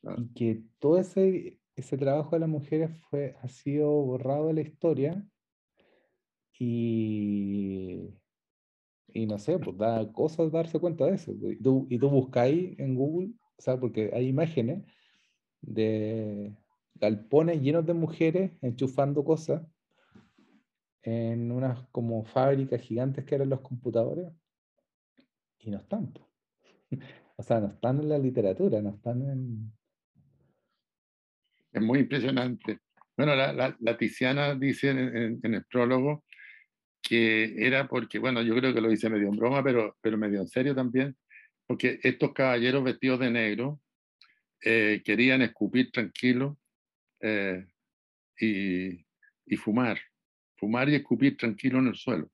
Claro. 0.00 0.22
Y 0.22 0.32
que 0.32 0.62
todo 0.78 0.98
ese, 0.98 1.59
ese 1.80 1.98
trabajo 1.98 2.36
de 2.36 2.40
las 2.40 2.48
mujeres 2.48 2.90
fue, 3.08 3.36
ha 3.42 3.48
sido 3.48 3.90
borrado 3.90 4.48
de 4.48 4.54
la 4.54 4.60
historia 4.62 5.26
y, 6.58 8.14
y 9.08 9.26
no 9.26 9.38
sé, 9.38 9.58
pues 9.58 9.76
da 9.76 10.12
cosas 10.12 10.52
darse 10.52 10.78
cuenta 10.78 11.06
de 11.06 11.14
eso. 11.14 11.32
Y 11.32 11.56
tú, 11.56 11.86
y 11.90 11.98
tú 11.98 12.10
buscáis 12.10 12.78
en 12.78 12.94
Google, 12.94 13.32
o 13.56 13.62
sea, 13.62 13.78
porque 13.78 14.10
hay 14.14 14.28
imágenes 14.28 14.84
de 15.62 16.54
galpones 16.94 17.60
llenos 17.60 17.86
de 17.86 17.94
mujeres 17.94 18.52
enchufando 18.62 19.24
cosas 19.24 19.62
en 21.02 21.50
unas 21.50 21.86
como 21.88 22.24
fábricas 22.24 22.80
gigantes 22.82 23.24
que 23.24 23.34
eran 23.34 23.48
los 23.48 23.60
computadores 23.60 24.32
y 25.58 25.70
no 25.70 25.78
están. 25.78 26.12
O 27.36 27.42
sea, 27.42 27.58
no 27.58 27.68
están 27.68 27.98
en 28.00 28.10
la 28.10 28.18
literatura, 28.18 28.82
no 28.82 28.90
están 28.90 29.22
en, 29.22 29.72
es 31.72 31.82
muy 31.82 32.00
impresionante. 32.00 32.78
Bueno, 33.16 33.34
la, 33.34 33.52
la, 33.52 33.76
la 33.80 33.96
Tiziana 33.96 34.54
dice 34.54 34.90
en, 34.90 34.98
en, 34.98 35.40
en, 35.42 35.54
el 35.54 35.64
prólogo 35.64 36.24
que 37.02 37.54
era 37.56 37.88
porque, 37.88 38.18
bueno, 38.18 38.42
yo 38.42 38.54
creo 38.56 38.74
que 38.74 38.80
lo 38.80 38.88
dice 38.88 39.10
medio 39.10 39.28
en 39.28 39.36
broma, 39.36 39.62
pero, 39.62 39.96
pero 40.00 40.16
medio 40.16 40.40
en 40.40 40.48
serio 40.48 40.74
también, 40.74 41.16
porque 41.66 42.00
estos 42.02 42.32
caballeros 42.32 42.84
vestidos 42.84 43.20
de 43.20 43.30
negro 43.30 43.80
eh, 44.62 45.02
querían 45.04 45.42
escupir 45.42 45.90
tranquilo 45.90 46.58
eh, 47.20 47.66
y, 48.38 49.04
y, 49.46 49.56
fumar, 49.56 49.98
fumar 50.56 50.88
y 50.88 50.96
escupir 50.96 51.36
tranquilo 51.36 51.78
en 51.78 51.88
el 51.88 51.94
suelo, 51.94 52.30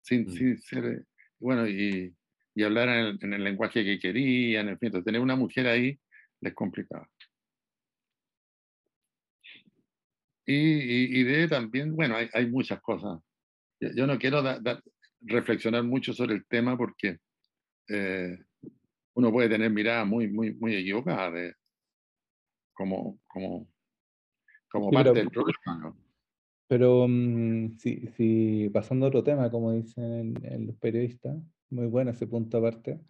sin, 0.00 0.22
mm. 0.22 0.30
sin 0.30 0.58
ser, 0.58 1.04
bueno, 1.38 1.68
y, 1.68 2.14
y 2.54 2.62
hablar 2.62 2.88
en 2.88 2.94
el, 2.94 3.18
en 3.22 3.34
el, 3.34 3.44
lenguaje 3.44 3.84
que 3.84 3.98
querían, 3.98 4.68
en 4.68 4.78
fin, 4.78 4.86
entonces 4.86 5.06
tener 5.06 5.20
una 5.20 5.36
mujer 5.36 5.66
ahí 5.66 5.98
les 6.40 6.54
complicaba. 6.54 7.08
Y, 10.44 10.54
y, 10.54 11.20
y, 11.20 11.22
de 11.22 11.48
también, 11.48 11.94
bueno, 11.94 12.16
hay, 12.16 12.28
hay 12.32 12.50
muchas 12.50 12.80
cosas. 12.80 13.20
Yo 13.80 14.06
no 14.06 14.18
quiero 14.18 14.42
da, 14.42 14.58
da, 14.58 14.82
reflexionar 15.20 15.84
mucho 15.84 16.12
sobre 16.12 16.34
el 16.34 16.46
tema 16.46 16.76
porque 16.76 17.18
eh, 17.88 18.38
uno 19.14 19.32
puede 19.32 19.48
tener 19.48 19.70
miradas 19.70 20.06
muy, 20.06 20.28
muy, 20.28 20.54
muy 20.54 20.74
equivocadas 20.74 21.32
de, 21.32 21.54
como, 22.72 23.20
como, 23.28 23.68
como 24.70 24.88
sí, 24.88 24.94
parte 24.94 25.10
pero, 25.12 25.22
del 25.22 25.30
problema. 25.30 25.78
¿no? 25.78 25.96
Pero 26.68 27.04
um, 27.04 27.76
si, 27.78 28.06
si, 28.08 28.70
pasando 28.72 29.06
a 29.06 29.08
otro 29.08 29.22
tema, 29.22 29.50
como 29.50 29.72
dicen 29.72 30.34
en 30.42 30.66
los 30.66 30.76
periodistas, 30.76 31.36
muy 31.70 31.86
bueno 31.86 32.10
ese 32.10 32.26
punto 32.26 32.58
aparte. 32.58 33.00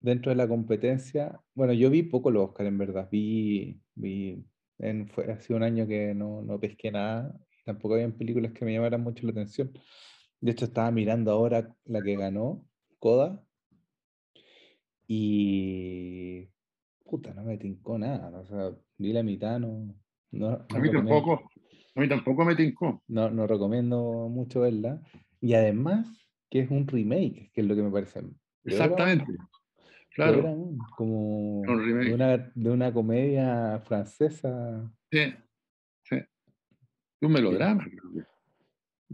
Dentro 0.00 0.30
de 0.30 0.36
la 0.36 0.46
competencia, 0.46 1.40
bueno, 1.54 1.72
yo 1.72 1.90
vi 1.90 2.04
poco 2.04 2.30
los 2.30 2.50
Oscar 2.50 2.66
en 2.66 2.78
verdad, 2.78 3.08
vi, 3.10 3.80
vi 3.94 4.44
en, 4.78 5.08
fue, 5.08 5.30
hace 5.32 5.54
un 5.54 5.62
año 5.62 5.86
que 5.86 6.14
no, 6.14 6.42
no 6.42 6.58
pesqué 6.60 6.90
nada, 6.90 7.38
tampoco 7.64 7.94
había 7.94 8.08
películas 8.10 8.52
que 8.52 8.64
me 8.64 8.72
llamaran 8.72 9.02
mucho 9.02 9.26
la 9.26 9.32
atención. 9.32 9.72
De 10.40 10.52
hecho, 10.52 10.66
estaba 10.66 10.90
mirando 10.90 11.32
ahora 11.32 11.74
la 11.84 12.02
que 12.02 12.16
ganó, 12.16 12.64
Coda, 12.98 13.42
y 15.08 16.46
puta, 17.04 17.32
no 17.32 17.42
me 17.42 17.56
tincó 17.56 17.98
nada. 17.98 18.38
O 18.38 18.44
sea, 18.44 18.70
vi 18.98 19.12
la 19.12 19.22
mitad, 19.22 19.58
no. 19.58 19.94
no, 20.30 20.50
no 20.50 20.66
a 20.68 20.78
mí 20.78 20.92
tampoco, 20.92 21.50
a 21.94 22.00
mí 22.00 22.08
tampoco 22.08 22.44
me 22.44 22.54
tincó. 22.54 23.02
No, 23.08 23.30
no 23.30 23.46
recomiendo 23.46 24.28
mucho 24.28 24.60
verla. 24.60 25.00
Y 25.40 25.54
además, 25.54 26.06
que 26.50 26.60
es 26.60 26.70
un 26.70 26.86
remake, 26.86 27.50
que 27.52 27.62
es 27.62 27.66
lo 27.66 27.74
que 27.74 27.82
me 27.82 27.90
parece. 27.90 28.20
Exactamente. 28.64 29.32
Claro. 30.18 30.40
Era 30.40 30.56
como 30.96 31.62
de 31.64 32.12
una, 32.12 32.36
de 32.52 32.70
una, 32.70 32.92
comedia 32.92 33.80
francesa. 33.84 34.92
Sí, 35.12 35.32
sí. 36.02 36.16
Un 37.20 37.32
melodrama. 37.32 37.86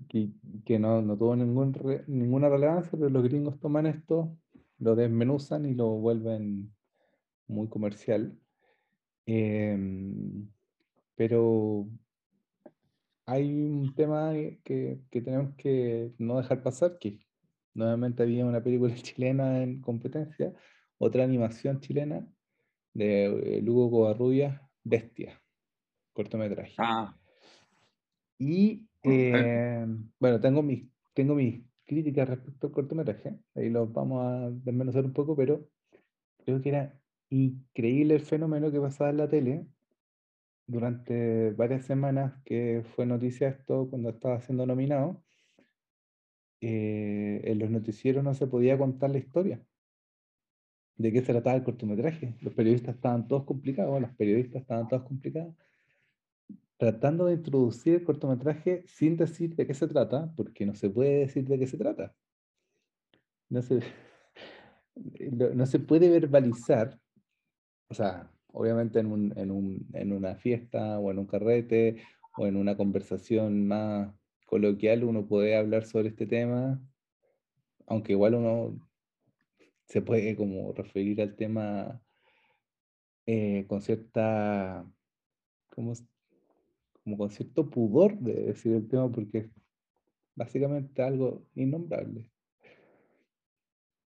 Que, 0.09 0.31
que 0.65 0.79
no, 0.79 1.03
no, 1.03 1.19
tuvo 1.19 1.37
ningún 1.37 1.77
ninguna 2.07 2.49
relevancia, 2.49 2.93
pero 2.93 3.11
los 3.11 3.23
gringos 3.23 3.61
toman 3.61 3.85
esto, 3.85 4.35
lo 4.79 4.97
desmenuzan 4.97 5.67
y 5.67 5.75
lo 5.75 5.89
vuelven 5.91 6.75
muy 7.49 7.69
comercial. 7.69 8.39
Eh, 9.27 9.77
pero 11.17 11.87
hay 13.27 13.53
un 13.53 13.95
tema 13.95 14.33
que, 14.33 15.03
que, 15.11 15.21
tenemos 15.21 15.55
que 15.57 16.15
no 16.17 16.39
dejar 16.39 16.63
pasar, 16.63 16.99
que 16.99 17.21
nuevamente 17.75 18.23
había 18.23 18.47
una 18.47 18.63
película 18.63 18.95
chilena 19.03 19.63
en 19.63 19.83
competencia, 19.83 20.55
otra 20.99 21.25
animación 21.25 21.81
chilena 21.81 22.27
de 22.93 23.61
Lugo 23.63 23.91
Covarrubias, 23.91 24.61
Bestia, 24.83 25.41
cortometraje. 26.13 26.75
Ah. 26.79 27.17
Y 28.39 28.87
eh, 29.03 29.87
bueno, 30.19 30.41
tengo 30.41 30.63
mis, 30.63 30.89
tengo 31.13 31.35
mis 31.35 31.63
críticas 31.85 32.29
respecto 32.29 32.69
al 32.69 32.73
cortometraje, 32.73 33.39
ahí 33.55 33.71
los 33.71 33.93
vamos 33.93 34.25
a 34.25 34.51
desmenuzar 34.51 35.05
un 35.05 35.13
poco, 35.13 35.37
pero 35.37 35.69
creo 36.45 36.61
que 36.63 36.69
era 36.71 36.99
increíble 37.31 38.15
el 38.15 38.21
fenómeno 38.21 38.71
que 38.71 38.81
pasaba 38.81 39.11
en 39.11 39.17
la 39.17 39.29
tele 39.29 39.67
durante 40.67 41.51
varias 41.53 41.85
semanas 41.85 42.35
que 42.45 42.85
fue 42.95 43.07
noticia 43.07 43.49
esto 43.49 43.89
cuando 43.91 44.11
estaba 44.11 44.41
siendo 44.41 44.67
nominado. 44.67 45.23
Eh, 46.61 47.43
en 47.45 47.59
los 47.59 47.69
noticieros 47.71 48.25
no 48.25 48.33
se 48.33 48.47
podía 48.47 48.79
contar 48.79 49.11
la 49.11 49.19
historia 49.19 49.61
de 50.97 51.13
qué 51.13 51.21
se 51.21 51.33
trataba 51.33 51.57
el 51.57 51.65
cortometraje. 51.65 52.35
Los 52.41 52.55
periodistas 52.55 52.95
estaban 52.95 53.27
todos 53.29 53.45
complicados, 53.45 54.01
las 54.01 54.15
periodistas 54.15 54.63
estaban 54.63 54.89
todas 54.89 55.05
complicadas, 55.05 55.55
tratando 56.77 57.27
de 57.27 57.35
introducir 57.35 57.95
el 57.95 58.05
cortometraje 58.05 58.85
sin 58.87 59.17
decir 59.17 59.55
de 59.57 59.67
qué 59.67 59.75
se 59.75 59.89
trata, 59.89 60.33
porque 60.37 60.67
no 60.67 60.75
se 60.75 60.91
puede 60.91 61.21
decir 61.21 61.47
de 61.47 61.59
qué 61.59 61.67
se 61.67 61.79
trata. 61.79 62.15
No 63.49 63.63
se, 63.63 63.81
no 65.55 65.67
se 65.67 65.79
puede 65.79 66.09
verbalizar, 66.09 66.99
o 67.89 67.95
sea, 67.95 68.31
obviamente 68.53 69.01
en, 69.01 69.07
un, 69.07 69.33
en, 69.37 69.51
un, 69.51 69.87
en 69.93 70.13
una 70.13 70.37
fiesta 70.37 70.99
o 70.99 71.11
en 71.11 71.19
un 71.19 71.27
carrete 71.27 72.03
o 72.37 72.47
en 72.47 72.57
una 72.57 72.77
conversación 72.77 73.67
más 73.67 74.15
coloquial 74.47 75.05
uno 75.05 75.27
puede 75.27 75.57
hablar 75.57 75.85
sobre 75.85 76.09
este 76.09 76.27
tema, 76.27 76.81
aunque 77.87 78.13
igual 78.13 78.35
uno 78.35 78.79
se 79.95 80.03
puede 80.03 80.35
como 80.35 80.73
referir 80.73 81.23
al 81.23 81.37
tema 81.37 82.03
eh, 83.27 83.65
con 83.69 83.81
cierta, 83.81 84.85
como, 85.71 85.93
como 87.05 87.17
con 87.17 87.31
cierto 87.31 87.71
pudor 87.71 88.19
de 88.19 88.35
decir 88.47 88.73
el 88.75 88.89
tema 88.89 89.09
porque 89.09 89.39
es 89.39 89.51
básicamente 90.35 91.01
algo 91.01 91.47
innombrable. 91.55 92.29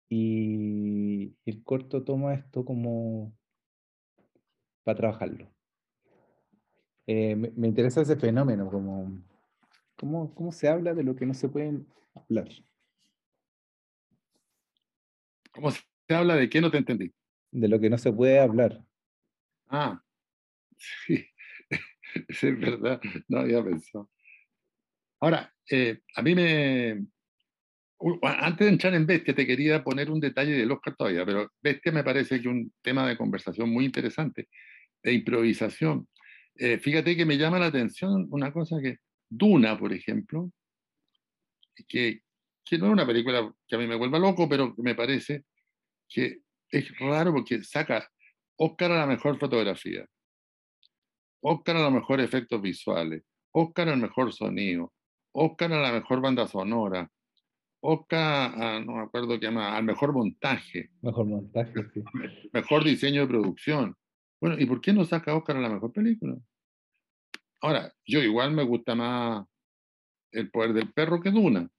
Y 0.08 1.34
el 1.44 1.62
corto 1.62 2.02
toma 2.02 2.32
esto 2.32 2.64
como 2.64 3.36
para 4.82 4.96
trabajarlo. 4.96 5.52
Eh, 7.06 7.36
me, 7.36 7.50
me, 7.50 7.68
interesa 7.68 8.00
ese 8.00 8.16
fenómeno, 8.16 8.70
como 8.70 9.22
cómo, 9.94 10.34
cómo 10.34 10.52
se 10.52 10.68
habla 10.68 10.94
de 10.94 11.04
lo 11.04 11.14
que 11.14 11.26
no 11.26 11.34
se 11.34 11.50
puede 11.50 11.84
hablar. 12.14 12.48
¿Cómo 15.56 15.70
se 15.70 15.82
habla 16.10 16.36
de 16.36 16.48
qué? 16.48 16.60
No 16.60 16.70
te 16.70 16.78
entendí. 16.78 17.12
De 17.50 17.68
lo 17.68 17.80
que 17.80 17.90
no 17.90 17.98
se 17.98 18.12
puede 18.12 18.38
hablar. 18.38 18.84
Ah, 19.68 20.00
sí, 20.76 21.26
es 22.28 22.60
verdad, 22.60 23.00
no 23.28 23.40
había 23.40 23.64
pensado. 23.64 24.10
Ahora, 25.18 25.52
eh, 25.70 26.02
a 26.14 26.22
mí 26.22 26.34
me, 26.34 27.06
Antes 28.22 28.66
de 28.66 28.72
entrar 28.72 28.94
en 28.94 29.06
Bestia, 29.06 29.34
te 29.34 29.46
quería 29.46 29.82
poner 29.82 30.10
un 30.10 30.20
detalle 30.20 30.52
del 30.52 30.70
Oscar 30.70 30.94
todavía, 30.94 31.24
pero 31.24 31.50
Bestia 31.62 31.92
me 31.92 32.04
parece 32.04 32.40
que 32.42 32.48
un 32.48 32.72
tema 32.82 33.08
de 33.08 33.16
conversación 33.16 33.70
muy 33.70 33.86
interesante, 33.86 34.48
de 35.02 35.12
improvisación. 35.14 36.06
Eh, 36.56 36.78
fíjate 36.78 37.16
que 37.16 37.24
me 37.24 37.38
llama 37.38 37.58
la 37.58 37.66
atención 37.66 38.26
una 38.30 38.52
cosa 38.52 38.76
que 38.82 38.98
Duna, 39.28 39.78
por 39.78 39.92
ejemplo, 39.92 40.52
que, 41.88 42.20
que 42.68 42.78
no 42.78 42.86
es 42.86 42.92
una 42.92 43.06
película 43.06 43.54
que 43.66 43.76
a 43.76 43.78
mí 43.78 43.86
me 43.86 43.94
vuelva 43.94 44.18
loco, 44.18 44.48
pero 44.48 44.74
me 44.78 44.94
parece 44.94 45.44
que 46.08 46.40
es 46.68 46.98
raro 46.98 47.32
porque 47.32 47.62
saca 47.62 48.10
Oscar 48.56 48.90
a 48.90 48.98
la 48.98 49.06
mejor 49.06 49.38
fotografía, 49.38 50.04
Oscar 51.40 51.76
a 51.76 51.82
los 51.82 51.92
mejores 51.92 52.26
efectos 52.26 52.60
visuales, 52.60 53.22
Oscar 53.52 53.88
al 53.88 53.98
mejor 53.98 54.32
sonido, 54.32 54.92
Oscar 55.32 55.72
a 55.72 55.80
la 55.80 55.92
mejor 55.92 56.20
banda 56.20 56.46
sonora, 56.48 57.08
Oscar, 57.80 58.84
no 58.84 58.96
me 58.96 59.02
acuerdo 59.02 59.38
qué 59.38 59.50
más, 59.50 59.76
al 59.76 59.84
mejor 59.84 60.12
montaje. 60.12 60.90
Mejor 61.02 61.26
montaje, 61.26 61.72
sí. 61.94 62.02
Mejor 62.52 62.82
diseño 62.82 63.20
de 63.20 63.28
producción. 63.28 63.94
Bueno, 64.40 64.56
¿y 64.58 64.66
por 64.66 64.80
qué 64.80 64.92
no 64.92 65.04
saca 65.04 65.36
Oscar 65.36 65.56
a 65.56 65.60
la 65.60 65.68
mejor 65.68 65.92
película? 65.92 66.36
Ahora, 67.60 67.92
yo 68.04 68.20
igual 68.20 68.52
me 68.52 68.64
gusta 68.64 68.94
más 68.94 69.46
El 70.32 70.50
poder 70.50 70.72
del 70.72 70.92
perro 70.92 71.20
que 71.20 71.30
Duna, 71.30 71.70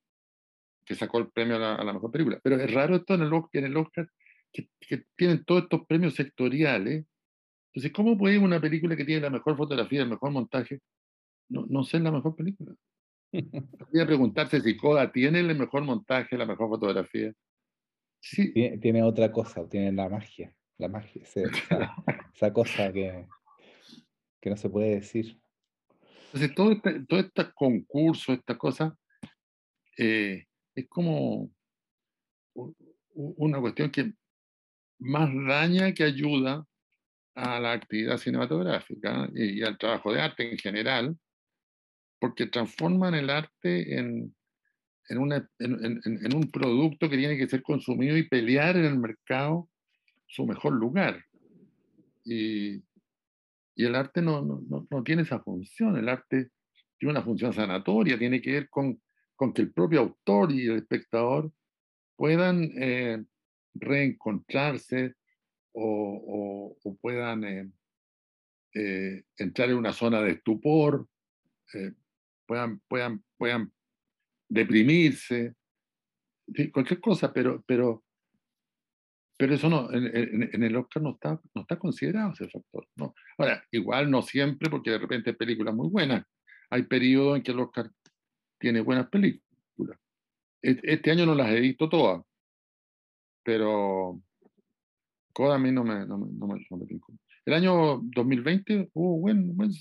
que 0.87 0.95
sacó 0.95 1.19
el 1.19 1.29
premio 1.29 1.57
a 1.57 1.83
la, 1.83 1.93
mejor 1.93 2.11
película. 2.11 2.39
Pero 2.41 2.55
es 2.55 2.73
raro 2.73 2.95
esto 2.95 3.15
en 3.15 3.23
el, 3.23 3.31
en 3.51 3.65
el 3.65 3.77
Oscar, 3.77 4.09
que, 4.53 4.69
que, 4.79 5.03
tienen 5.17 5.43
todos 5.43 5.63
estos 5.63 5.85
premios 5.85 6.15
sectoriales. 6.15 7.05
Entonces, 7.73 7.91
¿cómo 7.91 8.17
puede 8.17 8.39
una 8.39 8.61
película 8.61 8.95
que 8.95 9.03
tiene 9.03 9.21
la 9.21 9.29
mejor 9.29 9.57
fotografía, 9.57 10.01
el 10.01 10.09
mejor 10.09 10.31
montaje, 10.31 10.79
no, 11.49 11.65
no 11.67 11.83
ser 11.83 12.01
la 12.01 12.11
mejor 12.11 12.35
película? 12.37 12.73
Voy 13.91 14.01
a 14.01 14.05
preguntarse 14.05 14.61
si 14.61 14.77
Coda 14.77 15.11
tiene 15.11 15.41
el 15.41 15.57
mejor 15.57 15.83
montaje, 15.83 16.37
la 16.37 16.45
mejor 16.45 16.69
fotografía. 16.69 17.33
Sí. 18.21 18.53
Tiene, 18.79 19.03
otra 19.03 19.29
cosa, 19.29 19.67
tiene 19.67 19.91
la 19.91 20.07
magia, 20.07 20.55
la 20.77 20.87
magia, 20.87 21.21
esa, 22.33 22.53
cosa 22.53 22.93
que, 22.93 23.27
que, 24.39 24.49
no 24.49 24.55
se 24.55 24.69
puede 24.69 24.95
decir. 24.95 25.37
Entonces, 26.27 26.55
todo 26.55 26.71
este, 26.71 27.05
todo 27.05 27.19
este 27.19 27.51
concurso, 27.53 28.33
esta 28.33 28.57
cosa, 28.57 28.97
eh, 29.97 30.47
es 30.77 30.87
como 30.87 31.51
una 33.15 33.59
cuestión 33.59 33.89
que 33.89 34.13
más 34.99 35.29
daña 35.47 35.91
que 35.93 36.03
ayuda 36.03 36.65
a 37.33 37.59
la 37.59 37.71
actividad 37.71 38.17
cinematográfica 38.17 39.27
y 39.33 39.63
al 39.63 39.77
trabajo 39.77 40.13
de 40.13 40.21
arte 40.21 40.51
en 40.51 40.57
general, 40.57 41.17
porque 42.19 42.45
transforman 42.45 43.15
el 43.15 43.29
arte 43.31 43.97
en, 43.97 44.35
en, 45.09 45.21
en, 45.59 46.35
un 46.35 46.51
producto 46.51 47.09
que 47.09 47.17
tiene 47.17 47.37
que 47.37 47.47
ser 47.47 47.63
consumido 47.63 48.15
y 48.15 48.27
pelear 48.27 48.77
en 48.77 48.85
el 48.85 48.99
mercado 48.99 49.69
su 50.27 50.45
mejor 50.45 50.73
lugar. 50.73 51.23
Y, 52.23 52.83
y 53.75 53.85
el 53.85 53.95
arte 53.95 54.21
no, 54.21 54.43
no, 54.43 54.87
no, 54.89 55.03
tiene 55.03 55.23
esa 55.23 55.39
función, 55.39 55.97
el 55.97 56.09
arte 56.09 56.51
tiene 56.99 57.11
una 57.11 57.23
función 57.23 57.53
sanatoria, 57.53 58.17
tiene 58.17 58.41
que 58.41 58.51
ver 58.51 58.69
con, 58.69 58.99
con 59.37 59.53
que 59.53 59.61
el 59.61 59.71
propio 59.71 60.01
autor 60.01 60.51
y 60.51 60.67
el 60.67 60.77
espectador 60.77 61.51
puedan 62.17 62.63
eh, 62.75 63.23
reencontrarse 63.75 65.13
o, 65.71 66.75
puedan 66.99 67.43
eh, 67.43 67.71
eh, 68.73 69.23
entrar 69.37 69.69
en 69.69 69.77
una 69.77 69.93
zona 69.93 70.21
de 70.21 70.31
estupor, 70.31 71.07
puedan, 72.47 72.81
puedan, 72.87 73.23
puedan 73.37 73.71
deprimirse, 74.49 75.53
cualquier 76.73 76.99
cosa, 76.99 77.31
pero, 77.31 77.63
pero, 77.67 78.03
pero 79.37 79.53
eso 79.53 79.69
no, 79.69 79.93
en, 79.93 80.63
el 80.63 80.75
Oscar 80.77 81.03
no 81.03 81.11
está, 81.11 81.39
no 81.53 81.61
está 81.61 81.77
considerado 81.77 82.33
ese 82.33 82.49
factor. 82.49 82.87
¿no? 82.95 83.13
Ahora, 83.37 83.63
igual 83.69 84.09
no 84.09 84.23
siempre, 84.23 84.69
porque 84.69 84.91
de 84.91 84.97
repente 84.97 85.29
hay 85.29 85.35
películas 85.35 85.75
muy 85.75 85.89
buenas. 85.89 86.25
Hay 86.71 86.83
periodos 86.83 87.37
en 87.37 87.43
que 87.43 87.51
el 87.51 87.59
Oscar 87.59 87.91
tiene 88.57 88.81
buenas 88.81 89.09
películas. 89.09 89.99
Este 90.61 91.11
año 91.11 91.25
no 91.25 91.35
las 91.35 91.49
he 91.51 91.59
visto 91.59 91.87
todas, 91.87 92.23
pero 93.43 94.21
Coda 95.31 95.55
a 95.55 95.59
mí 95.59 95.71
no 95.71 95.83
me, 95.83 96.05
no 96.05 96.17
me, 96.17 96.31
no 96.31 96.47
me, 96.47 96.65
no 96.69 96.77
me 96.77 96.85
el 97.47 97.53
año 97.53 98.01
2020 98.03 98.89
hubo 98.93 99.19
buen, 99.19 99.55
buen 99.55 99.71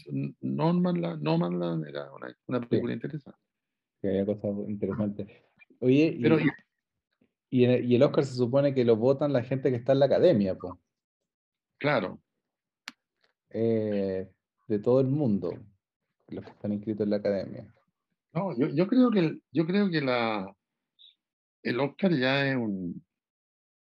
no 0.40 0.72
Nomadland 0.72 1.84
era 1.88 2.12
una, 2.12 2.36
una 2.46 2.60
película 2.60 2.92
interesante. 2.92 3.40
Que 4.00 4.08
había 4.08 4.24
cosas 4.24 4.54
interesantes. 4.68 5.26
Oye, 5.80 6.16
Pero, 6.22 6.38
y, 6.38 6.48
y, 7.50 7.66
y, 7.66 7.94
el 7.96 8.02
Oscar 8.04 8.24
se 8.24 8.34
supone 8.34 8.72
que 8.72 8.84
lo 8.84 8.94
votan 8.94 9.32
la 9.32 9.42
gente 9.42 9.70
que 9.70 9.78
está 9.78 9.94
en 9.94 9.98
la 9.98 10.06
academia, 10.06 10.54
pues. 10.54 10.74
Claro. 11.78 12.22
Eh, 13.50 14.30
de 14.68 14.78
todo 14.78 15.00
el 15.00 15.08
mundo, 15.08 15.58
los 16.28 16.44
que 16.44 16.50
están 16.52 16.72
inscritos 16.72 17.02
en 17.02 17.10
la 17.10 17.16
academia. 17.16 17.74
No, 18.36 18.54
yo, 18.56 18.68
yo 18.68 18.86
creo 18.86 19.10
que 19.10 19.38
yo 19.50 19.66
creo 19.66 19.90
que 19.90 20.02
la 20.02 20.54
el 21.62 21.80
Oscar 21.80 22.12
ya 22.12 22.46
es 22.46 22.56
un 22.56 23.02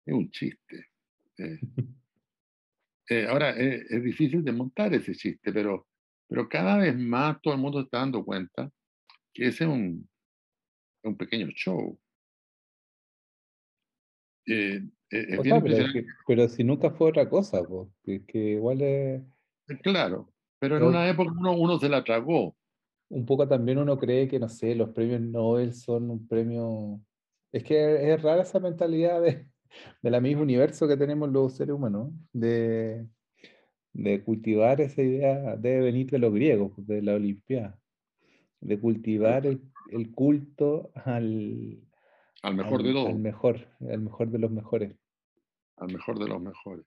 es 0.06 0.14
un 0.14 0.30
chiste. 0.30 0.86
Eh. 1.38 1.60
Eh, 3.10 3.26
ahora, 3.28 3.50
es, 3.50 4.02
difícil 4.02 4.42
de 4.42 4.52
montar 4.52 4.94
ese 4.94 5.14
chiste, 5.14 5.52
pero, 5.52 5.86
pero 6.26 6.48
cada 6.48 6.78
vez 6.78 6.96
más 6.96 7.38
todo 7.42 7.52
el 7.52 7.60
mundo 7.60 7.80
está 7.80 7.98
dando 7.98 8.24
cuenta 8.24 8.72
que 9.30 9.48
ese 9.48 9.64
es 9.64 9.70
un, 9.70 10.08
un 11.02 11.14
pequeño 11.14 11.48
show. 11.48 12.00
Eh, 14.46 14.80
eh, 15.10 15.38
pero, 16.26 16.48
si 16.48 16.64
nunca 16.64 16.90
fue 16.92 17.10
otra 17.10 17.28
cosa, 17.28 17.62
pues, 17.62 17.90
que, 18.26 18.38
igual 18.52 18.80
es... 18.80 19.22
Claro, 19.82 20.32
pero 20.58 20.78
en 20.78 20.84
una 20.84 21.06
época 21.06 21.30
uno, 21.38 21.52
uno 21.52 21.78
se 21.78 21.90
la 21.90 22.02
tragó. 22.02 22.56
Un 23.14 23.24
poco 23.26 23.46
también 23.46 23.78
uno 23.78 23.96
cree 23.96 24.26
que, 24.26 24.40
no 24.40 24.48
sé, 24.48 24.74
los 24.74 24.90
premios 24.90 25.20
Nobel 25.20 25.72
son 25.72 26.10
un 26.10 26.26
premio... 26.26 27.00
Es 27.52 27.62
que 27.62 28.12
es 28.12 28.20
rara 28.20 28.42
esa 28.42 28.58
mentalidad 28.58 29.22
de, 29.22 29.46
de 30.02 30.10
la 30.10 30.20
mismo 30.20 30.42
universo 30.42 30.88
que 30.88 30.96
tenemos 30.96 31.30
los 31.30 31.54
seres 31.54 31.76
humanos, 31.76 32.12
de, 32.32 33.06
de 33.92 34.24
cultivar 34.24 34.80
esa 34.80 35.00
idea, 35.00 35.54
debe 35.54 35.84
venir 35.84 36.10
de 36.10 36.18
los 36.18 36.34
griegos, 36.34 36.72
de 36.76 37.02
la 37.02 37.14
Olimpiada, 37.14 37.78
de 38.60 38.80
cultivar 38.80 39.46
el, 39.46 39.60
el 39.92 40.10
culto 40.10 40.90
al, 40.96 41.78
al 42.42 42.54
mejor 42.56 42.82
de 42.82 42.92
todos. 42.92 43.10
Al 43.10 43.18
mejor, 43.20 43.68
al 43.78 44.00
mejor 44.00 44.30
de 44.32 44.38
los 44.40 44.50
mejores. 44.50 44.96
Al 45.76 45.92
mejor 45.92 46.18
de 46.18 46.28
los 46.28 46.42
mejores. 46.42 46.86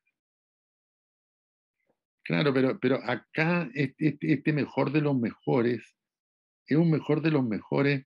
Claro, 2.26 2.54
pero, 2.54 2.78
pero 2.82 3.00
acá 3.02 3.70
este, 3.74 4.10
este, 4.10 4.34
este 4.34 4.52
mejor 4.52 4.92
de 4.92 5.00
los 5.00 5.18
mejores 5.18 5.97
es 6.68 6.78
un 6.78 6.92
mejor 6.92 7.22
de 7.22 7.32
los 7.32 7.44
mejores 7.44 8.06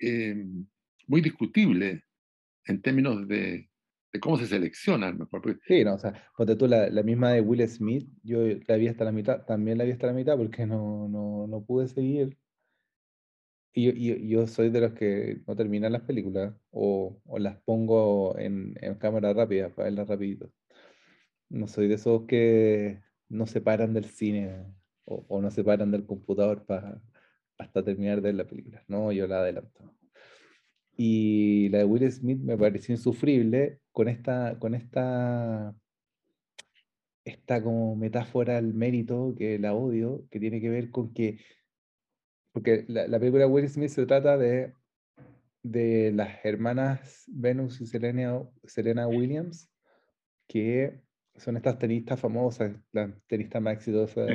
eh, 0.00 0.46
muy 1.06 1.20
discutible 1.20 2.04
en 2.66 2.80
términos 2.80 3.26
de, 3.28 3.68
de 4.12 4.20
cómo 4.20 4.38
se 4.38 4.46
selecciona 4.46 5.08
el 5.08 5.18
mejor. 5.18 5.60
Sí, 5.66 5.84
no, 5.84 5.94
o 5.94 5.98
sea, 5.98 6.14
porque 6.36 6.56
tú 6.56 6.66
la, 6.66 6.88
la, 6.88 7.02
misma 7.02 7.32
de 7.32 7.40
Will 7.40 7.68
Smith, 7.68 8.08
yo 8.22 8.38
la 8.66 8.76
vi 8.76 8.88
hasta 8.88 9.04
la 9.04 9.12
mitad, 9.12 9.44
también 9.44 9.76
la 9.76 9.84
vi 9.84 9.90
hasta 9.90 10.06
la 10.06 10.12
mitad 10.12 10.36
porque 10.36 10.66
no, 10.66 11.08
no, 11.08 11.46
no 11.46 11.64
pude 11.64 11.88
seguir. 11.88 12.38
Y, 13.72 13.90
y, 13.90 14.28
yo 14.28 14.46
soy 14.46 14.70
de 14.70 14.80
los 14.80 14.92
que 14.92 15.42
no 15.48 15.56
terminan 15.56 15.92
las 15.92 16.02
películas 16.02 16.54
o, 16.70 17.20
o 17.24 17.38
las 17.40 17.60
pongo 17.62 18.38
en, 18.38 18.74
en, 18.80 18.94
cámara 18.94 19.32
rápida 19.32 19.68
para 19.74 19.86
verlas 19.86 20.08
rapidito. 20.08 20.52
No 21.48 21.66
soy 21.66 21.88
de 21.88 21.94
esos 21.94 22.24
que 22.26 23.02
no 23.28 23.46
se 23.46 23.60
paran 23.60 23.94
del 23.94 24.04
cine 24.04 24.64
o, 25.04 25.24
o 25.28 25.42
no 25.42 25.50
se 25.50 25.64
paran 25.64 25.90
del 25.90 26.06
computador 26.06 26.64
para 26.66 27.02
hasta 27.58 27.84
terminar 27.84 28.20
de 28.20 28.32
la 28.32 28.44
película. 28.46 28.82
No, 28.88 29.12
yo 29.12 29.26
la 29.26 29.40
adelanto. 29.40 29.94
Y 30.96 31.68
la 31.70 31.78
de 31.78 31.84
Will 31.84 32.10
Smith 32.10 32.38
me 32.38 32.56
pareció 32.56 32.94
insufrible 32.94 33.80
con 33.92 34.08
esta, 34.08 34.58
con 34.58 34.74
esta, 34.74 35.74
esta 37.24 37.62
como 37.62 37.96
metáfora 37.96 38.58
al 38.58 38.74
mérito, 38.74 39.34
que 39.36 39.58
la 39.58 39.74
odio, 39.74 40.24
que 40.30 40.38
tiene 40.38 40.60
que 40.60 40.70
ver 40.70 40.90
con 40.90 41.12
que, 41.12 41.38
porque 42.52 42.84
la, 42.88 43.08
la 43.08 43.18
película 43.18 43.46
Will 43.46 43.68
Smith 43.68 43.90
se 43.90 44.06
trata 44.06 44.38
de, 44.38 44.72
de 45.62 46.12
las 46.12 46.44
hermanas 46.44 47.24
Venus 47.26 47.80
y 47.80 47.86
Serena, 47.86 48.48
Serena 48.64 49.08
Williams, 49.08 49.68
que 50.46 51.00
son 51.36 51.56
estas 51.56 51.78
tenistas 51.78 52.20
famosas, 52.20 52.72
las 52.92 53.10
tenistas 53.26 53.60
más 53.60 53.74
exitosas 53.74 54.28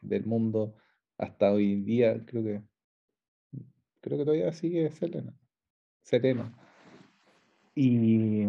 del 0.00 0.24
mundo 0.24 0.74
hasta 1.18 1.52
hoy 1.52 1.82
día, 1.82 2.24
creo 2.26 2.44
que, 2.44 2.62
creo 4.00 4.18
que 4.18 4.24
todavía 4.24 4.52
sigue 4.52 4.90
Selena 4.90 5.34
sereno. 6.06 6.52
Y, 7.74 8.46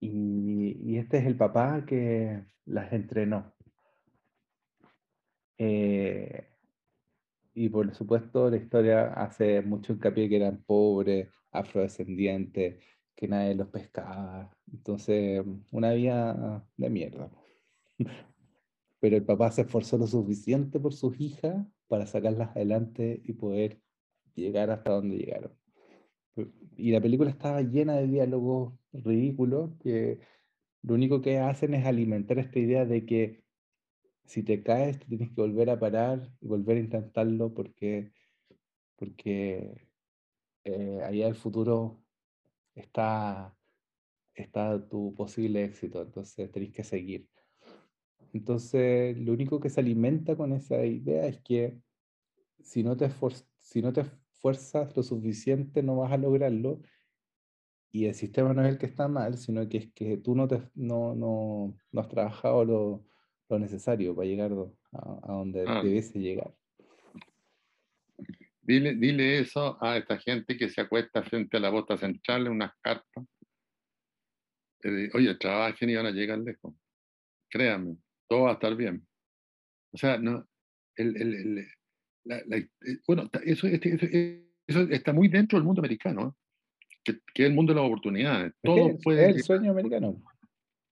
y, 0.00 0.98
este 0.98 1.18
es 1.18 1.26
el 1.26 1.36
papá 1.36 1.84
que 1.86 2.44
las 2.66 2.92
entrenó. 2.92 3.54
Eh, 5.58 6.48
y 7.54 7.68
por 7.68 7.94
supuesto 7.94 8.50
la 8.50 8.56
historia 8.56 9.12
hace 9.14 9.62
mucho 9.62 9.92
hincapié 9.92 10.28
que 10.28 10.36
eran 10.36 10.62
pobres, 10.64 11.28
afrodescendientes, 11.52 12.82
que 13.14 13.28
nadie 13.28 13.54
los 13.54 13.68
pescaba. 13.68 14.50
Entonces, 14.72 15.44
una 15.70 15.92
vida 15.92 16.66
de 16.76 16.90
mierda. 16.90 17.30
Pero 19.04 19.18
el 19.18 19.24
papá 19.26 19.50
se 19.50 19.60
esforzó 19.60 19.98
lo 19.98 20.06
suficiente 20.06 20.80
por 20.80 20.94
sus 20.94 21.20
hijas 21.20 21.66
para 21.88 22.06
sacarlas 22.06 22.56
adelante 22.56 23.20
y 23.22 23.34
poder 23.34 23.78
llegar 24.34 24.70
hasta 24.70 24.92
donde 24.92 25.18
llegaron. 25.18 25.52
Y 26.74 26.90
la 26.90 27.02
película 27.02 27.28
estaba 27.28 27.60
llena 27.60 27.96
de 27.96 28.06
diálogos 28.06 28.72
ridículos 28.94 29.72
que 29.82 30.20
lo 30.80 30.94
único 30.94 31.20
que 31.20 31.38
hacen 31.38 31.74
es 31.74 31.84
alimentar 31.84 32.38
esta 32.38 32.58
idea 32.58 32.86
de 32.86 33.04
que 33.04 33.44
si 34.24 34.42
te 34.42 34.62
caes, 34.62 34.98
tienes 35.00 35.28
que 35.28 35.42
volver 35.42 35.68
a 35.68 35.78
parar 35.78 36.26
y 36.40 36.46
volver 36.46 36.78
a 36.78 36.80
intentarlo 36.80 37.52
porque, 37.52 38.10
porque 38.96 39.86
eh, 40.64 41.02
allá 41.04 41.28
el 41.28 41.34
futuro 41.34 42.02
está, 42.74 43.54
está 44.34 44.88
tu 44.88 45.14
posible 45.14 45.62
éxito, 45.62 46.00
entonces 46.00 46.50
tenés 46.50 46.72
que 46.72 46.84
seguir. 46.84 47.28
Entonces, 48.34 49.16
lo 49.16 49.32
único 49.32 49.60
que 49.60 49.70
se 49.70 49.80
alimenta 49.80 50.36
con 50.36 50.52
esa 50.52 50.84
idea 50.84 51.26
es 51.26 51.38
que 51.40 51.78
si 52.60 52.82
no 52.82 52.96
te, 52.96 53.08
si 53.60 53.80
no 53.80 53.92
te 53.92 54.00
esfuerzas 54.00 54.96
lo 54.96 55.04
suficiente, 55.04 55.84
no 55.84 55.98
vas 55.98 56.12
a 56.12 56.16
lograrlo. 56.16 56.82
Y 57.92 58.06
el 58.06 58.14
sistema 58.14 58.52
no 58.52 58.62
es 58.62 58.70
el 58.70 58.78
que 58.78 58.86
está 58.86 59.06
mal, 59.06 59.38
sino 59.38 59.68
que 59.68 59.78
es 59.78 59.92
que 59.92 60.16
tú 60.16 60.34
no, 60.34 60.48
te, 60.48 60.60
no, 60.74 61.14
no, 61.14 61.76
no 61.92 62.00
has 62.00 62.08
trabajado 62.08 62.64
lo, 62.64 63.06
lo, 63.48 63.58
necesario 63.60 64.16
para 64.16 64.26
llegar 64.26 64.50
a, 64.50 65.20
a 65.22 65.32
donde 65.32 65.64
ah. 65.64 65.80
debiese 65.84 66.18
llegar. 66.18 66.52
Dile, 68.62 68.96
dile 68.96 69.38
eso 69.38 69.78
a 69.80 69.96
esta 69.96 70.18
gente 70.18 70.56
que 70.56 70.68
se 70.68 70.80
acuesta 70.80 71.22
frente 71.22 71.56
a 71.56 71.60
la 71.60 71.70
bota 71.70 71.96
central 71.96 72.46
en 72.46 72.52
unas 72.54 72.72
carpas. 72.80 73.24
Eh, 74.82 75.10
oye, 75.14 75.36
trabajen 75.36 75.90
y 75.90 75.94
van 75.94 76.06
a 76.06 76.10
llegar 76.10 76.38
lejos. 76.38 76.74
Créanme, 77.48 77.96
todo 78.34 78.44
va 78.44 78.50
a 78.50 78.54
estar 78.54 78.74
bien. 78.74 79.06
O 79.92 79.96
sea, 79.96 80.18
no, 80.18 80.44
el, 80.96 81.16
el, 81.22 81.58
eh, 81.58 82.68
bueno, 83.06 83.30
eso, 83.44 83.68
este, 83.68 84.44
eso, 84.66 84.80
está 84.90 85.12
muy 85.12 85.28
dentro 85.28 85.56
del 85.56 85.64
mundo 85.64 85.80
americano, 85.80 86.36
que, 87.04 87.20
que, 87.32 87.44
es 87.44 87.48
el 87.48 87.54
mundo 87.54 87.72
de 87.72 87.80
las 87.80 87.86
oportunidades. 87.86 88.52
Todo 88.60 88.90
es, 88.90 89.00
puede 89.04 89.30
el 89.30 89.42
sueño 89.42 89.70
americano. 89.70 90.20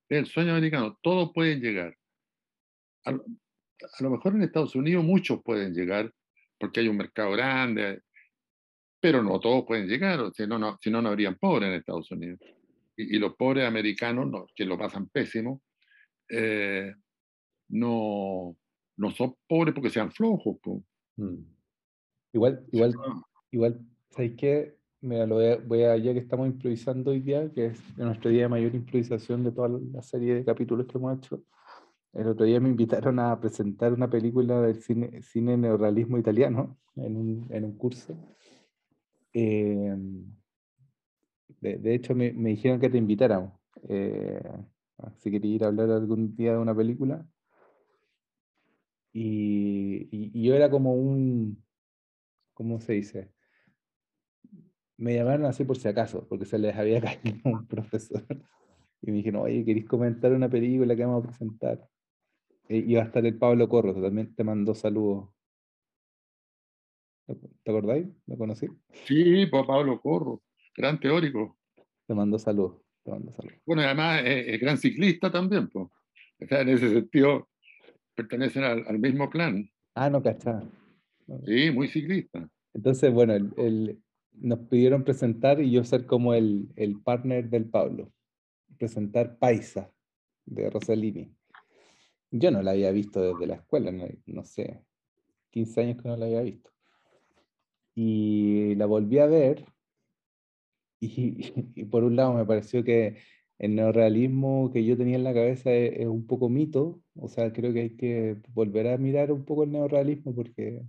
El 0.08 0.26
sueño 0.26 0.52
americano, 0.52 0.98
todo 1.02 1.32
puede 1.32 1.56
llegar. 1.56 1.96
A, 3.06 3.10
a, 3.10 4.02
lo 4.02 4.10
mejor 4.10 4.36
en 4.36 4.42
Estados 4.42 4.76
Unidos 4.76 5.04
muchos 5.04 5.42
pueden 5.42 5.74
llegar, 5.74 6.12
porque 6.60 6.78
hay 6.78 6.86
un 6.86 6.96
mercado 6.96 7.32
grande, 7.32 8.02
pero 9.00 9.20
no 9.20 9.40
todos 9.40 9.64
pueden 9.66 9.88
llegar, 9.88 10.30
si 10.32 10.46
no, 10.46 10.60
no, 10.60 10.78
si 10.80 10.92
no, 10.92 11.02
no 11.02 11.08
habrían 11.08 11.34
pobres 11.34 11.70
en 11.70 11.74
Estados 11.74 12.08
Unidos. 12.12 12.38
Y, 12.96 13.16
y 13.16 13.18
los 13.18 13.34
pobres 13.34 13.66
americanos, 13.66 14.30
no, 14.30 14.46
que 14.54 14.64
lo 14.64 14.78
pasan 14.78 15.08
pésimo, 15.08 15.60
eh, 16.28 16.94
no, 17.72 18.56
no 18.96 19.10
son 19.10 19.34
pobres 19.48 19.74
porque 19.74 19.90
sean 19.90 20.12
flojos. 20.12 20.58
Mm. 21.16 21.38
Igual, 22.34 22.64
igual, 22.70 22.94
igual, 23.50 23.80
¿sabéis 24.10 24.34
qué? 24.36 24.76
Mira, 25.00 25.26
lo 25.26 25.36
voy 25.36 25.46
a, 25.46 25.56
voy 25.56 25.82
a, 25.82 25.96
ya 25.96 26.12
que 26.12 26.20
estamos 26.20 26.46
improvisando 26.46 27.10
hoy 27.10 27.20
día, 27.20 27.50
que 27.52 27.66
es 27.66 27.98
nuestro 27.98 28.30
día 28.30 28.42
de 28.42 28.48
mayor 28.48 28.74
improvisación 28.74 29.42
de 29.42 29.50
toda 29.50 29.68
la 29.68 30.02
serie 30.02 30.34
de 30.34 30.44
capítulos 30.44 30.86
que 30.86 30.96
hemos 30.96 31.18
hecho, 31.18 31.42
el 32.12 32.28
otro 32.28 32.44
día 32.44 32.60
me 32.60 32.68
invitaron 32.68 33.18
a 33.18 33.40
presentar 33.40 33.92
una 33.92 34.08
película 34.08 34.60
del 34.60 34.76
cine, 34.82 35.22
cine 35.22 35.56
neorrealismo 35.56 36.18
italiano 36.18 36.78
en 36.94 37.16
un, 37.16 37.46
en 37.50 37.64
un 37.64 37.76
curso. 37.78 38.14
Eh, 39.32 39.96
de, 41.60 41.78
de, 41.78 41.94
hecho, 41.94 42.14
me, 42.14 42.32
me, 42.32 42.50
dijeron 42.50 42.78
que 42.78 42.90
te 42.90 42.98
invitáramos. 42.98 43.54
Eh, 43.88 44.42
si 45.16 45.30
quería 45.30 45.54
ir 45.54 45.64
a 45.64 45.68
hablar 45.68 45.90
algún 45.90 46.36
día 46.36 46.52
de 46.52 46.58
una 46.58 46.74
película. 46.74 47.26
Y, 49.12 50.08
y, 50.10 50.30
y, 50.32 50.42
yo 50.44 50.54
era 50.54 50.70
como 50.70 50.94
un, 50.94 51.62
¿cómo 52.54 52.80
se 52.80 52.94
dice? 52.94 53.30
Me 54.96 55.14
llamaron 55.14 55.46
así 55.46 55.64
por 55.64 55.76
si 55.76 55.88
acaso, 55.88 56.26
porque 56.28 56.46
se 56.46 56.58
les 56.58 56.74
había 56.76 57.00
caído 57.22 57.40
un 57.44 57.66
profesor. 57.66 58.24
Y 59.02 59.10
me 59.10 59.18
dijeron, 59.18 59.42
oye, 59.42 59.64
¿queréis 59.64 59.86
comentar 59.86 60.32
una 60.32 60.48
película 60.48 60.96
que 60.96 61.04
vamos 61.04 61.24
a 61.24 61.28
presentar? 61.28 61.88
iba 62.68 63.02
a 63.02 63.04
estar 63.06 63.24
el 63.26 63.36
Pablo 63.36 63.68
Corro, 63.68 63.92
también 64.00 64.34
te 64.34 64.44
mandó 64.44 64.74
saludos. 64.74 65.28
¿Te 67.26 67.70
acordáis? 67.70 68.06
¿Lo 68.26 68.36
conocí? 68.36 68.66
Sí, 69.06 69.46
Pablo 69.46 70.00
Corro, 70.00 70.42
gran 70.76 70.98
teórico. 70.98 71.58
Te 72.06 72.14
mandó 72.14 72.38
saludos. 72.38 72.82
Bueno, 73.04 73.82
además 73.82 74.22
es, 74.24 74.60
gran 74.60 74.78
ciclista 74.78 75.30
también, 75.30 75.68
pues. 75.68 75.86
O 75.86 76.46
sea, 76.48 76.60
en 76.60 76.68
ese 76.70 76.88
sentido 76.90 77.48
pertenecen 78.14 78.64
al, 78.64 78.84
al 78.86 78.98
mismo 78.98 79.28
plan. 79.30 79.68
Ah, 79.94 80.10
no, 80.10 80.22
cachá. 80.22 80.62
Sí, 81.44 81.70
muy 81.70 81.88
ciclista. 81.88 82.48
Entonces, 82.74 83.12
bueno, 83.12 83.34
el, 83.34 83.52
el, 83.56 84.02
nos 84.32 84.60
pidieron 84.60 85.04
presentar 85.04 85.60
y 85.60 85.70
yo 85.70 85.84
ser 85.84 86.06
como 86.06 86.34
el, 86.34 86.68
el 86.76 87.00
partner 87.00 87.48
del 87.48 87.68
Pablo. 87.68 88.12
Presentar 88.78 89.38
Paisa 89.38 89.90
de 90.44 90.70
Rossellini. 90.70 91.34
Yo 92.30 92.50
no 92.50 92.62
la 92.62 92.72
había 92.72 92.90
visto 92.92 93.20
desde 93.20 93.46
la 93.46 93.56
escuela, 93.56 93.92
no, 94.26 94.44
sé, 94.44 94.82
15 95.50 95.80
años 95.82 96.02
que 96.02 96.08
no 96.08 96.16
la 96.16 96.26
había 96.26 96.40
visto. 96.40 96.70
Y 97.94 98.74
la 98.76 98.86
volví 98.86 99.18
a 99.18 99.26
ver 99.26 99.66
y, 100.98 101.84
por 101.90 102.04
un 102.04 102.16
lado 102.16 102.32
me 102.32 102.46
pareció 102.46 102.82
que 102.82 103.18
el 103.58 103.74
neorealismo 103.76 104.70
que 104.72 104.84
yo 104.84 104.96
tenía 104.96 105.16
en 105.16 105.24
la 105.24 105.34
cabeza 105.34 105.72
es, 105.72 106.06
un 106.06 106.26
poco 106.26 106.48
mito, 106.48 107.00
o 107.16 107.28
sea, 107.28 107.52
creo 107.52 107.72
que 107.72 107.80
hay 107.80 107.96
que 107.96 108.36
volver 108.54 108.88
a 108.88 108.98
mirar 108.98 109.32
un 109.32 109.44
poco 109.44 109.64
el 109.64 109.72
neorealismo 109.72 110.34
porque 110.34 110.82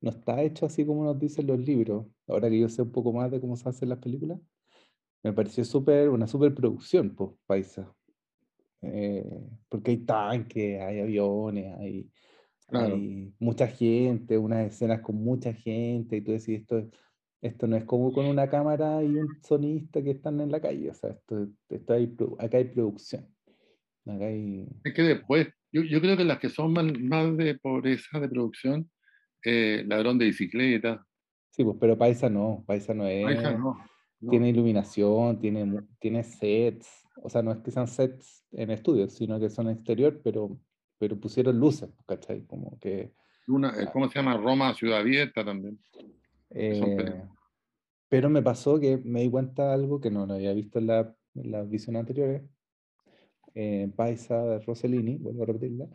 no 0.00 0.10
está 0.10 0.42
hecho 0.42 0.66
así 0.66 0.86
como 0.86 1.04
nos 1.04 1.18
dicen 1.18 1.46
los 1.46 1.58
libros. 1.58 2.06
Ahora 2.28 2.48
que 2.48 2.60
yo 2.60 2.68
sé 2.68 2.82
un 2.82 2.92
poco 2.92 3.12
más 3.12 3.30
de 3.30 3.40
cómo 3.40 3.56
se 3.56 3.68
hacen 3.68 3.88
las 3.88 3.98
películas, 3.98 4.38
me 5.22 5.32
pareció 5.32 5.64
súper, 5.64 6.08
una 6.08 6.26
super 6.26 6.54
producción, 6.54 7.14
pues, 7.14 7.30
Paisa. 7.46 7.92
Eh, 8.82 9.24
porque 9.68 9.90
hay 9.92 9.96
tanques, 9.98 10.80
hay 10.80 11.00
aviones, 11.00 11.74
hay, 11.78 12.10
hay, 12.68 13.34
mucha 13.40 13.66
gente, 13.66 14.38
unas 14.38 14.66
escenas 14.66 15.00
con 15.00 15.16
mucha 15.16 15.52
gente, 15.52 16.16
y 16.16 16.20
tú 16.20 16.32
decís, 16.32 16.60
esto, 16.60 16.88
esto 17.40 17.66
no 17.66 17.76
es 17.76 17.84
como 17.84 18.12
con 18.12 18.26
una 18.26 18.48
cámara 18.48 19.02
y 19.02 19.14
un 19.14 19.28
sonista 19.42 20.02
que 20.02 20.10
están 20.10 20.40
en 20.40 20.50
la 20.50 20.60
calle, 20.60 20.90
o 20.90 20.94
sea, 20.94 21.10
esto, 21.10 21.48
esto 21.68 21.92
hay, 21.92 22.16
acá 22.38 22.58
hay 22.58 22.64
producción. 22.64 23.26
Acá 24.06 24.26
hay... 24.26 24.66
Es 24.84 24.94
que 24.94 25.02
después, 25.02 25.48
yo, 25.70 25.82
yo 25.82 26.00
creo 26.00 26.16
que 26.16 26.24
las 26.24 26.38
que 26.38 26.48
son 26.48 26.72
más, 26.72 26.84
más 26.98 27.36
de 27.36 27.54
pobreza 27.56 28.18
de 28.18 28.28
producción, 28.28 28.90
eh, 29.44 29.84
ladrón 29.86 30.18
de 30.18 30.26
bicicleta. 30.26 31.06
Sí, 31.50 31.64
pues, 31.64 31.76
pero 31.80 31.96
Paisa 31.96 32.28
no, 32.28 32.64
Paisa 32.66 32.94
no 32.94 33.06
es. 33.06 33.24
Paisa 33.24 33.52
no. 33.52 33.76
Tiene 34.30 34.48
iluminación, 34.48 35.38
tiene, 35.38 35.80
tiene 36.00 36.24
sets, 36.24 37.06
o 37.22 37.28
sea, 37.28 37.40
no 37.40 37.52
es 37.52 37.58
que 37.58 37.70
sean 37.70 37.86
sets 37.86 38.44
en 38.50 38.70
estudios, 38.70 39.12
sino 39.12 39.38
que 39.38 39.48
son 39.48 39.70
exterior, 39.70 40.20
pero, 40.24 40.58
pero 40.98 41.18
pusieron 41.20 41.58
luces, 41.58 41.90
¿cachai? 42.04 42.44
Como 42.46 42.78
que... 42.80 43.12
Una, 43.46 43.72
¿Cómo 43.92 44.08
se 44.08 44.18
llama? 44.18 44.36
Roma, 44.36 44.74
ciudad 44.74 44.98
abierta 44.98 45.44
también. 45.44 45.78
Eh, 46.50 47.24
pero 48.08 48.30
me 48.30 48.42
pasó 48.42 48.80
que 48.80 48.96
me 48.96 49.22
di 49.22 49.30
cuenta 49.30 49.72
algo 49.72 50.00
que 50.00 50.10
no 50.10 50.22
había 50.22 50.52
visto 50.54 50.78
en, 50.78 50.86
la, 50.86 51.14
en 51.34 51.50
las 51.50 51.68
visiones 51.68 52.00
anteriores. 52.00 52.42
Eh, 53.54 53.90
Paisa 53.94 54.44
de 54.44 54.60
Rossellini, 54.60 55.16
vuelvo 55.16 55.42
a 55.42 55.46
repetirla. 55.46 55.88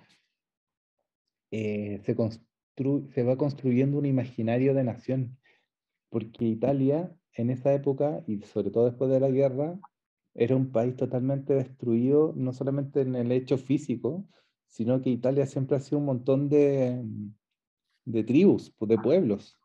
Eh, 1.51 1.99
se, 2.03 2.15
se 3.13 3.23
va 3.23 3.37
construyendo 3.37 3.97
un 3.97 4.05
imaginario 4.05 4.73
de 4.73 4.83
nación, 4.83 5.37
porque 6.09 6.45
Italia 6.45 7.15
en 7.35 7.49
esa 7.49 7.73
época, 7.73 8.23
y 8.27 8.41
sobre 8.41 8.71
todo 8.71 8.85
después 8.85 9.09
de 9.09 9.19
la 9.19 9.29
guerra, 9.29 9.79
era 10.35 10.55
un 10.55 10.71
país 10.71 10.95
totalmente 10.95 11.53
destruido, 11.53 12.33
no 12.35 12.53
solamente 12.53 13.01
en 13.01 13.15
el 13.15 13.31
hecho 13.31 13.57
físico, 13.57 14.27
sino 14.67 15.01
que 15.01 15.09
Italia 15.09 15.45
siempre 15.45 15.77
ha 15.77 15.79
sido 15.79 15.99
un 15.99 16.05
montón 16.05 16.49
de, 16.49 17.03
de 18.05 18.23
tribus, 18.23 18.73
pues, 18.77 18.89
de 18.89 18.97
pueblos. 18.97 19.59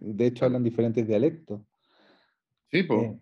De 0.00 0.26
hecho, 0.26 0.44
hablan 0.44 0.62
diferentes 0.62 1.06
dialectos. 1.06 1.60
Sí, 2.70 2.82
pues. 2.82 3.16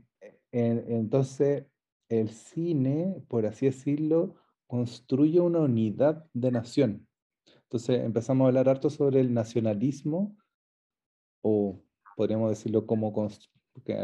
entonces, 0.52 1.66
el 2.08 2.30
cine, 2.30 3.22
por 3.28 3.46
así 3.46 3.66
decirlo, 3.66 4.34
construye 4.66 5.40
una 5.40 5.60
unidad 5.60 6.26
de 6.32 6.50
nación. 6.50 7.06
Entonces, 7.62 8.04
empezamos 8.04 8.44
a 8.44 8.48
hablar 8.48 8.68
harto 8.68 8.90
sobre 8.90 9.20
el 9.20 9.32
nacionalismo, 9.32 10.36
o 11.42 11.82
podríamos 12.16 12.50
decirlo 12.50 12.86
como, 12.86 13.12
porque 13.72 13.94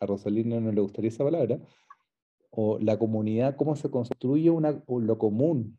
a 0.00 0.06
Rosalina 0.06 0.60
no 0.60 0.72
le 0.72 0.80
gustaría 0.80 1.08
esa 1.08 1.24
palabra, 1.24 1.60
o 2.50 2.78
la 2.78 2.98
comunidad, 2.98 3.56
cómo 3.56 3.76
se 3.76 3.90
construye 3.90 4.50
una, 4.50 4.82
lo 4.88 5.18
común 5.18 5.78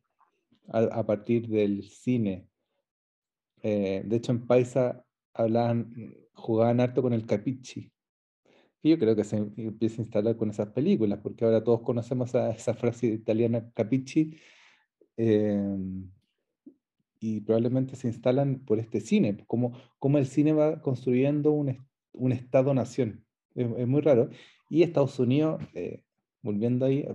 a, 0.68 0.80
a, 0.80 1.06
partir 1.06 1.47
del 1.47 1.84
cine. 1.84 2.47
Eh, 3.64 4.04
de 4.06 4.16
hecho, 4.16 4.32
en 4.32 4.45
Paisa 4.45 5.06
hablaban, 5.34 5.94
jugaban 6.34 6.80
harto 6.80 7.02
con 7.02 7.14
el 7.14 7.26
capichi. 7.26 7.92
Y 8.82 8.92
yo 8.92 9.00
creo 9.00 9.16
que 9.16 9.24
se 9.24 9.38
empieza 9.38 10.02
a 10.02 10.06
instalar 10.06 10.38
con 10.38 10.50
esas 10.50 10.70
películas, 10.70 11.20
porque 11.22 11.46
ahora 11.46 11.64
todos 11.64 11.82
conocemos 11.82 12.34
a 12.36 12.52
esa 12.52 12.74
frase 12.76 13.08
italiana 13.08 13.70
capichi, 13.74 14.38
em, 15.18 16.10
y 17.20 17.42
probablemente 17.42 17.96
se 17.96 18.08
instalan 18.08 18.60
por 18.66 18.80
este 18.80 19.02
cine, 19.02 19.44
como, 19.48 19.74
como 20.00 20.18
el 20.18 20.26
cine 20.26 20.54
va 20.54 20.82
construyendo 20.82 21.52
un, 21.52 21.78
un 22.14 22.32
Estado-nación. 22.32 23.26
Es, 23.56 23.88
muy 23.88 24.02
raro. 24.02 24.30
Y 24.70 24.84
Estados 24.84 25.20
Unidos, 25.20 25.62
eh, 25.74 26.04
volviendo 26.42 26.86
ahí, 26.86 27.06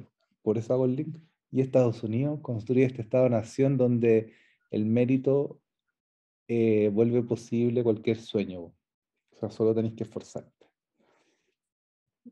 por 0.43 0.59
eso 0.59 0.75
hago 0.75 0.85
el 0.85 0.97
link, 0.97 1.17
y 1.51 1.61
Estados 1.61 2.03
Unidos 2.03 2.41
construye 2.43 2.85
este 2.85 3.01
Estado-nación 3.01 3.79
donde 3.79 4.33
el 4.71 4.85
mérito 4.87 5.61
eh, 6.49 6.91
vuelve 6.93 7.23
posible 7.23 7.83
cualquier 7.83 8.19
sueño. 8.19 8.61
O 8.61 9.37
sea, 9.39 9.51
solo 9.51 9.75
tenéis 9.75 9.95
que 9.95 10.05
esforzarte. 10.05 10.67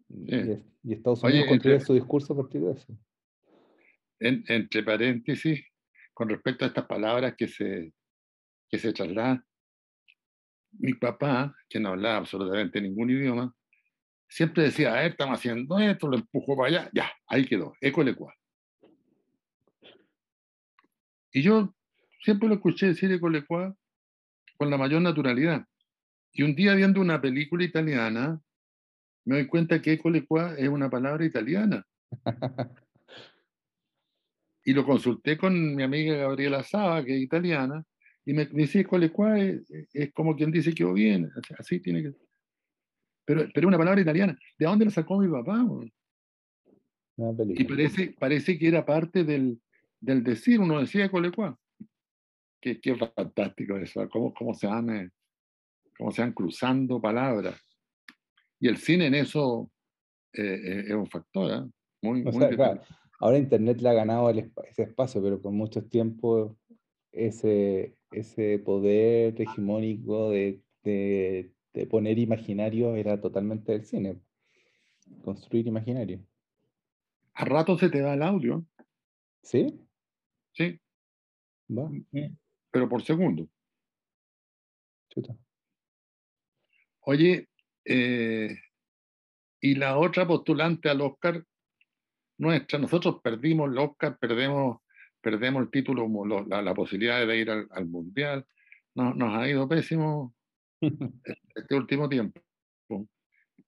Y, 0.08 0.92
Estados 0.92 1.22
Unidos 1.22 1.48
construye 1.48 1.80
su 1.80 1.94
discurso 1.94 2.32
a 2.32 2.36
partir 2.36 2.60
de 2.62 2.72
eso. 2.72 2.98
entre 4.18 4.82
paréntesis, 4.82 5.64
con 6.12 6.28
respecto 6.28 6.64
a 6.64 6.68
estas 6.68 6.86
palabras 6.86 7.34
que 7.36 7.48
se, 7.48 7.92
que 8.68 8.78
se 8.78 8.92
trasladan, 8.92 9.44
mi 10.72 10.94
papá, 10.94 11.54
que 11.68 11.78
no 11.78 11.90
hablaba 11.90 12.18
absolutamente 12.18 12.80
ningún 12.80 13.10
idioma, 13.10 13.54
siempre 14.28 14.64
decía, 14.64 14.94
a 14.94 15.02
ver, 15.02 15.12
estamos 15.12 15.38
haciendo 15.38 15.78
esto, 15.78 16.08
lo 16.08 16.16
empujo 16.16 16.56
para 16.56 16.68
allá, 16.68 16.90
ya, 16.94 17.12
ahí 17.26 17.44
quedó, 17.44 17.74
ecolecua. 17.80 18.34
Y 21.32 21.42
yo 21.42 21.74
siempre 22.22 22.48
lo 22.48 22.54
escuché 22.54 22.86
decir 22.86 23.12
ecolecua 23.12 23.76
con 24.62 24.70
la 24.70 24.78
mayor 24.78 25.02
naturalidad. 25.02 25.66
Y 26.32 26.44
un 26.44 26.54
día 26.54 26.76
viendo 26.76 27.00
una 27.00 27.20
película 27.20 27.64
italiana, 27.64 28.40
me 29.24 29.34
doy 29.34 29.48
cuenta 29.48 29.82
que 29.82 29.94
ecolecua 29.94 30.54
es 30.56 30.68
una 30.68 30.88
palabra 30.88 31.24
italiana. 31.24 31.84
y 34.64 34.72
lo 34.72 34.84
consulté 34.84 35.36
con 35.36 35.74
mi 35.74 35.82
amiga 35.82 36.14
Gabriela 36.14 36.62
Saba, 36.62 37.04
que 37.04 37.16
es 37.16 37.22
italiana, 37.22 37.84
y 38.24 38.34
me, 38.34 38.46
me 38.52 38.62
dice 38.62 38.78
ecolecua 38.78 39.36
es, 39.40 39.68
es, 39.92 40.12
como 40.12 40.36
quien 40.36 40.52
dice 40.52 40.72
que 40.72 40.84
bien, 40.84 41.28
así 41.58 41.80
tiene 41.80 42.02
que 42.04 42.12
pero, 43.24 43.48
pero 43.52 43.66
una 43.66 43.78
palabra 43.78 44.00
italiana. 44.00 44.38
¿De 44.56 44.66
dónde 44.66 44.84
la 44.84 44.92
sacó 44.92 45.18
mi 45.18 45.28
papá? 45.28 45.66
Y 47.48 47.64
parece, 47.64 48.14
parece 48.16 48.56
que 48.56 48.68
era 48.68 48.86
parte 48.86 49.24
del, 49.24 49.60
del 49.98 50.22
decir, 50.22 50.60
uno 50.60 50.78
decía 50.78 51.10
colecua. 51.10 51.58
Qué, 52.62 52.80
qué 52.80 52.96
fantástico 52.96 53.76
eso, 53.76 54.08
cómo, 54.08 54.32
cómo, 54.32 54.54
se 54.54 54.66
van, 54.66 54.88
eh, 54.88 55.10
cómo 55.98 56.12
se 56.12 56.22
van 56.22 56.32
cruzando 56.32 57.00
palabras. 57.00 57.60
Y 58.58 58.68
el 58.68 58.78
cine 58.78 59.08
en 59.08 59.16
eso 59.16 59.70
eh, 60.32 60.60
eh, 60.64 60.84
es 60.86 60.94
un 60.94 61.08
factor, 61.08 61.68
muy, 62.00 62.22
muy 62.22 62.46
Ahora 63.20 63.38
Internet 63.38 63.80
le 63.80 63.88
ha 63.88 63.92
ganado 63.92 64.30
ese 64.30 64.82
espacio, 64.82 65.22
pero 65.22 65.40
por 65.40 65.52
mucho 65.52 65.84
tiempo 65.84 66.56
ese, 67.12 67.96
ese 68.10 68.58
poder 68.58 69.40
hegemónico 69.40 70.30
de, 70.30 70.60
de 70.82 71.52
de 71.72 71.86
poner 71.86 72.18
imaginario 72.18 72.96
era 72.96 73.20
totalmente 73.20 73.72
del 73.72 73.84
cine. 73.84 74.20
Construir 75.24 75.66
imaginario. 75.66 76.20
A 77.34 77.44
rato 77.44 77.78
se 77.78 77.88
te 77.88 78.02
va 78.02 78.14
el 78.14 78.22
audio. 78.22 78.64
¿Sí? 79.42 79.80
Sí. 80.52 80.78
Va. 81.70 81.90
Pero 82.72 82.88
por 82.88 83.04
segundo. 83.04 83.48
Chuta. 85.10 85.36
Oye, 87.02 87.48
eh, 87.84 88.56
y 89.60 89.74
la 89.76 89.98
otra 89.98 90.26
postulante 90.26 90.88
al 90.88 91.00
Oscar 91.00 91.44
nuestra, 92.38 92.78
nosotros 92.78 93.20
perdimos 93.22 93.70
el 93.70 93.78
Oscar, 93.78 94.18
perdemos, 94.18 94.78
perdemos 95.20 95.62
el 95.62 95.70
título, 95.70 96.08
la, 96.46 96.74
posibilidad 96.74 97.24
de 97.24 97.36
ir 97.36 97.50
al, 97.50 97.86
Mundial, 97.86 98.44
nos 98.94 99.34
ha 99.34 99.48
ido 99.48 99.68
pésimo 99.68 100.34
este 101.54 101.74
último 101.74 102.08
tiempo. 102.08 102.40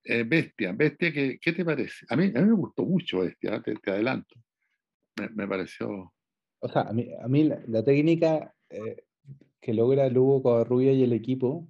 Eh, 0.07 0.23
bestia, 0.23 0.73
Bestia, 0.73 1.13
¿qué, 1.13 1.39
¿qué, 1.41 1.53
te 1.53 1.65
parece? 1.65 2.05
A 2.11 2.17
mí, 2.17 2.27
a 2.27 2.41
mí 2.41 2.47
me 2.47 2.53
gustó 2.53 2.85
mucho 2.85 3.21
Bestia, 3.21 3.63
te, 3.63 3.75
te 3.77 3.91
adelanto. 3.91 4.35
Me, 5.19 5.31
me, 5.31 5.49
pareció... 5.49 6.13
O 6.59 6.69
sea, 6.69 6.83
a 6.83 6.93
mí, 6.93 7.09
a 7.23 7.27
mí 7.27 7.45
la, 7.45 7.83
técnica 7.83 8.54
eh, 8.75 9.05
que 9.61 9.75
logra 9.75 10.09
Lugo 10.09 10.43
Covarrubia 10.43 10.93
y 10.93 11.03
el 11.05 11.13
equipo, 11.13 11.69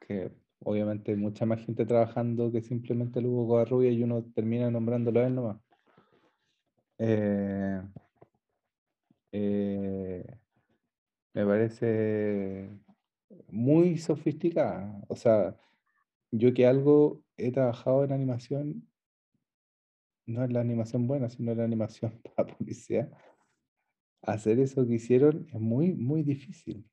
que 0.00 0.32
obviamente 0.60 1.12
hay 1.12 1.16
mucha 1.16 1.46
más 1.46 1.64
gente 1.64 1.86
trabajando 1.86 2.52
que 2.52 2.62
simplemente 2.62 3.20
Lugo 3.20 3.46
Covarrubia 3.48 3.90
y 3.90 4.02
uno 4.02 4.24
termina 4.34 4.70
nombrándolo 4.70 5.20
a 5.20 5.26
él 5.26 5.34
nomás. 5.34 5.58
Eh, 6.98 7.82
me 11.34 11.46
parece 11.46 12.68
muy 13.48 13.98
sofisticada. 13.98 15.02
O 15.08 15.16
sea, 15.16 15.56
yo 16.30 16.54
que 16.54 16.66
algo 16.66 17.22
he 17.36 17.52
trabajado 17.52 18.04
en 18.04 18.12
animación, 18.12 18.88
no 20.26 20.44
es 20.44 20.52
la 20.52 20.60
animación 20.60 21.06
buena, 21.06 21.28
sino 21.28 21.54
la 21.54 21.64
animación 21.64 22.20
para 22.36 22.56
policía, 22.56 23.10
hacer 24.22 24.58
eso 24.60 24.86
que 24.86 24.94
hicieron 24.94 25.46
es 25.52 25.60
muy, 25.60 25.92
muy 25.94 26.22
difícil, 26.22 26.84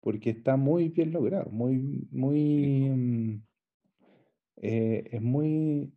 porque 0.00 0.30
está 0.30 0.56
muy 0.56 0.88
bien 0.88 1.12
logrado, 1.12 1.50
muy, 1.50 2.08
muy, 2.10 3.42
eh, 4.56 5.08
es 5.12 5.22
muy 5.22 5.92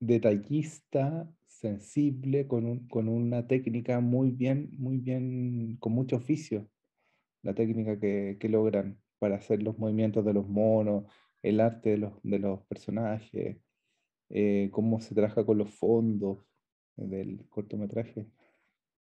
detallista, 0.00 1.30
sensible, 1.46 2.46
con, 2.46 2.66
un, 2.66 2.88
con 2.88 3.08
una 3.08 3.46
técnica 3.46 4.00
muy 4.00 4.30
bien, 4.30 4.70
muy 4.78 4.98
bien, 4.98 5.76
con 5.78 5.92
mucho 5.92 6.16
oficio 6.16 6.68
la 7.46 7.54
técnica 7.54 7.98
que, 7.98 8.38
logran 8.48 8.98
para 9.18 9.36
hacer 9.36 9.62
los 9.62 9.78
movimientos 9.78 10.24
de 10.24 10.34
los 10.34 10.48
monos, 10.48 11.04
el 11.42 11.60
arte 11.60 11.90
de 11.90 11.98
los, 11.98 12.12
de 12.22 12.38
los 12.40 12.62
personajes, 12.64 13.58
eh, 14.30 14.68
cómo 14.72 15.00
se 15.00 15.14
trabaja 15.14 15.46
con 15.46 15.58
los 15.58 15.70
fondos 15.70 16.44
del 16.96 17.46
cortometraje. 17.48 18.26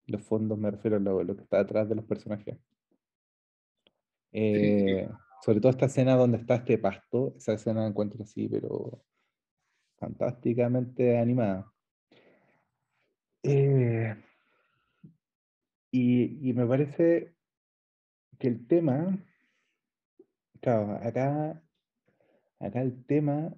Los 0.08 0.22
fondos 0.24 0.58
me 0.58 0.72
refiero 0.72 0.98
a 0.98 1.00
lo, 1.00 1.36
que 1.36 1.44
está 1.44 1.58
detrás 1.58 1.90
de 1.90 1.96
los 1.96 2.06
personajes. 2.06 2.58
Eh, 4.32 5.10
sobre 5.42 5.60
todo 5.60 5.72
esta 5.72 5.86
escena 5.86 6.16
donde 6.16 6.38
está 6.38 6.56
este 6.56 6.78
pasto, 6.78 7.34
esa 7.38 7.54
escena 7.54 7.82
la 7.82 7.88
encuentro 7.88 8.24
así, 8.24 8.48
pero 8.48 9.04
fantásticamente 9.98 11.18
animada. 11.18 11.72
Eh, 13.44 14.16
y, 15.92 16.50
y, 16.50 16.54
me 16.54 16.66
parece 16.66 17.36
que 18.40 18.48
el 18.48 18.68
tema, 18.68 19.18
claro, 20.62 20.94
acá, 20.94 21.62
acá 22.60 22.82
el 22.82 23.06
tema 23.06 23.56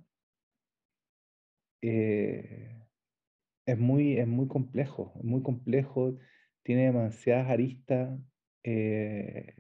eh, 1.82 2.70
es, 3.66 3.78
muy, 3.78 4.18
es 4.18 4.28
muy 4.28 4.48
complejo, 4.48 5.14
es 5.16 5.24
muy 5.24 5.42
complejo, 5.42 6.18
tiene 6.68 6.88
demasiadas 6.88 7.50
aristas. 7.50 8.20
Eh, 8.62 9.54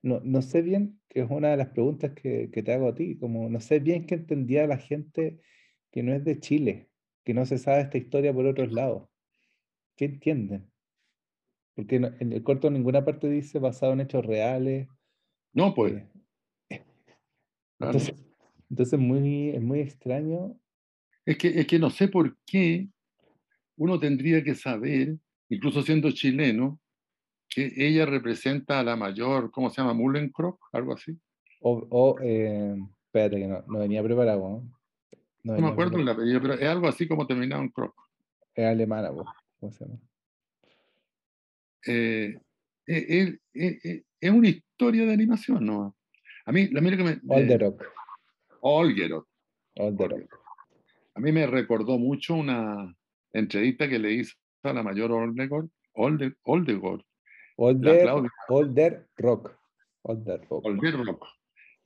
no, 0.00 0.20
no, 0.22 0.42
sé 0.42 0.62
bien, 0.62 1.00
que 1.08 1.22
es 1.22 1.26
una 1.28 1.50
de 1.50 1.56
las 1.56 1.70
preguntas 1.70 2.12
que, 2.12 2.52
que, 2.52 2.62
te 2.62 2.72
hago 2.72 2.86
a 2.86 2.94
ti, 2.94 3.18
como 3.18 3.48
no 3.48 3.58
sé 3.58 3.80
bien 3.80 4.06
qué 4.06 4.14
entendía 4.14 4.68
la 4.68 4.78
gente 4.78 5.40
que 5.90 6.04
no 6.04 6.14
es 6.14 6.24
de 6.24 6.38
Chile, 6.38 6.88
que 7.24 7.34
no 7.34 7.44
se 7.46 7.58
sabe 7.58 7.80
esta 7.80 7.98
historia 7.98 8.32
por 8.32 8.46
otros 8.46 8.72
lados. 8.72 9.08
¿Qué 9.96 10.04
entienden? 10.04 10.70
Porque 11.74 11.96
en 11.96 12.32
el 12.32 12.44
corto 12.44 12.68
en 12.68 12.74
ninguna 12.74 13.04
parte 13.04 13.28
dice 13.28 13.58
basado 13.58 13.92
en 13.94 14.02
hechos 14.02 14.24
reales. 14.24 14.86
No, 15.52 15.74
pues. 15.74 15.94
Eh, 16.70 16.84
entonces, 17.80 18.14
entonces 18.70 19.00
muy, 19.00 19.48
es 19.50 19.60
muy 19.60 19.80
extraño. 19.80 20.56
Es 21.26 21.38
que, 21.38 21.48
es 21.48 21.66
que 21.66 21.80
no 21.80 21.90
sé 21.90 22.06
por 22.06 22.36
qué 22.46 22.86
uno 23.76 23.98
tendría 23.98 24.44
que 24.44 24.54
saber, 24.54 25.18
incluso 25.48 25.82
siendo 25.82 26.10
chileno, 26.10 26.80
que 27.48 27.72
ella 27.76 28.06
representa 28.06 28.80
a 28.80 28.84
la 28.84 28.96
mayor, 28.96 29.50
¿cómo 29.50 29.70
se 29.70 29.80
llama? 29.80 29.94
Mullencrock, 29.94 30.68
algo 30.72 30.94
así. 30.94 31.16
O, 31.60 31.86
o 31.90 32.20
eh, 32.20 32.76
espérate 33.06 33.36
que 33.36 33.46
no, 33.46 33.64
no, 33.68 33.78
venía 33.78 34.02
preparado. 34.02 34.62
No, 35.44 35.58
me 35.58 35.68
acuerdo 35.68 35.98
el 35.98 36.08
apellido, 36.08 36.40
pero 36.40 36.54
es 36.54 36.68
algo 36.68 36.88
así 36.88 37.06
como 37.06 37.26
terminado 37.26 37.62
en 37.62 37.68
Croc. 37.68 37.94
Es 38.54 38.64
alemana, 38.64 39.10
¿cómo 39.60 39.72
se 39.72 39.84
llama? 39.84 39.98
Eh, 41.86 42.38
eh, 42.86 43.38
eh, 43.54 44.02
es 44.20 44.30
una 44.30 44.48
historia 44.48 45.04
de 45.04 45.12
animación, 45.12 45.64
¿no? 45.66 45.96
A 46.46 46.52
mí, 46.52 46.68
a 46.74 46.80
mí 46.80 46.90
lo 46.90 46.96
que 46.96 47.04
me... 47.04 47.20
Olderok. 47.28 47.84
Olgerok. 48.60 49.28
Olderok. 49.76 50.40
A 51.14 51.20
mí 51.20 51.30
me 51.30 51.46
recordó 51.46 51.98
mucho 51.98 52.34
una 52.34 52.94
entrevista 53.32 53.88
que 53.88 53.98
le 53.98 54.12
hizo 54.12 54.34
la 54.72 54.82
mayor 54.82 55.12
Oldegor, 55.12 55.68
Older, 55.94 56.36
Oldegor. 56.42 57.04
Older, 57.56 58.08
Older 58.48 59.08
Rock. 59.16 59.56
Older 60.02 60.40
Rock. 60.48 61.26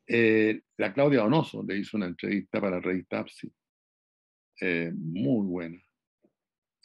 Eh, 0.07 0.63
la 0.79 0.95
Claudia 0.95 1.21
Donoso 1.21 1.63
le 1.63 1.77
hizo 1.77 1.99
una 1.99 2.07
entrevista 2.07 2.61
para 2.61 2.81
Rey 2.81 3.05
Tapsi, 3.05 3.53
eh, 4.61 4.91
muy 4.95 5.47
buena. 5.47 5.79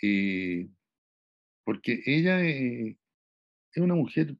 Y 0.01 0.69
porque 1.63 2.01
ella 2.05 2.45
es, 2.45 2.97
una 3.77 3.95
mujer 3.95 4.35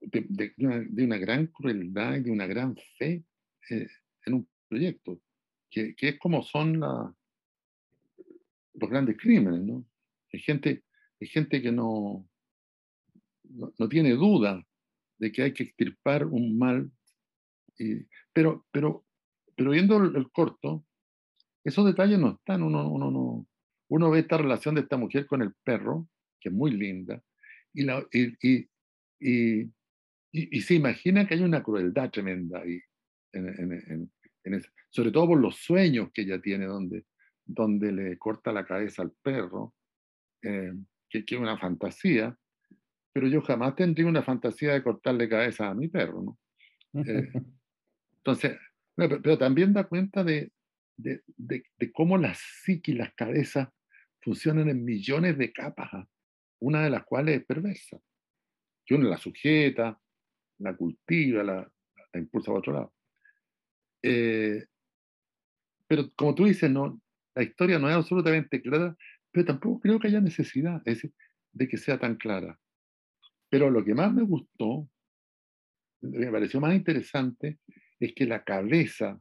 de, 0.00 0.52
una, 0.58 1.16
gran 1.16 1.46
crueldad 1.46 2.16
y 2.16 2.22
de 2.22 2.30
una 2.32 2.46
gran 2.46 2.76
fe 2.98 3.24
eh, 3.70 3.86
en 4.26 4.34
un 4.34 4.48
proyecto, 4.68 5.20
que, 5.70 5.94
es 5.96 6.18
como 6.18 6.42
son 6.42 6.80
los 6.80 8.90
grandes 8.90 9.16
crímenes, 9.16 9.60
¿no? 9.60 9.84
Hay 10.34 10.40
gente, 10.40 10.82
hay 11.20 11.28
gente 11.28 11.62
que 11.62 11.70
no, 11.70 12.28
no, 13.44 13.88
tiene 13.88 14.12
duda 14.12 14.62
de 15.18 15.30
que 15.30 15.42
hay 15.42 15.52
que 15.52 15.62
extirpar 15.62 16.26
un 16.26 16.58
mal, 16.58 16.90
pero, 18.32 18.66
pero, 18.72 19.04
pero 19.56 19.70
viendo 19.70 19.96
el, 19.96 20.30
corto, 20.32 20.84
esos 21.62 21.86
detalles 21.86 22.18
no 22.18 22.32
están, 22.32 22.62
uno, 22.62 22.88
uno, 22.88 23.10
no, 23.10 23.46
uno 23.88 24.10
ve 24.10 24.20
esta 24.20 24.38
relación 24.38 24.74
de 24.74 24.82
esta 24.82 24.96
mujer 24.96 25.26
con 25.26 25.40
el 25.40 25.54
perro, 25.62 26.08
que 26.40 26.48
es 26.48 26.54
muy 26.54 26.72
linda, 26.72 27.22
y, 27.72 27.84
la, 27.84 28.04
y, 28.12 28.68
y, 29.20 29.70
y 30.32 30.60
se 30.62 30.74
imagina 30.74 31.26
que 31.26 31.34
hay 31.34 31.42
una 31.42 31.62
crueldad 31.62 32.10
tremenda 32.10 32.60
ahí, 32.60 32.80
en, 33.32 34.10
en, 34.44 34.62
sobre 34.90 35.12
todo 35.12 35.28
por 35.28 35.40
los 35.40 35.56
sueños 35.56 36.10
que 36.12 36.22
ella 36.22 36.40
tiene, 36.40 36.66
donde, 36.66 37.04
donde 37.44 37.92
le 37.92 38.18
corta 38.18 38.52
la 38.52 38.64
cabeza 38.64 39.02
al 39.02 39.12
perro, 39.22 39.74
eh, 40.44 40.72
que, 41.08 41.24
que 41.24 41.34
es 41.34 41.40
una 41.40 41.58
fantasía, 41.58 42.36
pero 43.12 43.28
yo 43.28 43.40
jamás 43.42 43.76
tendría 43.76 44.06
una 44.06 44.22
fantasía 44.22 44.72
de 44.72 44.82
cortarle 44.82 45.28
cabeza 45.28 45.68
a 45.68 45.74
mi 45.74 45.88
perro, 45.88 46.22
¿no? 46.22 46.38
Eh, 47.04 47.30
entonces, 48.18 48.58
pero, 48.96 49.38
también 49.38 49.72
da 49.72 49.84
cuenta 49.84 50.22
de, 50.24 50.52
de, 50.96 51.22
de, 51.36 51.92
cómo 51.92 52.18
la 52.18 52.34
psique 52.34 52.92
y 52.92 52.94
las 52.94 53.12
cabezas 53.14 53.68
funcionan 54.20 54.68
en 54.68 54.84
millones 54.84 55.36
de 55.38 55.52
capas, 55.52 55.88
¿ah? 55.92 56.08
una 56.60 56.82
de 56.82 56.90
las 56.90 57.04
cuales 57.04 57.40
es 57.40 57.46
perversa, 57.46 57.98
que 58.84 58.94
uno 58.94 59.08
la 59.08 59.18
sujeta, 59.18 59.98
la 60.58 60.76
cultiva, 60.76 61.42
la, 61.42 61.70
la 62.12 62.20
impulsa 62.20 62.50
a 62.50 62.54
otro 62.54 62.72
lado. 62.72 62.94
Eh, 64.02 64.64
pero 65.86 66.10
como 66.14 66.34
tú 66.34 66.44
dices, 66.44 66.70
no, 66.70 67.00
la 67.34 67.42
historia 67.42 67.78
no 67.78 67.88
es 67.88 67.96
absolutamente 67.96 68.60
clara, 68.62 68.96
pero 69.34 69.46
tampoco 69.46 69.80
creo 69.80 69.98
que 69.98 70.06
haya 70.06 70.20
necesidad 70.20 70.80
de 70.84 71.68
que 71.68 71.76
sea 71.76 71.98
tan 71.98 72.14
clara. 72.14 72.56
Pero 73.50 73.68
lo 73.68 73.84
que 73.84 73.92
más 73.92 74.14
me 74.14 74.22
gustó, 74.22 74.88
me 76.02 76.30
pareció 76.30 76.60
más 76.60 76.72
interesante, 76.72 77.58
es 77.98 78.14
que 78.14 78.26
la 78.26 78.44
cabeza 78.44 79.20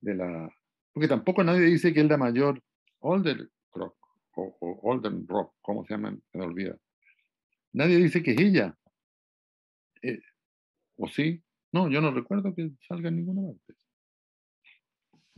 de 0.00 0.16
la... 0.16 0.50
Porque 0.92 1.06
tampoco 1.06 1.44
nadie 1.44 1.66
dice 1.66 1.94
que 1.94 2.00
es 2.00 2.08
la 2.08 2.16
mayor 2.16 2.60
Older 2.98 3.48
Rock, 3.74 3.96
o, 4.34 4.80
Olden 4.82 5.24
Rock, 5.28 5.54
¿cómo 5.62 5.84
se 5.84 5.94
llama? 5.94 6.18
Me 6.32 6.44
olvida. 6.44 6.76
Nadie 7.74 7.98
dice 7.98 8.24
que 8.24 8.32
es 8.32 8.40
ella. 8.40 8.76
Eh, 10.02 10.20
¿O 10.96 11.06
sí? 11.06 11.40
No, 11.70 11.88
yo 11.88 12.00
no 12.00 12.10
recuerdo 12.10 12.52
que 12.56 12.72
salga 12.88 13.08
en 13.08 13.18
ninguna 13.18 13.42
parte. 13.52 13.80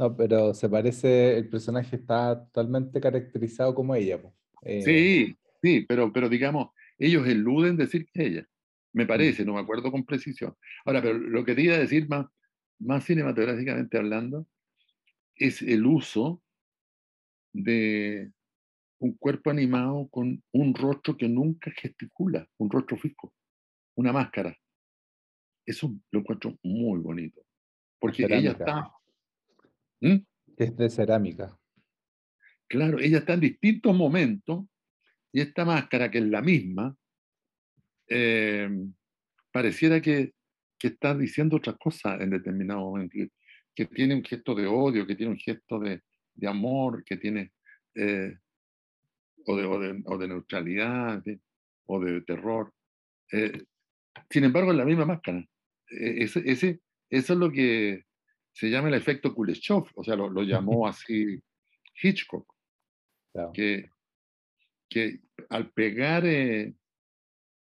No, 0.01 0.17
pero 0.17 0.55
se 0.55 0.67
parece, 0.67 1.37
el 1.37 1.51
personaje 1.51 1.97
está 1.97 2.43
totalmente 2.47 3.03
caracterizado 3.03 3.75
como 3.75 3.95
ella. 3.95 4.19
Eh, 4.63 4.81
sí, 4.81 5.37
sí, 5.61 5.85
pero, 5.87 6.11
pero 6.11 6.31
digamos, 6.31 6.71
ellos 6.97 7.29
eluden 7.29 7.77
decir 7.77 8.07
que 8.07 8.25
ella. 8.25 8.49
Me 8.95 9.05
mm. 9.05 9.07
parece, 9.07 9.45
no 9.45 9.53
me 9.53 9.61
acuerdo 9.61 9.93
con 9.93 10.07
precisión. 10.07 10.57
Ahora, 10.87 11.03
pero 11.03 11.19
lo 11.19 11.45
que 11.45 11.55
te 11.55 11.61
iba 11.61 11.75
a 11.75 11.81
decir 11.81 12.09
más, 12.09 12.25
más 12.79 13.05
cinematográficamente 13.05 13.99
hablando, 13.99 14.47
es 15.37 15.61
el 15.61 15.85
uso 15.85 16.43
de 17.53 18.33
un 19.01 19.13
cuerpo 19.19 19.51
animado 19.51 20.09
con 20.09 20.43
un 20.53 20.75
rostro 20.75 21.15
que 21.15 21.29
nunca 21.29 21.71
gesticula, 21.73 22.49
un 22.57 22.71
rostro 22.71 22.97
fijo, 22.97 23.35
una 23.97 24.15
máscara. 24.15 24.57
Eso 25.67 25.95
lo 26.11 26.21
encuentro 26.21 26.57
muy 26.63 27.01
bonito. 27.01 27.43
Porque 27.99 28.25
ella 28.25 28.53
está. 28.53 28.95
¿Mm? 30.01 30.17
Es 30.57 30.77
de 30.77 30.91
cerámica. 30.91 31.59
Claro, 32.69 32.99
ella 32.99 33.19
está 33.19 33.35
en 33.35 33.41
distintos 33.41 33.97
momentos 33.97 34.65
y 35.33 35.41
esta 35.41 35.65
máscara, 35.65 36.11
que 36.11 36.19
es 36.19 36.25
la 36.25 36.43
misma, 36.43 36.97
eh, 38.09 38.69
pareciera 39.53 40.01
que, 40.01 40.33
que, 40.79 40.89
está 40.89 41.17
diciendo 41.17 41.57
otra 41.57 41.75
cosa 41.75 42.17
en 42.17 42.31
determinado 42.31 42.81
momento, 42.81 43.17
que, 43.75 43.87
tiene 43.87 44.15
un 44.15 44.25
gesto 44.25 44.55
de 44.55 44.67
odio, 44.67 45.07
que 45.07 45.15
tiene 45.15 45.33
un 45.33 45.39
gesto 45.39 45.79
de, 45.79 46.03
de 46.35 46.49
amor, 46.49 47.05
que 47.05 47.17
tiene, 47.17 47.53
eh, 47.95 48.37
o, 49.47 49.57
de, 49.57 50.03
o, 50.05 50.19
de, 50.19 50.29
neutralidad, 50.29 51.23
o 51.87 52.01
de 52.01 52.21
terror. 52.23 52.73
Eh, 53.33 53.65
sin 54.29 54.45
embargo, 54.45 54.73
es 54.73 54.77
la 54.77 54.85
misma 54.85 55.07
máscara. 55.07 55.39
E, 55.89 56.25
ese, 56.25 56.43
ese, 56.45 56.81
eso 57.09 57.33
es 57.33 57.39
lo 57.39 57.51
que 57.51 58.05
se 58.61 58.69
llama 58.69 58.89
el 58.89 58.95
efecto 58.95 59.35
Kuleshov, 59.35 59.89
o 59.95 60.05
sea, 60.05 60.17
lo, 60.17 60.29
lo 60.29 60.43
llamó 60.43 60.87
así 60.87 61.43
Hitchcock, 62.03 62.47
que, 63.55 63.91
que 64.87 65.21
al 65.49 65.71
pegar 65.71 66.27
eh, 66.27 66.75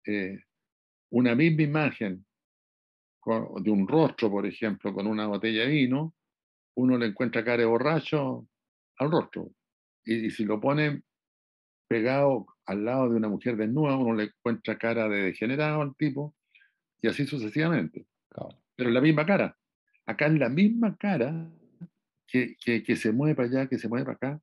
eh, 0.06 0.38
una 1.10 1.34
misma 1.34 1.62
imagen 1.62 2.26
de 3.24 3.70
un 3.70 3.88
rostro, 3.88 4.30
por 4.30 4.44
ejemplo, 4.44 4.92
con 4.92 5.06
una 5.06 5.26
botella 5.28 5.62
de 5.62 5.68
vino, 5.68 6.14
uno 6.76 6.98
le 6.98 7.06
encuentra 7.06 7.42
cara 7.42 7.58
de 7.58 7.64
borracho 7.64 8.46
al 8.98 9.10
rostro. 9.10 9.50
Y, 10.04 10.30
si 10.30 10.44
lo 10.44 10.60
pone 10.60 11.02
pegado 11.88 12.46
al 12.66 12.84
lado 12.84 13.08
de 13.08 13.16
una 13.16 13.28
mujer 13.28 13.56
desnuda, 13.56 13.96
uno 13.96 14.14
le 14.14 14.24
encuentra 14.24 14.76
cara 14.76 15.08
de 15.08 15.22
degenerado 15.22 15.80
al 15.80 15.94
tipo, 15.94 16.34
y 17.00 17.08
así 17.08 17.26
sucesivamente. 17.26 18.04
Pero 18.76 18.90
la 18.90 19.00
misma 19.00 19.24
cara. 19.24 19.56
Acá 20.06 20.26
es 20.26 20.38
la 20.38 20.48
misma 20.48 20.96
cara 20.96 21.50
que, 22.26 22.56
que, 22.56 22.96
se 22.96 23.12
mueve 23.12 23.34
para 23.34 23.48
allá, 23.48 23.68
que 23.68 23.78
se 23.78 23.88
mueve 23.88 24.06
para 24.06 24.16
acá, 24.16 24.42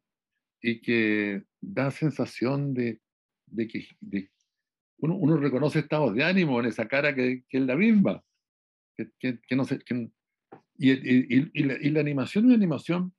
y 0.61 0.81
que 0.81 1.43
da 1.59 1.91
sensación 1.91 2.73
de, 2.73 3.01
de 3.47 3.67
que 3.67 3.87
uno, 4.99 5.15
uno, 5.15 5.37
reconoce 5.37 5.79
estados 5.79 6.13
de 6.13 6.23
ánimo 6.23 6.59
en 6.59 6.67
esa 6.67 6.87
cara 6.87 7.15
que, 7.15 7.43
que 7.47 7.57
es 7.57 7.63
la 7.63 7.75
misma. 7.75 8.23
Que, 8.95 9.39
que 9.47 9.55
no 9.55 9.63
sé, 9.63 9.79
y, 10.77 10.91
y, 10.91 11.51
y, 11.53 11.63
la, 11.63 11.75
y, 11.81 11.89
la, 11.89 11.99
animación 12.01 12.43
es 12.43 12.47
una 12.47 12.55
animación 12.55 13.13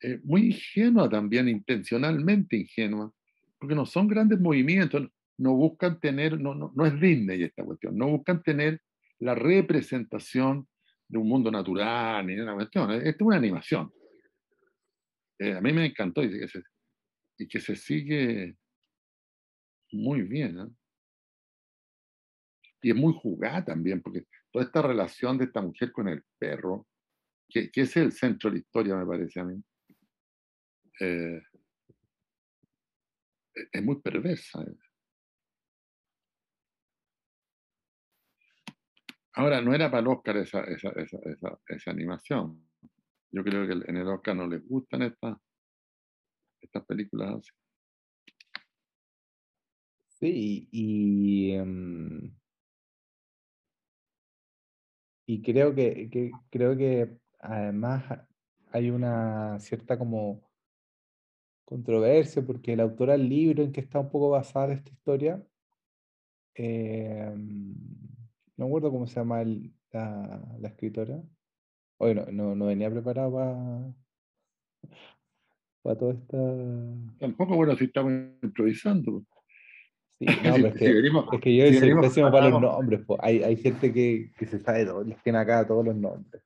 eh, 0.00 0.20
muy 0.24 0.46
ingenua 0.46 1.08
también, 1.08 1.48
intencionalmente 1.48 2.56
ingenua, 2.56 3.12
porque 3.58 3.74
no 3.74 3.86
son 3.86 4.08
grandes 4.08 4.40
movimientos, 4.40 5.08
no 5.38 5.54
buscan 5.54 6.00
tener, 6.00 6.40
no, 6.40 6.54
no, 6.54 6.72
no 6.74 6.86
es 6.86 7.00
Disney 7.00 7.42
esta 7.44 7.64
cuestión, 7.64 7.96
no 7.96 8.08
buscan 8.08 8.42
tener 8.42 8.80
la 9.18 9.36
representación 9.36 10.66
de 11.12 11.18
un 11.18 11.28
mundo 11.28 11.50
natural 11.50 12.26
ni 12.26 12.34
de 12.34 12.42
una 12.42 12.54
cuestión. 12.54 12.90
Esta 12.90 13.10
es 13.10 13.20
una 13.20 13.36
animación. 13.36 13.92
Eh, 15.38 15.52
a 15.52 15.60
mí 15.60 15.70
me 15.70 15.84
encantó 15.84 16.22
y 16.24 16.30
que 16.30 16.48
se, 16.48 16.62
y 17.36 17.46
que 17.46 17.60
se 17.60 17.76
sigue 17.76 18.56
muy 19.92 20.22
bien. 20.22 20.58
¿eh? 20.58 20.70
Y 22.80 22.90
es 22.92 22.96
muy 22.96 23.12
jugada 23.12 23.62
también, 23.62 24.00
porque 24.00 24.24
toda 24.50 24.64
esta 24.64 24.80
relación 24.80 25.36
de 25.36 25.44
esta 25.44 25.60
mujer 25.60 25.92
con 25.92 26.08
el 26.08 26.24
perro, 26.38 26.88
que, 27.46 27.70
que 27.70 27.82
es 27.82 27.94
el 27.98 28.12
centro 28.12 28.48
de 28.48 28.56
la 28.56 28.60
historia, 28.60 28.96
me 28.96 29.04
parece 29.04 29.38
a 29.38 29.44
mí, 29.44 29.62
eh, 30.98 31.42
es 33.70 33.82
muy 33.84 34.00
perversa. 34.00 34.64
Ahora, 39.34 39.60
no 39.62 39.74
era 39.74 39.90
para 39.90 40.00
el 40.00 40.08
Oscar 40.08 40.36
esa, 40.36 40.60
esa, 40.64 40.90
esa, 40.90 41.58
esa, 41.68 41.90
animación. 41.90 42.68
Yo 43.30 43.42
creo 43.42 43.66
que 43.66 43.90
en 43.90 43.96
el 43.96 44.08
Oscar 44.08 44.36
no 44.36 44.46
les 44.46 44.66
gustan 44.68 45.02
estas, 45.02 45.38
estas 46.60 46.84
películas 46.84 47.36
así. 47.38 47.50
Sí, 50.08 50.68
y, 50.70 51.52
em, 51.52 52.32
y 55.26 55.42
creo 55.42 55.74
que, 55.74 56.30
creo 56.50 56.76
que 56.76 57.18
además 57.40 58.04
hay 58.70 58.90
una 58.90 59.58
cierta 59.60 59.98
como 59.98 60.42
controversia 61.64 62.44
porque 62.44 62.74
el 62.74 62.80
autor 62.80 63.10
del 63.10 63.28
libro 63.28 63.62
en 63.62 63.72
que 63.72 63.80
está 63.80 63.98
un 63.98 64.10
poco 64.10 64.30
basada 64.30 64.74
esta 64.74 64.90
historia 64.90 65.42
eh, 66.54 67.34
no 68.56 68.64
me 68.64 68.70
acuerdo 68.70 68.90
cómo 68.90 69.06
se 69.06 69.16
llama 69.16 69.42
la, 69.92 70.42
la, 70.60 70.68
escritora. 70.68 71.22
Hoy 71.98 72.14
no, 72.14 72.54
no, 72.54 72.66
venía 72.66 72.90
preparado 72.90 73.32
para, 73.32 73.94
para 75.82 75.98
toda 75.98 76.12
esta. 76.14 76.38
Tampoco, 77.18 77.56
bueno, 77.56 77.76
si 77.76 77.84
estamos 77.84 78.12
improvisando. 78.42 79.24
Sí, 80.18 80.26
no, 80.44 80.66
es, 80.66 80.74
que, 80.74 80.86
es 80.86 81.40
que 81.40 81.56
yo 81.56 81.78
soy 81.78 81.94
pésimo 82.00 82.30
para 82.30 82.48
los 82.48 82.60
nombres. 82.60 83.00
Hay, 83.20 83.42
hay 83.42 83.56
gente 83.56 83.92
que, 83.92 84.30
que 84.36 84.46
se 84.46 84.58
sabe 84.58 84.84
todo, 84.86 85.02
les 85.04 85.20
tiene 85.22 85.38
acá 85.38 85.66
todos 85.66 85.84
los 85.84 85.96
nombres. 85.96 86.42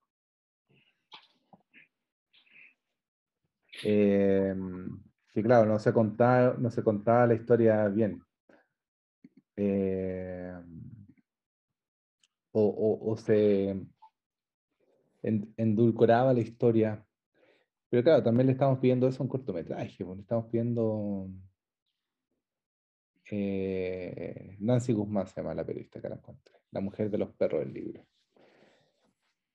Eh, 3.85 4.55
sí, 5.35 5.43
claro, 5.43 5.67
no 5.67 5.79
se 5.79 5.93
contaba, 5.93 6.57
no 6.59 6.71
se 6.71 6.83
contaba 6.83 7.27
la 7.27 7.35
historia 7.35 7.89
bien. 7.89 8.23
Eh, 9.57 10.55
o, 12.59 12.63
o, 12.69 13.13
o, 13.13 13.17
se 13.19 13.77
endulcoraba 15.23 16.33
la 16.33 16.41
historia. 16.41 17.05
Pero 17.91 18.03
claro, 18.03 18.23
también 18.23 18.47
le 18.47 18.53
estamos 18.55 18.79
pidiendo 18.79 19.07
eso 19.07 19.23
a 19.23 19.25
un 19.25 19.29
cortometraje, 19.29 20.05
pues, 20.05 20.17
le 20.17 20.23
estamos 20.23 20.47
pidiendo... 20.47 21.29
Eh, 23.31 24.57
Nancy 24.61 24.93
Guzmán 24.93 25.27
se 25.27 25.41
llama 25.41 25.55
la 25.55 25.67
periodista 25.67 26.01
que 26.01 26.09
la 26.09 26.15
encontré, 26.15 26.55
la 26.71 26.81
mujer 26.81 27.11
de 27.11 27.19
los 27.19 27.35
perros 27.35 27.61
del 27.61 27.75
libro. 27.75 28.07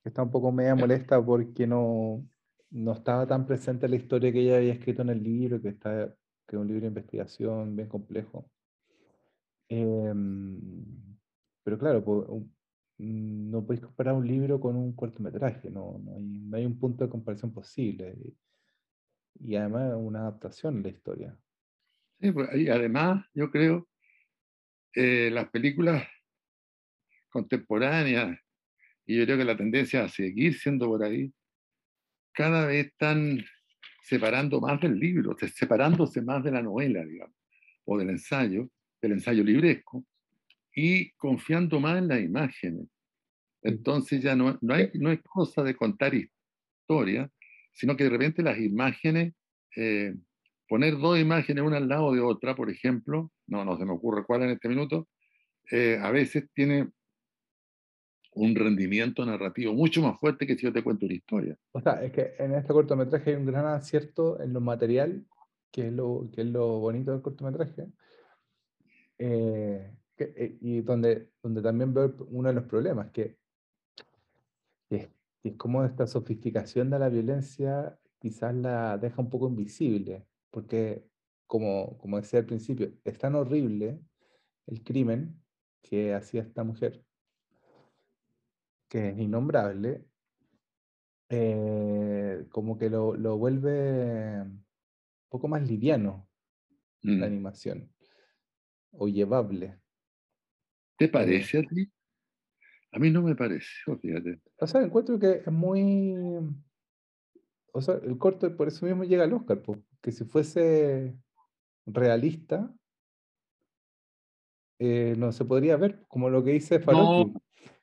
Está 0.04 0.22
un 0.24 0.30
poco 0.30 0.52
media 0.52 0.76
molesta 0.76 1.24
porque 1.26 1.66
no, 1.66 2.24
no 2.70 2.92
estaba 2.92 3.26
tan 3.26 3.48
presente 3.48 3.88
la 3.88 3.96
historia 3.96 4.32
que 4.32 4.42
ella 4.42 4.58
había 4.58 4.74
escrito 4.74 5.02
en 5.02 5.10
el 5.10 5.24
libro, 5.24 5.62
que, 5.62 5.70
está, 5.70 6.14
que 6.46 6.56
es 6.56 6.62
un 6.62 6.68
libro 6.68 6.82
de 6.82 6.88
investigación 6.88 7.76
bien 7.76 7.88
complejo. 7.88 8.52
Em, 9.70 10.60
pero 11.64 11.80
claro, 11.80 12.04
no 13.06 13.66
podéis 13.66 13.86
comparar 13.86 14.14
un 14.14 14.28
libro 14.28 14.60
con 14.60 14.76
un 14.76 14.94
cortometraje, 14.94 15.70
no, 15.70 16.00
no, 16.04 16.16
hay, 16.16 16.24
no 16.24 16.58
hay 16.58 16.66
un 16.66 16.78
punto 16.78 17.04
de 17.04 17.10
comparación 17.10 17.54
posible. 17.54 18.16
Y, 19.40 19.56
además 19.56 19.94
una 19.98 20.20
adaptación 20.20 20.78
a 20.78 20.82
la 20.82 20.90
historia. 20.90 21.38
Sí, 22.20 22.32
pues, 22.32 22.56
y 22.56 22.70
además 22.70 23.26
yo 23.34 23.50
creo 23.50 23.88
eh, 24.94 25.30
las 25.32 25.50
películas 25.50 26.08
contemporáneas, 27.30 28.38
y 29.06 29.18
yo 29.18 29.26
creo 29.26 29.38
que 29.38 29.46
la 29.46 29.58
tendencia 29.58 30.04
a 30.04 30.10
seguir 30.10 30.60
siendo 30.60 30.88
por 30.88 31.04
ahí, 31.04 31.34
cada 32.34 32.68
vez 32.68 32.88
están 32.88 33.44
separando 34.04 34.60
más 34.62 34.80
del 34.80 35.00
libro, 35.00 35.36
separándose 35.54 36.22
más 36.22 36.44
de 36.44 36.52
la 36.52 36.62
novela, 36.62 37.04
digamos, 37.04 37.36
o 37.86 37.98
del 37.98 38.12
ensayo, 38.12 38.70
del 39.02 39.14
ensayo 39.14 39.44
libresco, 39.44 40.06
y 40.74 41.12
confiando 41.14 41.80
más 41.80 41.98
en 41.98 42.08
las 42.08 42.22
imágenes. 42.22 42.88
Entonces 43.62 44.22
ya 44.22 44.36
no, 44.36 44.58
no, 44.62 44.74
hay, 44.74 44.90
no 44.96 45.10
hay 45.10 45.18
cosa 45.18 45.64
de 45.64 45.76
contar 45.76 46.14
historia, 46.14 47.30
sino 47.74 47.96
que 47.96 48.06
de 48.06 48.10
repente 48.10 48.42
las 48.42 48.58
imágenes, 48.58 49.34
eh, 49.76 50.16
poner 50.68 50.98
dos 50.98 51.20
imágenes 51.20 51.64
una 51.64 51.78
al 51.78 51.88
lado 51.88 52.14
de 52.14 52.22
otra, 52.22 52.56
por 52.56 52.70
ejemplo, 52.70 53.32
no, 53.48 53.64
no 53.66 53.78
se 53.78 53.86
me 53.86 53.92
ocurre 53.92 54.26
cuál 54.26 54.44
en 54.44 54.52
este 54.52 54.70
minuto, 54.70 55.08
eh, 55.70 56.00
a 56.02 56.12
veces 56.12 56.50
tiene 56.54 56.90
un 58.34 58.56
rendimiento 58.56 59.26
narrativo 59.26 59.74
mucho 59.74 60.02
más 60.02 60.20
fuerte 60.20 60.48
que 60.48 60.56
si 60.56 60.64
yo 60.64 60.74
te 60.74 60.84
cuento 60.84 61.06
una 61.06 61.16
historia. 61.16 61.58
O 61.74 61.82
sea, 61.82 62.04
es 62.04 62.12
que 62.12 62.34
en 62.40 62.56
este 62.56 62.74
cortometraje 62.74 63.32
hay 63.32 63.36
un 63.36 63.46
gran 63.46 63.66
acierto 63.66 64.42
en 64.42 64.54
lo 64.54 64.62
material, 64.62 65.26
que 65.72 65.88
es 65.88 65.94
lo, 65.94 66.30
que 66.34 66.42
es 66.42 66.48
lo 66.48 66.80
bonito 66.80 67.12
del 67.12 67.22
cortometraje, 67.22 67.88
eh, 69.18 69.92
eh, 70.24 70.58
y 70.62 70.82
donde, 70.82 71.32
donde 71.42 71.62
también 71.62 71.94
veo 71.94 72.16
uno 72.30 72.50
de 72.50 72.56
los 72.56 72.66
problemas, 72.66 73.12
que, 73.12 73.38
que, 74.90 75.12
es 75.44 75.56
como 75.56 75.84
esta 75.84 76.06
sofisticación 76.08 76.90
de 76.90 77.00
la 77.00 77.10
violencia 77.10 77.98
quizás 78.20 78.54
la 78.54 78.98
deja 78.98 79.22
un 79.22 79.30
poco 79.30 79.48
invisible, 79.48 80.28
porque 80.52 81.08
como, 81.48 81.98
como 81.98 82.18
decía 82.18 82.40
al 82.40 82.46
principio, 82.46 82.94
es 83.04 83.18
tan 83.18 83.36
horrible 83.36 84.00
el 84.68 84.84
crimen 84.84 85.42
que 85.82 86.14
hacía 86.14 86.44
esta 86.44 86.64
mujer 86.64 87.04
que 88.92 89.10
es 89.10 89.18
innombrable, 89.20 90.06
eh, 91.30 92.46
como 92.50 92.78
que 92.78 92.90
lo, 92.90 93.16
lo, 93.16 93.38
vuelve 93.38 94.42
un 94.42 94.66
poco 95.30 95.48
más 95.48 95.66
liviano 95.66 96.28
la 97.02 97.16
mm. 97.16 97.24
animación, 97.24 97.94
o 98.92 99.08
llevable. 99.08 99.81
¿Te 101.02 101.08
parece 101.08 101.58
a 101.58 101.64
ti? 101.64 101.92
A 102.92 103.00
mí 103.00 103.10
no 103.10 103.24
me 103.24 103.36
parece, 103.36 103.68
fíjate. 104.00 104.40
O 104.58 104.68
sea, 104.68 104.84
encuentro 104.84 105.18
que 105.18 105.42
es 105.44 105.52
muy... 105.52 106.14
O 107.74 107.82
sea, 107.82 107.96
el 107.96 108.20
corto 108.20 108.56
por 108.56 108.68
eso 108.68 108.86
mismo 108.86 109.04
llega 109.04 109.24
al 109.24 109.34
Oscar, 109.34 109.64
porque 109.64 110.12
si 110.12 110.26
fuese 110.26 111.16
realista, 111.88 112.72
eh, 114.78 115.16
no 115.18 115.32
se 115.32 115.44
podría 115.44 115.76
ver, 115.76 116.06
como 116.08 116.30
lo 116.30 116.44
que 116.44 116.52
dice 116.52 116.80
Farouk. 116.80 117.36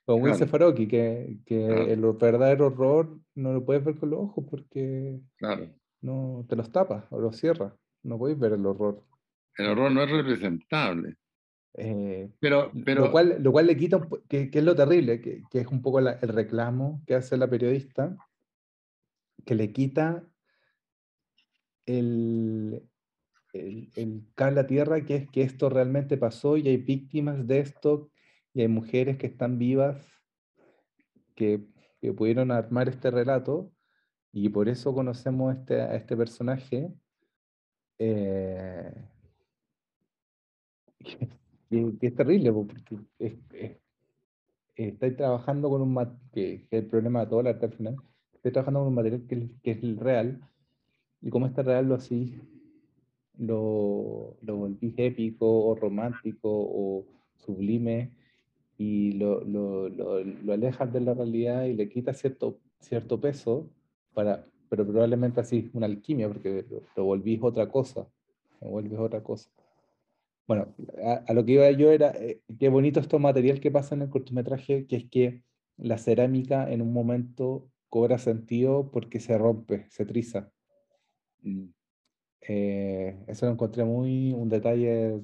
Como 0.04 0.28
dice 0.28 0.46
Faroki, 0.46 0.86
que, 0.86 1.38
que 1.44 1.92
el 1.92 2.00
verdadero 2.12 2.68
horror 2.68 3.18
no 3.34 3.52
lo 3.52 3.64
puedes 3.64 3.84
ver 3.84 3.96
con 3.96 4.10
los 4.10 4.20
ojos 4.20 4.44
porque 4.48 5.18
no 6.02 6.46
te 6.48 6.54
los 6.54 6.70
tapas 6.70 7.04
o 7.10 7.20
los 7.20 7.36
cierras. 7.36 7.74
No 8.04 8.16
podéis 8.16 8.38
ver 8.38 8.52
el 8.52 8.64
horror. 8.64 9.02
El 9.56 9.70
horror 9.70 9.90
no 9.90 10.04
es 10.04 10.10
representable. 10.12 11.16
Eh, 11.80 12.28
pero, 12.40 12.72
pero... 12.84 13.06
Lo, 13.06 13.12
cual, 13.12 13.36
lo 13.40 13.52
cual 13.52 13.66
le 13.66 13.76
quita, 13.76 14.00
que, 14.28 14.50
que 14.50 14.58
es 14.58 14.64
lo 14.64 14.74
terrible, 14.74 15.20
que, 15.20 15.44
que 15.48 15.60
es 15.60 15.66
un 15.68 15.80
poco 15.80 16.00
el 16.00 16.18
reclamo 16.20 17.00
que 17.06 17.14
hace 17.14 17.36
la 17.36 17.48
periodista, 17.48 18.16
que 19.46 19.54
le 19.54 19.72
quita 19.72 20.24
el, 21.86 22.82
el, 23.52 23.90
el 23.94 24.26
cable 24.34 24.60
a 24.60 24.66
tierra, 24.66 25.04
que 25.04 25.14
es 25.14 25.30
que 25.30 25.42
esto 25.42 25.70
realmente 25.70 26.16
pasó 26.16 26.56
y 26.56 26.66
hay 26.66 26.78
víctimas 26.78 27.46
de 27.46 27.60
esto 27.60 28.10
y 28.52 28.62
hay 28.62 28.68
mujeres 28.68 29.16
que 29.16 29.28
están 29.28 29.56
vivas 29.56 30.04
que, 31.36 31.64
pudieron 32.16 32.50
armar 32.50 32.88
este 32.88 33.10
relato 33.10 33.72
y 34.32 34.48
por 34.48 34.68
eso 34.68 34.94
conocemos 34.94 35.56
este, 35.56 35.80
a 35.80 35.94
este 35.94 36.16
personaje. 36.16 36.92
Eh, 37.98 38.92
que, 41.68 42.06
es 42.06 42.14
terrible, 42.14 42.52
porque 42.52 42.98
estáis 44.76 45.16
trabajando 45.16 45.68
con 45.68 45.82
un 45.82 45.94
que, 46.32 46.54
es 46.54 46.82
el 46.82 46.86
problema 46.86 47.20
de 47.20 47.26
todo 47.26 47.40
el 47.40 47.48
arte 47.48 47.66
al 47.66 47.72
final, 47.72 47.96
estoy 48.34 48.52
trabajando 48.52 48.80
con 48.80 48.88
un 48.88 48.94
material 48.94 49.26
que, 49.28 49.48
que 49.62 49.70
es 49.72 49.82
el 49.82 49.96
real, 49.98 50.40
y 51.20 51.30
como 51.30 51.46
este 51.46 51.62
real 51.62 51.88
lo 51.88 51.96
así, 51.96 52.40
lo, 53.38 54.36
lo 54.42 54.56
volvís 54.56 54.94
épico 54.96 55.66
o 55.66 55.74
romántico 55.74 56.48
o 56.50 57.04
sublime, 57.36 58.12
y 58.78 59.12
lo, 59.12 59.42
lo, 59.44 59.88
lo, 59.88 60.22
lo, 60.22 60.52
alejas 60.52 60.92
de 60.92 61.00
la 61.00 61.12
realidad 61.12 61.64
y 61.64 61.74
le 61.74 61.88
quitas 61.88 62.18
cierto, 62.18 62.58
cierto 62.78 63.20
peso, 63.20 63.68
para, 64.14 64.46
pero 64.68 64.86
probablemente 64.86 65.40
así 65.40 65.68
una 65.74 65.86
alquimia, 65.86 66.28
porque 66.28 66.64
lo, 66.96 67.04
volvís 67.04 67.40
otra 67.42 67.68
cosa, 67.68 68.06
lo 68.60 68.68
vuelves 68.68 68.98
otra 68.98 69.22
cosa. 69.22 69.50
Bueno, 70.48 70.74
a, 71.26 71.32
lo 71.34 71.44
que 71.44 71.52
iba 71.52 71.70
yo 71.72 71.92
era, 71.92 72.10
eh, 72.12 72.40
qué 72.58 72.70
bonito 72.70 73.00
esto 73.00 73.18
material 73.18 73.60
que 73.60 73.70
pasa 73.70 73.94
en 73.94 74.02
el 74.02 74.08
cortometraje, 74.08 74.86
que 74.86 74.96
es 74.96 75.04
que 75.10 75.42
la 75.76 75.98
cerámica 75.98 76.70
en 76.72 76.80
un 76.80 76.92
momento 76.92 77.70
cobra 77.90 78.18
sentido 78.18 78.90
porque 78.90 79.20
se 79.20 79.36
rompe, 79.36 79.86
se 79.90 80.06
triza. 80.06 80.50
Mm. 81.42 81.66
Eh, 82.40 83.24
eso 83.26 83.46
lo 83.46 83.52
encontré 83.52 83.84
muy, 83.84 84.32
un 84.32 84.48
detalle 84.48 85.20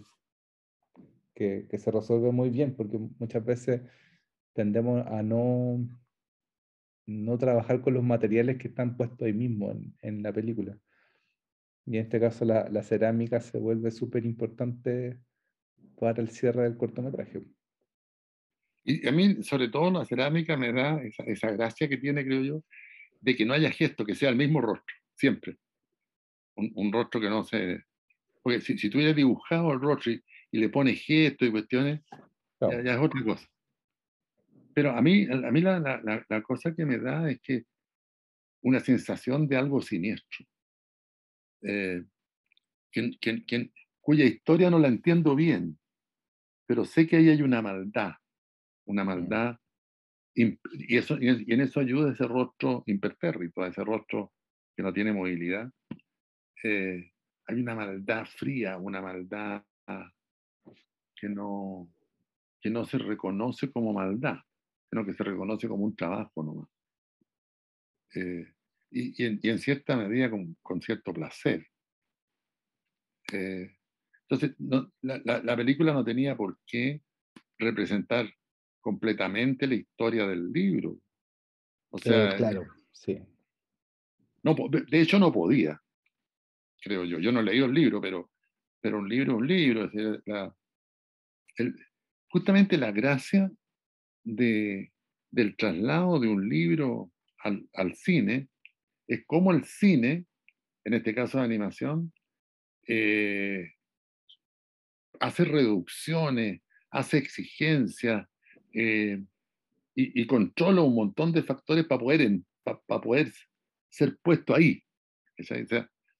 que, 1.34 1.66
se 1.78 1.90
resuelve 1.90 2.30
muy 2.30 2.50
bien, 2.50 2.74
porque 2.76 2.98
muchas 3.18 3.44
veces 3.44 3.80
tendemos 4.52 5.06
a 5.06 5.22
no, 5.22 5.88
no 7.06 7.38
trabajar 7.38 7.80
con 7.80 7.94
los 7.94 8.04
materiales 8.04 8.58
que 8.58 8.68
están 8.68 8.96
puestos 8.96 9.22
ahí 9.22 9.32
mismo 9.32 9.72
en, 10.02 10.22
la 10.22 10.32
película. 10.34 10.78
Y 11.86 11.96
en 11.98 12.04
este 12.04 12.18
caso 12.20 12.44
la, 12.44 12.82
cerámica 12.82 13.40
se 13.40 13.58
vuelve 13.58 13.90
súper 13.90 14.24
importante 14.24 15.18
para 15.98 16.22
el 16.22 16.30
cierre 16.30 16.62
del 16.62 16.76
cortometraje. 16.76 17.42
Y 18.84 19.06
a 19.06 19.12
mí, 19.12 19.42
sobre 19.42 19.68
todo, 19.68 19.90
la 19.90 20.04
cerámica 20.04 20.56
me 20.56 20.72
da 20.72 21.00
esa, 21.26 21.50
gracia 21.50 21.88
que 21.88 21.96
tiene, 21.96 22.24
creo 22.24 22.42
yo, 22.42 22.64
de 23.20 23.34
que 23.34 23.46
no 23.46 23.54
haya 23.54 23.70
gesto, 23.70 24.04
que 24.04 24.14
sea 24.14 24.28
el 24.28 24.36
mismo 24.36 24.60
rostro, 24.60 24.94
siempre. 25.14 25.56
Un, 26.56 26.92
rostro 26.92 27.20
que 27.20 27.30
no 27.30 27.44
se... 27.44 27.82
Porque 28.42 28.60
si, 28.60 28.76
si 28.76 28.90
tú 28.90 28.98
hubieras 28.98 29.16
dibujado 29.16 29.72
el 29.72 29.80
rostro 29.80 30.12
y, 30.12 30.22
y 30.54 30.58
le 30.58 30.68
pone 30.68 30.94
gestos 30.94 31.48
y 31.48 31.50
cuestiones, 31.50 32.00
ya, 32.60 32.94
es 32.94 33.00
otra 33.00 33.24
cosa. 33.24 33.48
Pero 34.72 34.92
a 34.92 35.02
mí, 35.02 35.26
a 35.26 35.50
mí 35.50 35.60
la, 35.60 35.80
la, 35.80 36.24
la, 36.28 36.42
cosa 36.42 36.74
que 36.74 36.84
me 36.84 36.98
da 36.98 37.28
es 37.28 37.40
que 37.40 37.64
una 38.62 38.80
sensación 38.80 39.48
de 39.48 39.56
algo 39.56 39.82
siniestro, 39.82 40.46
eh, 41.64 42.04
cuya 44.00 44.24
historia 44.24 44.70
no 44.70 44.78
la 44.78 44.88
entiendo 44.88 45.34
bien, 45.34 45.78
pero 46.66 46.84
sé 46.84 47.06
que 47.06 47.16
ahí 47.16 47.28
hay 47.28 47.42
una 47.42 47.62
maldad, 47.62 48.12
una 48.86 49.02
mm. 49.02 49.06
maldad, 49.06 49.56
y, 50.34 50.58
eso, 50.96 51.16
y 51.20 51.52
en 51.52 51.60
eso 51.60 51.80
ayuda 51.80 52.12
ese 52.12 52.26
rostro 52.26 52.82
impertérrito, 52.86 53.64
ese 53.64 53.84
rostro 53.84 54.32
que 54.76 54.82
no 54.82 54.92
tiene 54.92 55.12
movilidad. 55.12 55.70
Eh, 56.62 57.12
hay 57.46 57.60
una 57.60 57.74
maldad 57.74 58.26
fría, 58.26 58.76
una 58.76 59.00
maldad 59.00 59.62
que 61.14 61.28
no, 61.28 61.88
que 62.60 62.70
no 62.70 62.84
se 62.84 62.98
reconoce 62.98 63.70
como 63.70 63.92
maldad, 63.92 64.38
sino 64.90 65.04
que 65.04 65.14
se 65.14 65.22
reconoce 65.22 65.68
como 65.68 65.84
un 65.84 65.94
trabajo 65.94 66.42
nomás. 66.42 66.68
Eh, 68.16 68.53
y, 68.94 69.48
en, 69.48 69.58
cierta 69.58 69.96
medida 69.96 70.30
con, 70.30 70.80
cierto 70.80 71.12
placer. 71.12 71.66
Eh, 73.32 73.76
entonces, 74.28 74.56
la, 75.02 75.56
película 75.56 75.92
no 75.92 76.04
tenía 76.04 76.36
por 76.36 76.58
qué 76.64 77.02
representar 77.58 78.32
completamente 78.80 79.66
la 79.66 79.74
historia 79.74 80.26
del 80.26 80.52
libro. 80.52 80.96
O 81.90 81.98
sea, 81.98 82.36
claro, 82.36 82.66
sí. 82.92 83.20
No, 84.42 84.54
de 84.70 85.00
hecho, 85.00 85.18
no 85.18 85.32
podía, 85.32 85.82
creo 86.80 87.04
yo. 87.04 87.18
Yo 87.18 87.32
no 87.32 87.42
leí 87.42 87.58
el 87.58 87.74
libro, 87.74 88.00
pero, 88.00 88.30
pero 88.80 88.98
un 88.98 89.08
libro 89.08 89.32
es 89.32 89.38
un 89.38 89.46
libro. 89.46 89.90
justamente 92.28 92.76
la 92.76 92.92
gracia 92.92 93.50
de, 94.22 94.92
del 95.30 95.56
traslado 95.56 96.20
de 96.20 96.28
un 96.28 96.48
libro 96.48 97.10
al, 97.38 97.68
al, 97.74 97.94
cine 97.94 98.48
es 99.06 99.24
como 99.26 99.52
el 99.52 99.64
cine, 99.64 100.26
en 100.84 100.94
este 100.94 101.14
caso 101.14 101.38
de 101.38 101.44
animación, 101.44 102.12
eh, 102.86 103.72
hace 105.20 105.44
reducciones, 105.44 106.60
hace 106.90 107.18
exigencias 107.18 108.26
eh, 108.72 109.22
y, 109.94 110.26
controla 110.26 110.82
un 110.82 110.94
montón 110.94 111.32
de 111.32 111.42
factores 111.42 111.86
para 111.86 112.00
poder, 112.00 112.40
para 112.62 113.00
poder 113.00 113.32
ser 113.88 114.18
puesto 114.22 114.54
ahí. 114.54 114.82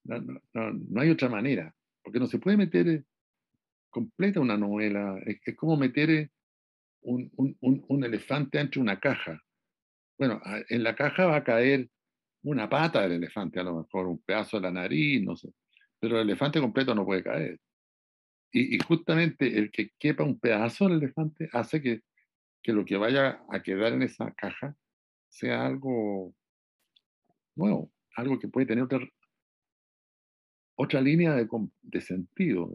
no, 0.04 1.00
hay 1.00 1.10
otra 1.10 1.28
manera, 1.28 1.74
porque 2.02 2.20
no 2.20 2.26
se 2.26 2.38
puede 2.38 2.56
meter 2.56 3.04
completa 3.90 4.40
una 4.40 4.56
novela. 4.56 5.18
Es, 5.26 5.56
como 5.56 5.76
meter 5.76 6.10
eh, 6.10 6.30
un, 7.02 7.30
un, 7.36 7.84
un, 7.88 8.04
elefante 8.04 8.58
dentro 8.58 8.80
de 8.80 8.84
una 8.84 9.00
caja. 9.00 9.40
Bueno, 10.18 10.40
en 10.68 10.82
la 10.82 10.94
caja 10.94 11.26
va 11.26 11.36
a 11.36 11.44
caer 11.44 11.88
una 12.44 12.68
pata 12.68 13.02
del 13.02 13.12
elefante, 13.12 13.58
a 13.58 13.64
lo 13.64 13.78
mejor 13.78 14.06
un 14.06 14.18
pedazo 14.18 14.58
de 14.58 14.62
la 14.62 14.70
nariz, 14.70 15.22
no 15.22 15.36
sé. 15.36 15.52
Pero 15.98 16.16
el 16.16 16.28
elefante 16.28 16.60
completo 16.60 16.94
no 16.94 17.04
puede 17.04 17.22
caer. 17.22 17.58
Y, 18.52 18.78
justamente 18.78 19.58
el 19.58 19.70
que 19.72 19.90
quepa 19.98 20.22
un 20.22 20.38
pedazo 20.38 20.84
del 20.84 20.98
elefante 20.98 21.48
hace 21.52 21.82
que, 21.82 22.02
que 22.62 22.72
lo 22.72 22.84
que 22.84 22.96
vaya 22.96 23.42
a 23.50 23.62
quedar 23.62 23.94
en 23.94 24.02
esa 24.02 24.32
caja 24.32 24.76
sea 25.28 25.66
algo 25.66 26.34
nuevo, 27.56 27.90
algo 28.16 28.38
que 28.38 28.46
puede 28.46 28.66
tener 28.66 28.84
otra, 28.84 29.00
otra 30.76 31.00
línea 31.00 31.34
de, 31.34 31.48
de 31.82 32.00
sentido. 32.00 32.70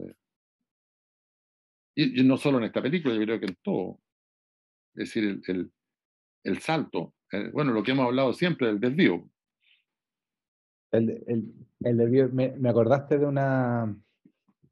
Y, 1.96 2.24
no 2.24 2.38
solo 2.38 2.58
en 2.58 2.66
esta 2.66 2.82
película, 2.82 3.16
yo 3.16 3.22
creo 3.22 3.40
que 3.40 3.46
en 3.46 3.58
todo. 3.62 4.02
Es 4.96 5.14
decir, 5.14 5.24
el, 5.24 5.42
el, 5.48 5.72
el 6.44 6.60
salto, 6.60 7.14
eh, 7.32 7.50
bueno, 7.54 7.72
lo 7.72 7.84
que 7.84 7.92
hemos 7.92 8.06
hablado 8.06 8.34
siempre, 8.34 8.70
el 8.70 8.80
desvío. 8.80 9.30
El, 10.92 11.24
el, 11.28 11.54
el 11.82 11.98
desvío, 11.98 12.30
me, 12.30 12.52
me 12.58 12.70
acordaste 12.70 13.18
de 13.20 13.26
una, 13.26 13.96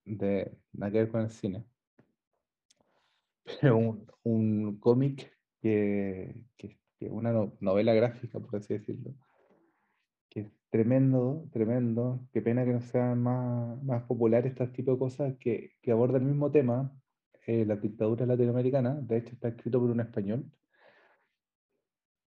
de 0.05 0.57
nada 0.73 0.91
que 0.91 0.99
ver 0.99 1.09
con 1.11 1.21
el 1.21 1.29
cine. 1.31 1.65
Pero 3.61 3.77
un, 3.77 4.07
un 4.23 4.79
cómic 4.79 5.31
que, 5.61 6.35
que, 6.57 6.79
que, 6.99 7.09
una 7.09 7.31
novela 7.59 7.93
gráfica, 7.93 8.39
por 8.39 8.55
así 8.57 8.73
decirlo, 8.73 9.13
que 10.29 10.41
es 10.41 10.51
tremendo, 10.69 11.47
tremendo. 11.51 12.27
Qué 12.33 12.41
pena 12.41 12.65
que 12.65 12.73
no 12.73 12.81
sean 12.81 13.21
más, 13.21 13.81
más 13.83 14.03
populares 14.03 14.51
este 14.51 14.67
tipo 14.67 14.91
de 14.93 14.99
cosas 14.99 15.35
que, 15.39 15.71
que 15.81 15.91
aborda 15.91 16.17
el 16.17 16.25
mismo 16.25 16.51
tema, 16.51 16.91
eh, 17.45 17.65
la 17.65 17.75
dictadura 17.77 18.25
latinoamericana. 18.25 18.95
De 19.01 19.17
hecho, 19.17 19.33
está 19.33 19.49
escrito 19.49 19.79
por 19.79 19.89
un 19.91 19.99
español. 20.01 20.51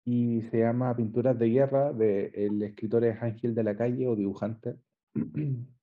Y 0.05 0.41
se 0.49 0.59
llama 0.59 0.95
Pinturas 0.95 1.37
de 1.37 1.49
Guerra, 1.49 1.93
de, 1.93 2.31
el 2.33 2.63
escritor 2.63 3.03
es 3.05 3.21
Ángel 3.21 3.53
de 3.53 3.63
la 3.63 3.75
Calle 3.75 4.07
o 4.07 4.15
dibujante. 4.15 4.75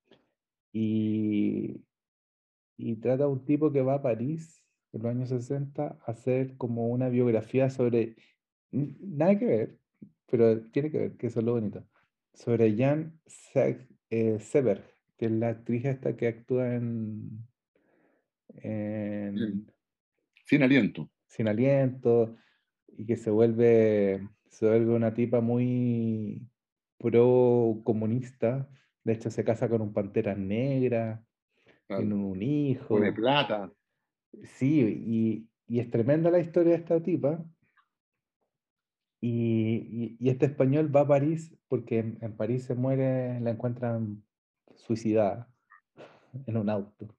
Y, 0.79 1.81
y 2.77 2.97
trata 2.97 3.25
de 3.25 3.31
un 3.31 3.47
tipo 3.47 3.73
que 3.73 3.81
va 3.81 3.95
a 3.95 4.03
París 4.03 4.63
en 4.93 5.03
los 5.03 5.11
años 5.11 5.29
60 5.31 5.87
a 5.87 6.11
hacer 6.11 6.57
como 6.57 6.89
una 6.89 7.09
biografía 7.09 7.71
sobre, 7.71 8.17
nada 8.71 9.39
que 9.39 9.47
ver, 9.47 9.79
pero 10.27 10.61
tiene 10.71 10.91
que 10.91 10.99
ver, 10.99 11.17
que 11.17 11.29
eso 11.29 11.41
es 11.41 11.47
lo 11.47 11.53
bonito, 11.53 11.87
sobre 12.35 12.77
Jan 12.77 13.19
eh, 14.11 14.39
Seberg, 14.39 14.85
que 15.17 15.27
es 15.27 15.33
la 15.33 15.49
actriz 15.49 15.85
esta 15.85 16.17
que 16.17 16.29
actúa 16.29 16.75
en, 16.75 17.47
en... 18.57 19.67
Sin 20.45 20.63
aliento. 20.63 21.11
Sin 21.27 21.49
aliento, 21.49 22.37
y 22.99 23.07
que 23.07 23.17
se 23.17 23.31
vuelve, 23.31 24.29
se 24.49 24.67
vuelve 24.67 24.95
una 24.95 25.15
tipa 25.15 25.41
muy 25.41 26.49
pro 26.99 27.81
comunista 27.85 28.69
de 29.07 29.13
hecho, 29.13 29.31
se 29.31 29.45
casa 29.45 29.69
con 29.69 29.83
un 29.83 29.93
pantera 29.93 30.35
negra, 30.35 31.25
tiene 31.87 32.13
un 32.13 32.43
hijo. 32.43 32.99
de 32.99 33.13
plata. 33.13 33.73
Sí, 34.43 35.49
y, 35.69 35.79
es 35.79 35.89
tremenda 35.93 36.29
la 36.29 36.41
historia 36.41 36.73
de 36.73 36.79
esta 36.79 37.01
tipa. 37.01 37.41
Y, 39.21 40.19
este 40.29 40.47
español 40.47 40.95
va 40.95 41.03
a 41.03 41.07
París 41.07 41.57
porque 41.69 42.01
en, 42.21 42.37
París 42.37 42.65
se 42.65 42.75
muere, 42.75 43.39
la 43.39 43.53
encuentran 43.53 44.25
suicidada 44.75 45.49
en 46.45 46.57
un 46.57 46.69
auto. 46.69 47.15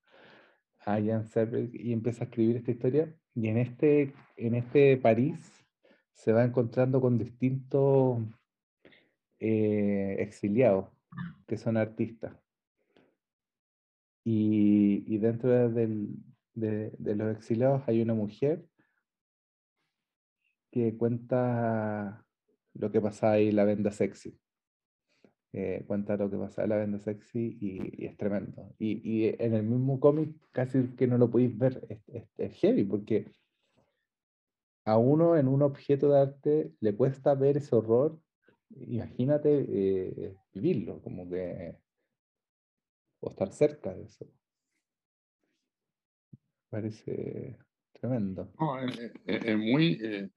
A 0.86 1.00
y 1.00 1.94
empieza 1.94 2.26
a 2.26 2.28
escribir 2.28 2.58
esta 2.58 2.72
historia. 2.72 3.16
Y 3.34 3.48
en 3.48 3.60
este, 3.60 4.14
en 4.36 4.56
este 4.56 4.98
París 4.98 5.57
se 6.18 6.34
va 6.34 6.44
encontrando 6.44 7.00
con 7.00 7.18
distintos 7.18 8.20
eh, 9.40 10.16
exiliados 10.20 10.90
que 11.46 11.58
son 11.58 11.78
artistas. 11.78 12.36
Y, 14.24 15.18
dentro 15.20 15.50
de, 15.70 17.16
los 17.16 17.38
exiliados 17.38 17.84
hay 17.88 18.02
una 18.02 18.14
mujer 18.14 18.66
que 20.70 20.98
cuenta 20.98 22.26
lo 22.74 22.92
que 22.92 23.00
pasa 23.00 23.32
ahí 23.32 23.52
la 23.52 23.64
venda 23.64 23.92
sexy. 23.92 24.38
Eh, 25.54 25.86
cuenta 25.88 26.18
lo 26.18 26.30
que 26.30 26.38
pasa 26.38 26.64
en 26.64 26.70
la 26.70 26.78
venda 26.78 27.00
sexy 27.00 27.58
y, 27.62 28.06
es 28.06 28.18
tremendo. 28.18 28.76
Y, 28.80 29.28
en 29.42 29.54
el 29.54 29.64
mismo 29.64 30.00
cómic 30.00 30.36
casi 30.52 30.84
que 30.98 31.08
no 31.08 31.18
lo 31.18 31.30
podéis 31.30 31.58
ver, 31.58 31.88
es, 32.38 32.54
heavy 32.60 32.84
porque 32.84 33.32
a 34.88 34.98
uno 34.98 35.36
en 35.38 35.48
un 35.48 35.62
objeto 35.62 36.10
de 36.10 36.20
arte 36.20 36.72
le 36.80 36.96
cuesta 36.96 37.36
ver 37.36 37.58
ese 37.58 37.76
horror 37.76 38.20
imagínate 38.70 39.66
eh, 39.70 40.36
vivirlo, 40.54 41.02
como 41.02 41.30
que, 41.30 41.76
o 43.20 43.30
estar 43.30 43.52
cerca 43.52 43.94
de 43.94 44.04
eso. 44.04 44.26
Parece 46.70 47.58
tremendo. 47.94 48.52
es, 49.26 49.58
muy, 49.58 50.00
eh, 50.04 50.30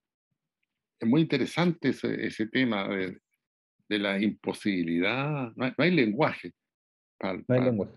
es 0.99 1.09
muy 1.09 1.23
interesante 1.23 1.91
ese, 1.91 2.47
tema 2.47 2.89
de, 2.89 3.19
la 3.99 4.21
imposibilidad. 4.21 5.53
No 5.57 5.75
hay, 5.77 5.91
lenguaje. 5.91 6.53
no 7.21 7.45
hay 7.49 7.61
lenguaje. 7.61 7.97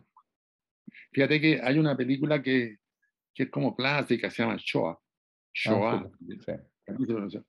Fíjate 1.11 1.39
que 1.39 1.61
hay 1.61 1.77
una 1.77 1.95
película 1.95 2.41
que, 2.41 2.77
es 3.35 3.49
como 3.49 3.75
clásica, 3.75 4.29
se 4.29 4.43
llama 4.43 4.57
Shoah. 4.57 4.97
Ah, 5.65 6.09
Shoah. 6.87 7.43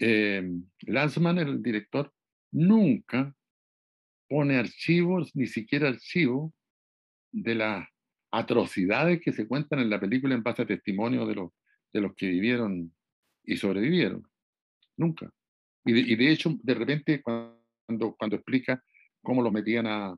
Eh, 0.00 0.50
Lanzman, 0.86 1.38
el 1.38 1.62
director, 1.62 2.12
nunca 2.52 3.34
pone 4.28 4.56
archivos, 4.56 5.34
ni 5.34 5.46
siquiera 5.46 5.88
archivos, 5.88 6.52
de 7.32 7.54
las 7.54 7.88
atrocidades 8.32 9.20
que 9.20 9.32
se 9.32 9.46
cuentan 9.46 9.80
en 9.80 9.90
la 9.90 10.00
película 10.00 10.34
en 10.34 10.42
base 10.42 10.62
a 10.62 10.66
testimonio 10.66 11.26
de 11.26 11.34
los, 11.34 11.50
de 11.92 12.00
los 12.00 12.14
que 12.14 12.28
vivieron 12.28 12.92
y 13.44 13.56
sobrevivieron. 13.56 14.22
Nunca. 14.96 15.30
Y 15.84 16.14
de, 16.14 16.30
hecho, 16.30 16.56
de 16.62 16.74
repente, 16.74 17.22
cuando, 17.22 18.14
cuando 18.16 18.36
explica 18.36 18.82
cómo 19.22 19.42
los 19.42 19.52
metían 19.52 19.86
a, 19.86 20.14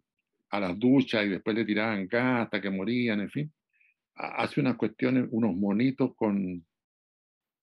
a 0.51 0.61
las 0.61 0.79
duchas 0.79 1.25
y 1.25 1.31
después 1.31 1.57
le 1.57 1.65
tiraban 1.65 2.07
gas 2.07 2.45
hasta 2.45 2.61
que 2.61 2.71
morían, 2.71 3.21
en 3.21 3.31
fin, 3.31 3.53
hace 4.15 4.61
unas 4.61 4.77
cuestiones, 4.77 5.27
unos 5.31 5.55
monitos 5.55 6.15
con, 6.15 6.65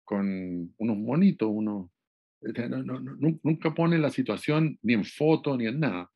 con 0.10 0.74
unos 0.80 0.98
monitos, 0.98 1.48
unos, 1.52 1.92
nunca 3.44 3.76
pone 3.76 4.00
la 4.00 4.10
situación 4.10 4.80
ni 4.82 4.94
en 4.94 5.06
foto 5.06 5.56
ni 5.56 5.68
en 5.68 5.82
nada. 5.82 6.12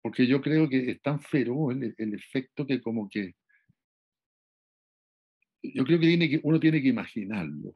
Porque 0.00 0.24
yo 0.24 0.40
creo 0.40 0.68
que 0.68 0.92
es 0.92 1.02
tan 1.02 1.20
feroz 1.20 1.74
el, 1.74 2.14
efecto 2.14 2.64
que 2.64 2.80
como 2.80 3.08
que... 3.10 3.34
Yo 5.60 5.82
creo 5.82 5.98
que, 5.98 6.06
tiene 6.06 6.30
que 6.30 6.40
uno 6.44 6.60
tiene 6.60 6.80
que 6.80 6.86
imaginarlo 6.86 7.74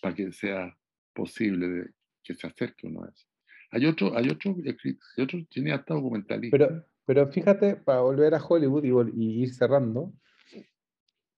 para 0.00 0.14
que 0.14 0.32
sea 0.32 0.74
posible 1.12 1.90
que 2.22 2.34
se 2.34 2.46
acerque 2.46 2.86
uno 2.86 3.04
a 3.04 3.10
eso. 3.10 3.26
Hay 3.72 3.84
otro, 3.84 4.16
hay 4.16 4.30
otro, 4.30 4.56
hay 4.64 5.22
otro 5.22 5.40
cineasta 5.50 5.92
documentalista. 5.92 6.56
Pero, 6.56 6.86
pero 7.04 7.30
fíjate, 7.30 7.76
para 7.76 8.00
volver 8.00 8.34
a 8.34 8.42
Hollywood 8.42 9.12
y, 9.14 9.22
y 9.22 9.42
ir 9.42 9.52
cerrando, 9.52 10.14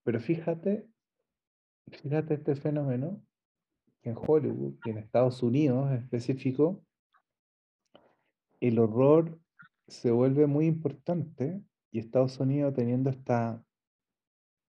pero 0.05 0.21
fíjate, 0.21 0.87
fíjate 1.91 2.35
este 2.35 2.55
fenómeno 2.55 3.21
que 4.01 4.09
en 4.09 4.15
Hollywood 4.17 4.75
y 4.85 4.89
en 4.89 4.97
Estados 4.97 5.41
Unidos 5.43 5.89
en 5.89 5.97
específico, 5.97 6.83
el 8.59 8.79
horror 8.79 9.39
se 9.87 10.11
vuelve 10.11 10.47
muy 10.47 10.65
importante 10.65 11.61
y 11.91 11.99
Estados 11.99 12.39
Unidos 12.39 12.73
teniendo 12.73 13.09
esta 13.09 13.63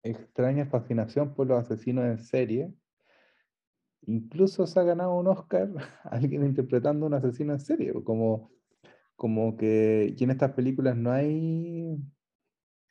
extraña 0.04 0.66
fascinación 0.66 1.34
por 1.34 1.48
los 1.48 1.60
asesinos 1.60 2.06
en 2.06 2.18
serie, 2.18 2.74
incluso 4.02 4.68
se 4.68 4.80
ha 4.80 4.84
ganado 4.84 5.16
un 5.16 5.28
Oscar 5.28 5.70
alguien 6.04 6.46
interpretando 6.46 7.06
un 7.06 7.14
asesino 7.14 7.54
en 7.54 7.60
serie, 7.60 7.94
como, 8.04 8.52
como 9.16 9.56
que 9.56 10.16
en 10.18 10.32
estas 10.32 10.54
películas 10.54 10.98
no 10.98 11.12
hay 11.12 11.98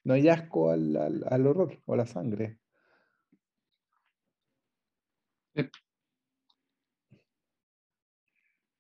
no 0.05 0.15
hay 0.15 0.29
asco 0.29 0.71
al, 0.71 0.97
al, 0.97 1.47
horror 1.47 1.79
o 1.87 1.95
a 1.95 1.97
la 1.97 2.07
sangre. 2.07 2.59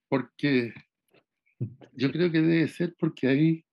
Porque 0.09 0.75
yo 1.93 2.13
creo 2.13 2.31
que 2.31 2.41
debe 2.41 2.69
ser 2.69 2.95
porque 2.99 3.29
ahí 3.29 3.65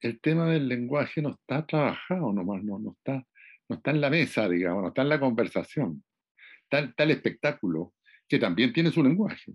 el 0.00 0.20
tema 0.20 0.46
del 0.46 0.68
lenguaje 0.68 1.22
no 1.22 1.30
está 1.30 1.64
trabajado 1.64 2.32
nomás, 2.32 2.62
no, 2.62 2.78
no, 2.78 2.92
está, 2.92 3.26
no 3.68 3.76
está 3.76 3.92
en 3.92 4.00
la 4.00 4.10
mesa, 4.10 4.48
digamos, 4.48 4.82
no 4.82 4.88
está 4.88 5.02
en 5.02 5.08
la 5.08 5.20
conversación. 5.20 6.04
Está, 6.68 7.04
el 7.04 7.10
espectáculo, 7.10 7.94
que 8.28 8.38
también 8.38 8.72
tiene 8.72 8.90
su 8.90 9.02
lenguaje, 9.02 9.52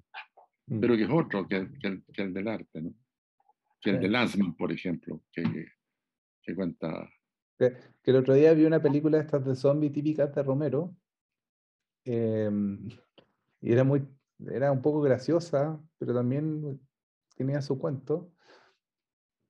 mm. 0.67 0.79
pero 0.79 0.95
que 0.95 1.03
es 1.03 1.09
otro 1.09 1.47
que, 1.47 1.67
el, 1.81 2.33
del 2.33 2.47
arte, 2.47 2.81
¿no? 2.81 2.93
que 3.81 3.91
el 3.91 3.99
de 3.99 4.07
Lanzmann, 4.07 4.55
por 4.55 4.71
ejemplo, 4.71 5.21
que, 5.31 5.43
que 6.41 6.55
cuenta. 6.55 7.09
Que, 7.57 7.75
el 8.03 8.15
otro 8.15 8.33
día 8.33 8.53
vi 8.53 8.65
una 8.65 8.81
película 8.81 9.17
de 9.17 9.23
estas 9.23 9.45
de 9.45 9.55
zombie 9.55 9.89
típicas 9.89 10.33
de 10.33 10.43
Romero, 10.43 10.95
em, 12.07 12.89
y 13.61 13.71
era 13.71 13.83
muy, 13.83 14.07
era 14.45 14.71
un 14.71 14.81
poco 14.81 15.01
graciosa, 15.01 15.79
pero 15.97 16.13
también 16.13 16.79
tenía 17.35 17.61
su 17.61 17.77
cuento. 17.77 18.31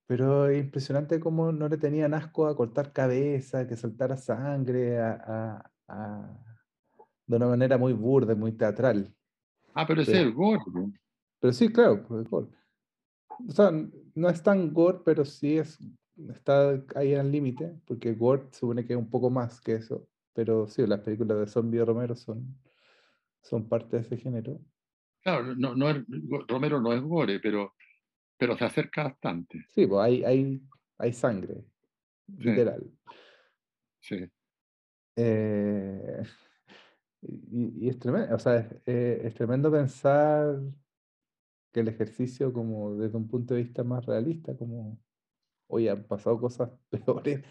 Pero 0.07 0.47
es 0.47 0.63
impresionante 0.63 1.19
cómo 1.19 1.51
no 1.51 1.67
le 1.67 1.77
tenían 1.77 2.13
asco 2.13 2.47
a 2.47 2.55
cortar 2.55 2.93
cabeza, 2.93 3.67
que 3.67 3.75
saltara 3.75 4.15
sangre, 4.15 4.99
a, 4.99 5.69
de 7.25 7.35
una 7.35 7.47
manera 7.47 7.77
muy 7.77 7.91
burda, 7.91 8.33
muy 8.33 8.53
teatral. 8.53 9.13
Ah, 9.73 9.85
pero, 9.85 10.01
es 10.01 10.09
el 10.09 10.33
gore. 10.33 10.61
Pero 11.39 11.53
sí, 11.53 11.71
claro, 11.71 12.05
pues, 12.07 12.21
el 12.23 12.29
gore. 12.29 12.47
O 13.47 13.51
sea, 13.51 13.71
no 14.15 14.29
es 14.29 14.41
tan 14.41 14.73
gore, 14.73 14.99
pero 15.03 15.25
sí 15.25 15.57
es, 15.57 15.77
está 16.29 16.81
ahí 16.95 17.13
al 17.13 17.31
límite, 17.31 17.79
porque 17.85 18.13
gore 18.13 18.47
supone 18.51 18.85
que 18.85 18.93
es 18.93 18.99
un 18.99 19.09
poco 19.09 19.29
más 19.29 19.59
que 19.59 19.75
eso. 19.75 20.07
Pero 20.37 20.67
sí, 20.67 20.85
las 20.85 20.99
películas 20.99 21.39
de 21.39 21.47
zombie 21.47 21.79
de 21.79 21.85
Romero 21.85 22.15
son, 22.15 22.59
son 23.41 23.67
parte 23.67 23.95
de 23.95 24.03
ese 24.03 24.17
género. 24.17 24.61
Claro, 25.23 25.55
no, 25.55 25.73
no 25.73 25.89
es, 25.89 26.05
Romero 26.47 26.79
no 26.79 26.93
es 26.93 27.01
gore, 27.01 27.39
pero 27.39 27.73
pero 28.37 28.55
se 28.55 28.65
acerca 28.65 29.05
bastante. 29.05 29.65
Sí, 29.69 29.87
pues 29.87 29.99
hay, 29.99 30.23
hay, 30.23 30.61
hay 30.99 31.11
sangre, 31.11 31.65
literal. 32.37 32.87
Sí. 33.99 34.29
Eh, 35.15 36.21
y, 37.23 37.89
es 37.89 37.97
tremendo, 37.97 38.35
o 38.35 38.37
sea, 38.37 38.69
eh, 38.85 39.21
es, 39.23 39.33
tremendo 39.33 39.71
pensar 39.71 40.59
que 41.73 41.79
el 41.79 41.87
ejercicio 41.87 42.53
como 42.53 42.95
desde 42.95 43.17
un 43.17 43.27
punto 43.27 43.55
de 43.55 43.63
vista 43.63 43.83
más 43.83 44.05
realista, 44.05 44.55
como, 44.55 44.99
oye, 45.65 45.89
han 45.89 46.03
pasado 46.03 46.39
cosas 46.39 46.69
peores 46.91 47.43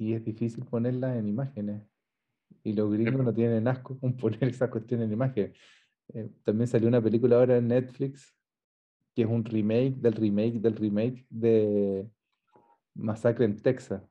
y 0.00 0.14
es 0.14 0.24
difícil 0.24 0.64
ponerlas 0.64 1.16
en 1.18 1.28
imágenes. 1.28 1.82
Y 2.64 2.72
los 2.72 2.90
gringos 2.90 3.22
no 3.22 3.34
tienen 3.34 3.68
asco 3.68 3.98
con 3.98 4.16
poner 4.16 4.44
esas 4.44 4.70
cuestiones 4.70 5.06
en 5.06 5.12
imágenes. 5.12 5.52
Eh, 6.14 6.28
también 6.42 6.66
salió 6.66 6.88
una 6.88 7.02
película 7.02 7.36
ahora 7.36 7.58
en 7.58 7.68
Netflix 7.68 8.34
que 9.14 9.22
es 9.22 9.28
un 9.28 9.44
remake 9.44 9.96
del 9.96 10.14
remake 10.14 10.60
del 10.60 10.76
remake 10.76 11.26
de 11.28 12.08
Masacre 12.94 13.44
en 13.44 13.60
Texas. 13.60 14.02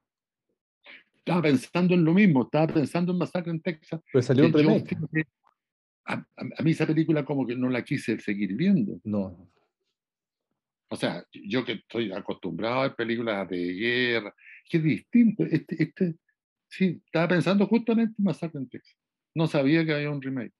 Estaba 1.15 1.41
pensando 1.41 1.93
en 1.93 2.03
lo 2.03 2.13
mismo, 2.13 2.43
estaba 2.43 2.67
pensando 2.67 3.11
en 3.11 3.17
Masacre 3.17 3.51
en 3.51 3.61
Texas. 3.61 4.01
Pero 4.11 4.21
salió 4.21 4.45
un 4.45 4.53
remake. 4.53 4.97
a, 6.05 6.63
mí 6.63 6.71
esa 6.71 6.85
película 6.85 7.25
como 7.25 7.47
que 7.47 7.55
no 7.55 7.69
la 7.69 7.83
quise 7.83 8.19
seguir 8.19 8.55
viendo. 8.55 8.99
No. 9.03 9.49
O 10.89 10.95
sea, 10.95 11.23
yo 11.31 11.63
que 11.63 11.73
estoy 11.73 12.11
acostumbrado 12.11 12.79
a 12.79 12.83
ver 12.83 12.95
películas 12.95 13.47
de 13.47 13.73
guerra, 13.73 14.35
que 14.69 14.77
es 14.77 14.83
distinto. 14.83 15.43
Este, 15.43 15.83
este, 15.83 16.15
sí, 16.69 17.01
estaba 17.03 17.27
pensando 17.27 17.67
justamente 17.67 18.15
en 18.17 18.23
Masacre 18.23 18.59
en 18.59 18.69
Texas. 18.69 18.97
No 19.35 19.47
sabía 19.47 19.85
que 19.85 19.93
había 19.93 20.11
un 20.11 20.21
remake. 20.21 20.53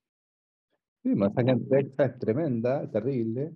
Sí, 1.02 1.14
Masacre 1.14 1.52
en 1.52 1.68
Texas 1.68 2.10
es 2.12 2.18
tremenda, 2.18 2.90
terrible 2.90 3.52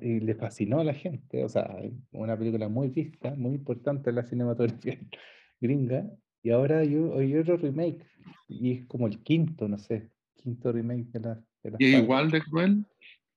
y 0.00 0.20
le 0.20 0.34
fascinó 0.34 0.80
a 0.80 0.84
la 0.84 0.94
gente, 0.94 1.44
o 1.44 1.48
sea, 1.48 1.76
una 2.12 2.38
película 2.38 2.68
muy 2.68 2.88
vista, 2.88 3.34
muy 3.34 3.52
importante 3.52 4.10
en 4.10 4.16
la 4.16 4.24
cinematografía 4.24 4.98
gringa, 5.60 6.08
y 6.42 6.50
ahora 6.50 6.78
hay, 6.78 6.96
otro 7.36 7.56
remake, 7.56 8.04
y 8.48 8.72
es 8.72 8.86
como 8.86 9.06
el 9.06 9.22
quinto, 9.22 9.68
no 9.68 9.78
sé, 9.78 10.10
quinto 10.34 10.72
remake 10.72 11.10
de 11.12 11.20
la... 11.20 11.34
De 11.62 11.76
¿Y 11.78 11.94
es 11.94 12.02
igual 12.02 12.30
de 12.30 12.42
cruel? 12.42 12.84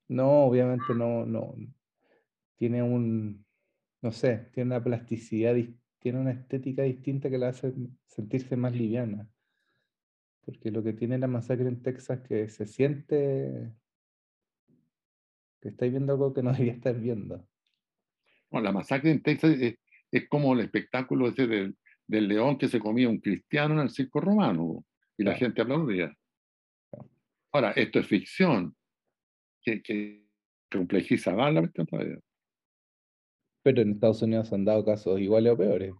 No, 0.07 0.45
obviamente 0.45 0.93
no, 0.95 1.25
no. 1.25 1.55
Tiene 2.57 2.81
un, 2.81 3.45
no 4.01 4.11
sé, 4.11 4.49
tiene 4.53 4.71
una 4.71 4.83
plasticidad, 4.83 5.55
tiene 6.05 6.19
una 6.19 6.33
estética 6.33 6.83
distinta 6.83 7.31
que 7.31 7.39
la 7.39 7.47
hace 7.47 7.73
sentirse 8.05 8.55
más 8.55 8.75
liviana. 8.75 9.27
Porque 10.45 10.69
lo 10.69 10.83
que 10.83 10.93
tiene 10.93 11.17
la 11.17 11.25
masacre 11.25 11.67
en 11.67 11.81
Texas 11.81 12.19
que 12.19 12.47
se 12.47 12.67
siente 12.67 13.73
estáis 15.61 15.91
viendo 15.91 16.13
algo 16.13 16.31
que 16.31 16.43
no 16.43 16.51
debería 16.53 16.73
estar 16.73 16.93
viendo. 16.93 17.43
Bueno, 18.51 18.65
la 18.65 18.71
masacre 18.71 19.09
en 19.09 19.23
Texas 19.23 19.57
es, 19.59 20.29
como 20.29 20.53
el 20.53 20.59
espectáculo 20.59 21.27
ese 21.27 21.47
del, 21.47 21.75
león 22.07 22.59
que 22.59 22.67
se 22.67 22.79
comía 22.79 23.09
un 23.09 23.19
cristiano 23.19 23.73
en 23.73 23.79
el 23.79 23.89
circo 23.89 24.21
romano 24.21 24.85
y 25.17 25.23
la 25.23 25.33
gente 25.33 25.63
aplaudía. 25.63 26.15
Ahora, 27.51 27.71
esto 27.71 27.97
es 27.97 28.05
ficción, 28.05 28.75
que, 29.59 29.81
que 29.81 30.23
complejiza 30.71 31.33
más 31.33 31.51
la 31.51 31.61
cuestión 31.61 31.87
todavía. 31.87 32.19
Pero 33.65 33.81
en 33.81 33.93
Estados 33.93 34.21
Unidos 34.21 34.53
han 34.53 34.63
dado 34.63 34.85
casos 34.85 35.19
iguales 35.19 35.53
o 35.53 35.57
peores. 35.57 35.91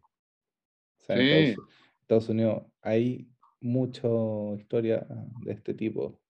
sí. 1.00 1.14
en 1.14 1.56
Estados 2.00 2.30
Unidos 2.30 2.64
hay 2.84 3.28
mucha 3.60 4.08
historia 4.56 5.08
de 5.44 5.52
este 5.52 5.74
tipo. 5.74 6.22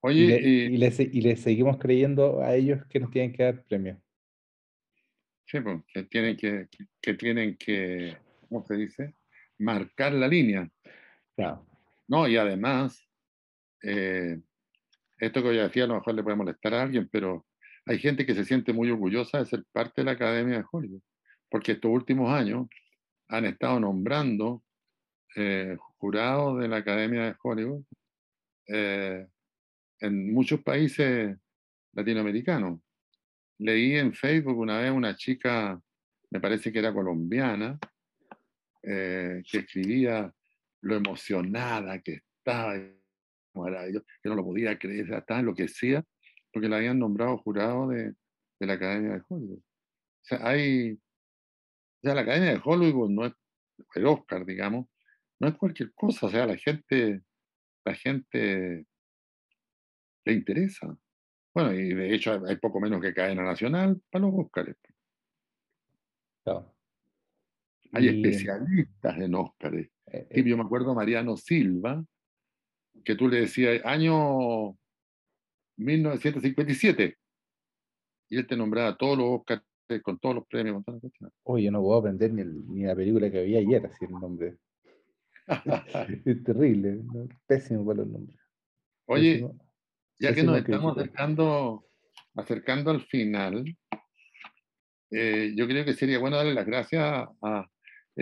Oye, 0.00 0.40
y, 0.40 0.76
le, 0.76 0.88
y, 0.88 1.36
seguimos 1.36 1.78
creyendo 1.78 2.42
a 2.42 2.56
ellos 2.56 2.84
que 2.86 2.98
nos 2.98 3.12
tienen 3.12 3.32
que 3.32 3.44
dar 3.44 3.62
premios. 3.62 3.98
Sí, 5.46 5.60
pues, 5.60 5.84
que 5.94 6.02
tienen 6.02 6.36
que, 6.36 6.66
que, 7.00 7.14
tienen 7.14 7.56
que, 7.58 8.16
¿cómo 8.48 8.64
se 8.66 8.74
dice? 8.74 9.14
Marcar 9.58 10.14
la 10.14 10.26
línea. 10.26 10.68
Claro. 11.36 11.64
No, 12.08 12.26
y 12.26 12.36
además, 12.36 13.06
eh, 13.84 14.40
esto 15.20 15.42
que 15.42 15.54
yo 15.54 15.62
decía 15.62 15.84
a 15.84 15.86
lo 15.86 15.94
mejor 15.96 16.14
le 16.14 16.22
puede 16.22 16.36
molestar 16.36 16.74
a 16.74 16.82
alguien, 16.82 17.08
pero 17.10 17.46
hay 17.86 17.98
gente 17.98 18.24
que 18.26 18.34
se 18.34 18.44
siente 18.44 18.72
muy 18.72 18.90
orgullosa 18.90 19.38
de 19.38 19.46
ser 19.46 19.64
parte 19.72 20.00
de 20.00 20.06
la 20.06 20.12
Academia 20.12 20.58
de 20.58 20.64
Hollywood, 20.70 21.02
porque 21.50 21.72
estos 21.72 21.90
últimos 21.90 22.32
años 22.32 22.66
han 23.28 23.44
estado 23.44 23.78
nombrando 23.80 24.62
eh, 25.36 25.76
jurados 25.98 26.60
de 26.60 26.68
la 26.68 26.78
Academia 26.78 27.26
de 27.26 27.36
Hollywood 27.42 27.84
eh, 28.66 29.26
en 30.00 30.32
muchos 30.32 30.60
países 30.62 31.36
latinoamericanos. 31.92 32.80
Leí 33.58 33.96
en 33.96 34.14
Facebook 34.14 34.58
una 34.58 34.78
vez 34.78 34.90
una 34.90 35.14
chica, 35.14 35.80
me 36.30 36.40
parece 36.40 36.72
que 36.72 36.78
era 36.78 36.94
colombiana, 36.94 37.78
eh, 38.82 39.42
que 39.48 39.58
escribía 39.58 40.32
lo 40.80 40.96
emocionada 40.96 42.00
que 42.00 42.22
estaba, 42.38 42.74
que 43.52 44.28
no 44.28 44.34
lo 44.34 44.44
podía 44.44 44.78
creer, 44.78 45.12
estaba 45.12 45.40
enloquecida, 45.40 46.04
porque 46.52 46.68
la 46.68 46.76
habían 46.76 46.98
nombrado 46.98 47.38
jurado 47.38 47.88
de, 47.88 48.14
de 48.58 48.66
la 48.66 48.74
Academia 48.74 49.12
de 49.14 49.22
Hollywood. 49.28 49.58
O 49.58 50.22
sea, 50.22 50.46
hay, 50.46 50.92
o 50.92 50.98
sea, 52.02 52.14
la 52.14 52.20
Academia 52.22 52.52
de 52.52 52.60
Hollywood 52.62 53.10
no 53.10 53.26
es 53.26 53.32
el 53.94 54.06
Oscar, 54.06 54.44
digamos, 54.44 54.86
no 55.40 55.48
es 55.48 55.54
cualquier 55.56 55.92
cosa, 55.94 56.26
o 56.26 56.30
sea, 56.30 56.46
la 56.46 56.56
gente, 56.56 57.22
la 57.84 57.94
gente 57.94 58.86
le 60.24 60.32
interesa. 60.32 60.96
Bueno, 61.54 61.72
y 61.72 61.94
de 61.94 62.14
hecho 62.14 62.40
hay 62.46 62.56
poco 62.56 62.80
menos 62.80 63.00
que 63.00 63.14
cadena 63.14 63.42
nacional 63.42 64.00
para 64.10 64.26
los 64.26 64.34
Óscares. 64.34 64.76
Hay 67.92 68.08
especialistas 68.08 69.18
en 69.18 69.34
Óscares. 69.34 69.90
Eh, 70.06 70.26
eh. 70.30 70.44
yo 70.44 70.56
me 70.56 70.62
acuerdo 70.62 70.94
Mariano 70.94 71.36
Silva, 71.36 72.04
que 73.04 73.14
tú 73.14 73.28
le 73.28 73.40
decías, 73.42 73.80
año 73.84 74.76
1957, 75.76 77.16
y 78.28 78.36
él 78.36 78.46
te 78.46 78.56
nombraba 78.56 78.96
todos 78.96 79.18
los 79.18 79.26
Óscares 79.40 79.64
con 80.02 80.18
todos 80.18 80.36
los 80.36 80.46
premios, 80.46 80.74
con 80.76 80.84
todas 80.84 80.96
las 80.96 81.00
cuestiones. 81.02 81.34
Oye, 81.44 81.64
yo 81.64 81.70
no 81.72 81.80
puedo 81.80 81.98
aprender 81.98 82.32
ni, 82.32 82.42
el- 82.42 82.68
ni 82.68 82.82
la 82.84 82.94
película 82.94 83.30
que 83.30 83.42
vi 83.42 83.56
ayer, 83.56 83.84
así 83.86 84.04
el 84.04 84.12
nombre. 84.12 84.56
Es 86.26 86.44
terrible, 86.44 87.00
¿no? 87.02 87.28
pésimo 87.46 87.84
para 87.84 87.98
los 87.98 88.08
nombres. 88.08 88.38
Oye, 89.06 89.32
Pésimo. 89.32 89.58
ya 90.20 90.28
que 90.28 90.34
pésimo 90.34 90.52
nos 90.52 90.60
estamos 90.60 90.96
acercando, 90.98 91.84
acercando 92.36 92.90
al 92.92 93.00
final, 93.06 93.64
eh, 95.10 95.52
yo 95.56 95.66
creo 95.66 95.84
que 95.84 95.94
sería 95.94 96.20
bueno 96.20 96.36
darle 96.36 96.54
las 96.54 96.66
gracias 96.66 97.02
a 97.42 97.68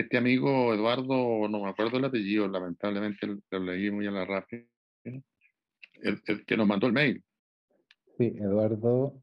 este 0.01 0.17
amigo 0.17 0.73
Eduardo, 0.73 1.49
no 1.49 1.61
me 1.65 1.71
acuerdo 1.71 1.99
el 1.99 2.05
apellido, 2.05 2.47
lamentablemente 2.47 3.27
lo 3.51 3.59
leí 3.59 3.91
muy 3.91 4.07
a 4.07 4.13
la 4.13 4.25
rápida, 4.25 4.65
el, 5.03 6.23
el 6.25 6.47
que 6.47 6.57
nos 6.57 6.69
mandó 6.69 6.87
el 6.87 6.93
mail. 6.93 7.25
Sí, 8.17 8.33
Eduardo. 8.37 9.21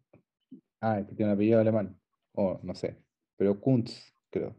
Ah, 0.82 1.02
que 1.08 1.16
tiene 1.16 1.32
un 1.32 1.36
apellido 1.36 1.62
alemán. 1.62 1.98
O 2.34 2.60
no 2.62 2.76
sé. 2.76 2.98
Pero 3.38 3.58
Kuntz, 3.62 4.14
creo. 4.30 4.54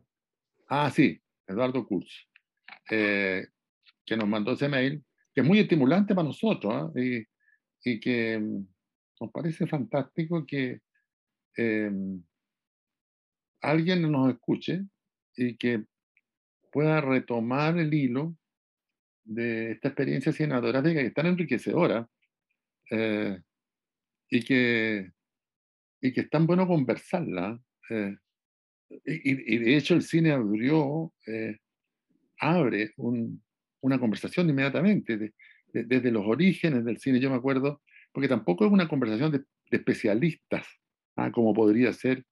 Ah, 0.68 0.90
sí, 0.90 1.20
Eduardo 1.46 1.86
Kurz, 1.86 2.26
eh, 2.90 3.46
que 4.06 4.16
nos 4.16 4.26
mandó 4.26 4.52
ese 4.52 4.68
mail, 4.70 5.04
que 5.34 5.42
es 5.42 5.46
muy 5.46 5.58
estimulante 5.58 6.14
para 6.14 6.26
nosotros 6.26 6.72
¿ah? 6.74 6.90
y, 6.98 7.26
y 7.84 8.00
que 8.00 8.38
mm, 8.38 8.66
nos 9.20 9.30
parece 9.32 9.66
fantástico 9.66 10.46
que 10.46 10.80
eh, 11.58 11.90
alguien 13.60 14.10
nos 14.10 14.32
escuche 14.32 14.82
y 15.36 15.58
que 15.58 15.84
pueda 16.77 17.01
retomar 17.01 17.79
el 17.79 17.95
hilo 17.95 18.37
de 19.24 19.70
esta 19.72 19.89
experiencia 19.89 20.31
cinematográfica 20.31 21.01
que 21.01 21.07
es 21.07 21.14
tan 21.14 21.24
enriquecedora 21.24 22.07
eh, 22.91 23.41
y, 24.29 24.43
que, 24.45 25.11
y 26.03 26.12
que 26.12 26.20
es 26.20 26.29
tan 26.29 26.47
bueno 26.47 26.66
conversarla. 26.66 27.59
eh, 27.89 28.14
y, 29.07 29.55
y- 29.55 29.59
de 29.59 29.77
hecho 29.79 29.95
el 29.95 30.03
cine 30.03 30.33
abrió, 30.33 31.14
eh, 31.27 31.57
abre 32.41 32.93
un- 32.99 33.43
una 33.81 33.99
conversación 33.99 34.51
inmediatamente, 34.51 35.16
de- 35.16 35.33
de- 35.72 35.85
desde 35.85 36.11
los 36.12 36.27
orígenes 36.27 36.85
del 36.85 36.99
cine, 36.99 37.20
yo 37.20 37.31
me 37.31 37.37
acuerdo, 37.37 37.81
porque 38.12 38.29
tampoco 38.29 38.66
es 38.66 38.70
una 38.72 38.87
conversación 38.87 39.33
de, 39.33 39.39
de 39.39 39.79
especialistas, 39.79 40.66
¿ah? 41.16 41.33
como 41.33 41.55
podría 41.55 41.91
ser 41.95 42.22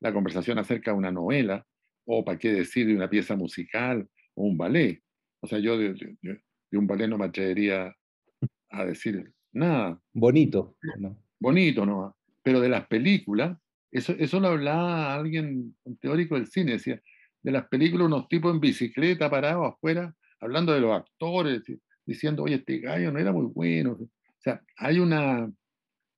la 0.00 0.12
conversación 0.12 0.58
acerca 0.58 0.90
de 0.92 0.98
una 0.98 1.10
novela, 1.10 1.66
o 2.06 2.24
para 2.24 2.38
qué 2.38 2.52
decir 2.52 2.86
de 2.86 2.94
una 2.96 3.08
pieza 3.08 3.36
musical 3.36 4.08
o 4.34 4.44
un 4.44 4.56
ballet. 4.58 5.00
O 5.40 5.46
sea, 5.46 5.58
yo 5.58 5.76
de, 5.78 5.94
de- 5.94 6.16
de- 6.22 6.42
de 6.70 6.78
un 6.78 6.86
ballet 6.86 7.08
no 7.08 7.18
me 7.18 7.26
atrevería 7.26 7.94
a 8.70 8.84
decir 8.84 9.32
nada 9.52 10.00
Bonito. 10.12 10.76
¿no? 10.98 11.16
bonito, 11.38 11.86
¿no? 11.86 12.16
Pero 12.42 12.60
de 12.60 12.68
las 12.68 12.86
películas, 12.88 13.56
eso, 13.92 14.12
eso 14.18 14.40
lo 14.40 14.48
hablaba 14.48 15.14
alguien, 15.14 15.76
un 15.84 15.96
teórico 15.98 16.34
del 16.34 16.46
cine, 16.48 16.72
decía, 16.72 17.00
de 17.42 17.52
las 17.52 17.68
películas 17.68 18.06
unos 18.06 18.28
tipos 18.28 18.52
en 18.52 18.60
bicicleta 18.60 19.30
parados 19.30 19.72
afuera, 19.72 20.14
hablando 20.40 20.72
de 20.72 20.80
los 20.80 20.92
actores, 20.96 21.62
di- 21.64 21.78
diciendo, 22.04 22.42
oye, 22.42 22.56
este 22.56 22.78
gallo 22.80 23.12
no 23.12 23.18
era 23.18 23.32
muy 23.32 23.46
bueno. 23.46 23.92
O 23.92 24.08
sea, 24.40 24.60
hay 24.78 24.98
una, 24.98 25.50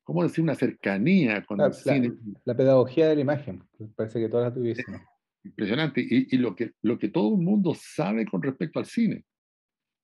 ¿cómo 0.05 0.23
decir? 0.23 0.43
Una 0.43 0.55
cercanía 0.55 1.45
con 1.45 1.59
La, 1.59 1.67
el 1.67 1.75
cine 1.75 2.09
la- 2.09 2.41
la 2.45 2.57
pedagogía 2.57 3.09
de 3.09 3.17
la 3.17 3.21
imagen. 3.21 3.63
Parece 3.95 4.21
que 4.21 4.29
todas 4.29 4.49
la 4.49 4.55
tuviésemos. 4.55 5.01
Impresionante. 5.47 6.01
Y, 6.01 6.35
y 6.35 6.39
lo, 6.39 6.55
que, 6.55 6.73
lo 6.83 6.99
que 6.99 7.09
todo 7.09 7.35
el 7.37 7.43
mundo 7.43 7.75
sabe 7.75 8.27
con 8.27 8.43
respecto 8.43 8.79
al 8.79 8.87
cine, 8.87 9.25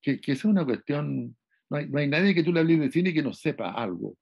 que, 0.01 0.20
que 0.20 0.32
esa 0.32 0.40
es 0.49 0.53
una 0.53 0.64
cuestión, 0.64 1.36
no 1.70 1.76
hay, 1.76 1.88
no 1.88 1.99
hay 1.99 2.09
nadie 2.09 2.34
que 2.34 2.43
tú 2.43 2.53
le 2.53 2.61
hables 2.61 2.80
de 2.80 2.90
cine 2.90 3.12
que 3.14 3.22
no 3.22 3.32
sepa 3.32 3.70
algo, 3.72 4.16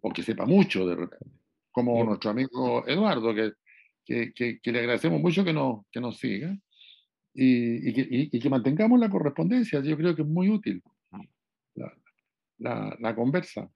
o 0.00 0.10
que 0.12 0.22
sepa 0.22 0.46
mucho 0.46 0.86
de 0.86 0.94
repente, 0.96 1.26
como 1.70 2.00
Sí. 2.00 2.06
nuestro 2.06 2.30
amigo 2.30 2.86
Eduardo, 2.86 3.34
que, 3.34 3.52
que, 4.04 4.32
que- 4.32 4.58
que 4.60 4.72
le 4.72 4.78
agradecemos 4.80 5.20
mucho 5.20 5.44
que 5.44 5.52
nos, 5.52 5.84
que 5.90 6.00
nos 6.00 6.16
siga 6.18 6.56
y, 7.34 7.88
y 7.88 7.92
que, 7.92 8.00
y- 8.02 8.28
y 8.32 8.40
que 8.40 8.48
mantengamos 8.50 8.98
la 9.00 9.10
correspondencia. 9.10 9.80
Yo 9.82 9.96
creo 9.96 10.14
que 10.14 10.22
es 10.22 10.28
muy 10.28 10.48
útil 10.48 10.82
la, 11.74 11.92
la, 12.58 12.96
la 13.00 13.14
conversa. 13.14 13.70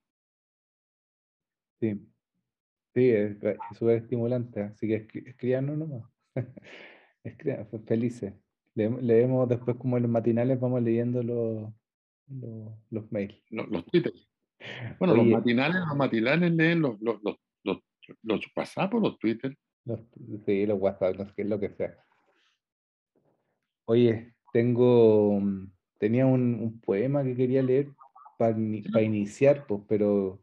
Sí. 1.80 1.95
Sí, 2.95 3.09
es 3.09 3.37
súper 3.78 4.03
estimulante. 4.03 4.61
Así 4.62 4.87
que 4.87 5.07
escríbanos 5.26 5.78
nomás. 5.78 6.11
Felices. 7.87 8.35
Le- 8.74 9.03
leemos 9.03 9.49
después 9.49 9.76
como 9.76 9.97
en 9.97 10.05
los 10.05 10.12
matinales, 10.12 10.59
vamos 10.59 10.83
leyendo 10.83 11.22
los, 11.22 11.72
los, 12.28 12.72
los 12.91 13.12
mails. 13.12 13.35
Los, 13.51 13.68
los 13.68 13.85
twitters. 13.87 14.28
Bueno, 14.99 15.14
los 15.16 15.26
matinales, 15.26 15.83
los 15.87 15.97
matinales 15.97 16.53
leen 16.53 16.80
los, 16.80 17.01
los, 17.01 17.22
los, 17.22 17.37
los, 17.64 17.78
los 18.22 18.41
WhatsApp 18.57 18.95
o 18.95 19.01
los 19.01 19.18
Twitter. 19.18 19.57
Los, 19.85 20.01
sí, 20.47 20.64
los 20.66 20.80
WhatsApp, 20.80 21.16
no 21.16 21.26
sé, 21.35 21.45
lo 21.45 21.59
que 21.59 21.70
sea. 21.70 21.97
Oye, 23.87 24.35
tengo, 24.53 25.41
tenía 25.99 26.26
un, 26.26 26.55
un 26.55 26.80
poema 26.80 27.24
que 27.24 27.35
quería 27.35 27.62
leer 27.62 27.89
para 28.39 29.03
iniciar, 29.03 29.66
pues, 29.66 29.83
pero, 29.89 30.41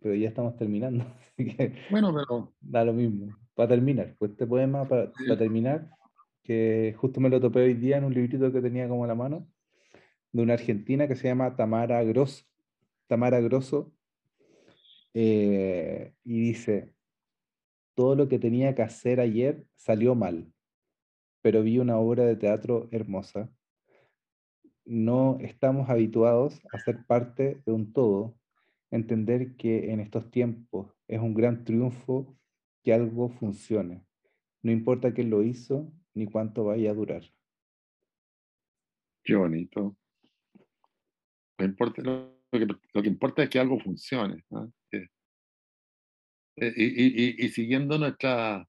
pero 0.00 0.14
ya 0.14 0.28
estamos 0.28 0.56
terminando, 0.56 1.04
así 1.32 1.46
que 1.56 1.74
Bueno, 1.90 2.12
pero 2.12 2.52
da 2.60 2.84
lo 2.84 2.92
mismo. 2.92 3.36
Para 3.62 3.76
terminar, 3.76 4.16
pues 4.18 4.32
este 4.32 4.44
poema, 4.44 4.88
para, 4.88 5.12
terminar, 5.38 5.88
que 6.42 6.96
justo 6.98 7.20
me 7.20 7.28
lo 7.28 7.40
topé 7.40 7.60
hoy 7.60 7.74
día 7.74 7.98
en 7.98 8.02
un 8.02 8.12
librito 8.12 8.50
que 8.50 8.60
tenía 8.60 8.88
como 8.88 9.06
la 9.06 9.14
mano, 9.14 9.46
de 10.32 10.42
una 10.42 10.54
argentina 10.54 11.06
que 11.06 11.14
se 11.14 11.28
llama 11.28 11.54
Tamara 11.54 12.02
Grosso, 12.02 12.44
Tamara 13.06 13.40
Grosso, 13.40 13.92
eh, 15.14 16.12
y 16.24 16.40
dice, 16.40 16.92
todo 17.94 18.16
lo 18.16 18.28
que 18.28 18.40
tenía 18.40 18.74
que 18.74 18.82
hacer 18.82 19.20
ayer 19.20 19.64
salió 19.76 20.16
mal, 20.16 20.52
pero 21.40 21.62
vi 21.62 21.78
una 21.78 21.98
obra 21.98 22.24
de 22.24 22.34
teatro 22.34 22.88
hermosa. 22.90 23.48
No 24.84 25.38
estamos 25.40 25.88
habituados 25.88 26.60
a 26.72 26.80
ser 26.80 27.06
parte 27.06 27.62
de 27.64 27.70
un 27.70 27.92
todo, 27.92 28.34
entender 28.90 29.54
que 29.54 29.92
en 29.92 30.00
estos 30.00 30.32
tiempos 30.32 30.92
es 31.06 31.20
un 31.20 31.32
gran 31.32 31.62
triunfo 31.62 32.36
que 32.82 32.92
algo 32.92 33.28
funcione. 33.30 34.04
No 34.62 34.72
importa 34.72 35.12
quién 35.12 35.30
lo 35.30 35.42
hizo 35.42 35.92
ni 36.14 36.26
cuánto 36.26 36.64
vaya 36.64 36.90
a 36.90 36.94
durar. 36.94 37.22
qué 39.24 39.36
bonito. 39.36 39.96
Lo, 41.58 41.64
importa, 41.64 42.02
lo, 42.02 42.40
que, 42.50 42.66
lo 42.92 43.02
que 43.02 43.08
importa 43.08 43.42
es 43.44 43.50
que 43.50 43.58
algo 43.60 43.78
funcione. 43.78 44.44
¿no? 44.50 44.72
Que- 44.90 45.08
eh, 46.56 46.72
y, 46.76 46.84
y- 46.84 47.24
y- 47.40 47.46
y 47.46 47.48
siguiendo 47.50 47.98
nuestra, 47.98 48.68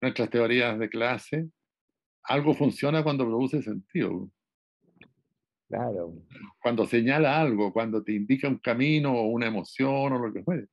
nuestras 0.00 0.30
teorías 0.30 0.78
de 0.78 0.88
clase, 0.88 1.50
algo 2.22 2.54
funciona 2.54 3.02
cuando 3.02 3.26
produce 3.26 3.62
sentido. 3.62 4.30
Claro. 5.68 6.14
cuando 6.62 6.86
señala 6.86 7.40
algo, 7.40 7.72
cuando 7.72 8.04
te 8.04 8.12
indica 8.12 8.46
un 8.46 8.58
camino 8.58 9.12
o 9.12 9.26
una 9.26 9.46
emoción 9.48 10.12
o 10.12 10.18
lo 10.18 10.32
que 10.32 10.44
fuere. 10.44 10.68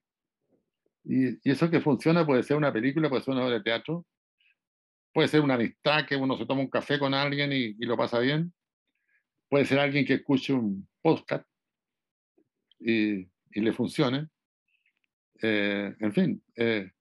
Y, 1.03 1.49
eso 1.49 1.69
que 1.69 1.81
funciona 1.81 2.25
puede 2.25 2.43
ser 2.43 2.57
una 2.57 2.71
película, 2.71 3.09
puede 3.09 3.23
ser 3.23 3.33
una 3.33 3.45
obra 3.45 3.55
de 3.55 3.63
teatro, 3.63 4.05
puede 5.13 5.27
ser 5.27 5.41
una 5.41 5.55
amistad 5.55 6.05
que 6.05 6.15
uno 6.15 6.37
se 6.37 6.45
toma 6.45 6.61
un 6.61 6.69
café 6.69 6.99
con 6.99 7.13
alguien 7.13 7.51
y, 7.51 7.73
lo 7.85 7.97
pasa 7.97 8.19
bien, 8.19 8.53
puede 9.49 9.65
ser 9.65 9.79
alguien 9.79 10.05
que 10.05 10.15
escuche 10.15 10.53
un 10.53 10.87
podcast 11.01 11.45
y, 12.79 13.21
y 13.21 13.61
le 13.61 13.73
funcione. 13.73 14.27
Eh, 15.41 15.95
en 15.99 16.13
fin, 16.13 16.43
eh, 16.55 16.91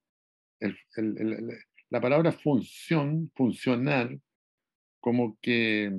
el- 0.59 0.77
el- 0.95 1.17
el- 1.17 1.59
la 1.89 2.01
palabra 2.01 2.31
función, 2.31 3.31
funcionar, 3.35 4.17
como 4.99 5.37
que, 5.41 5.91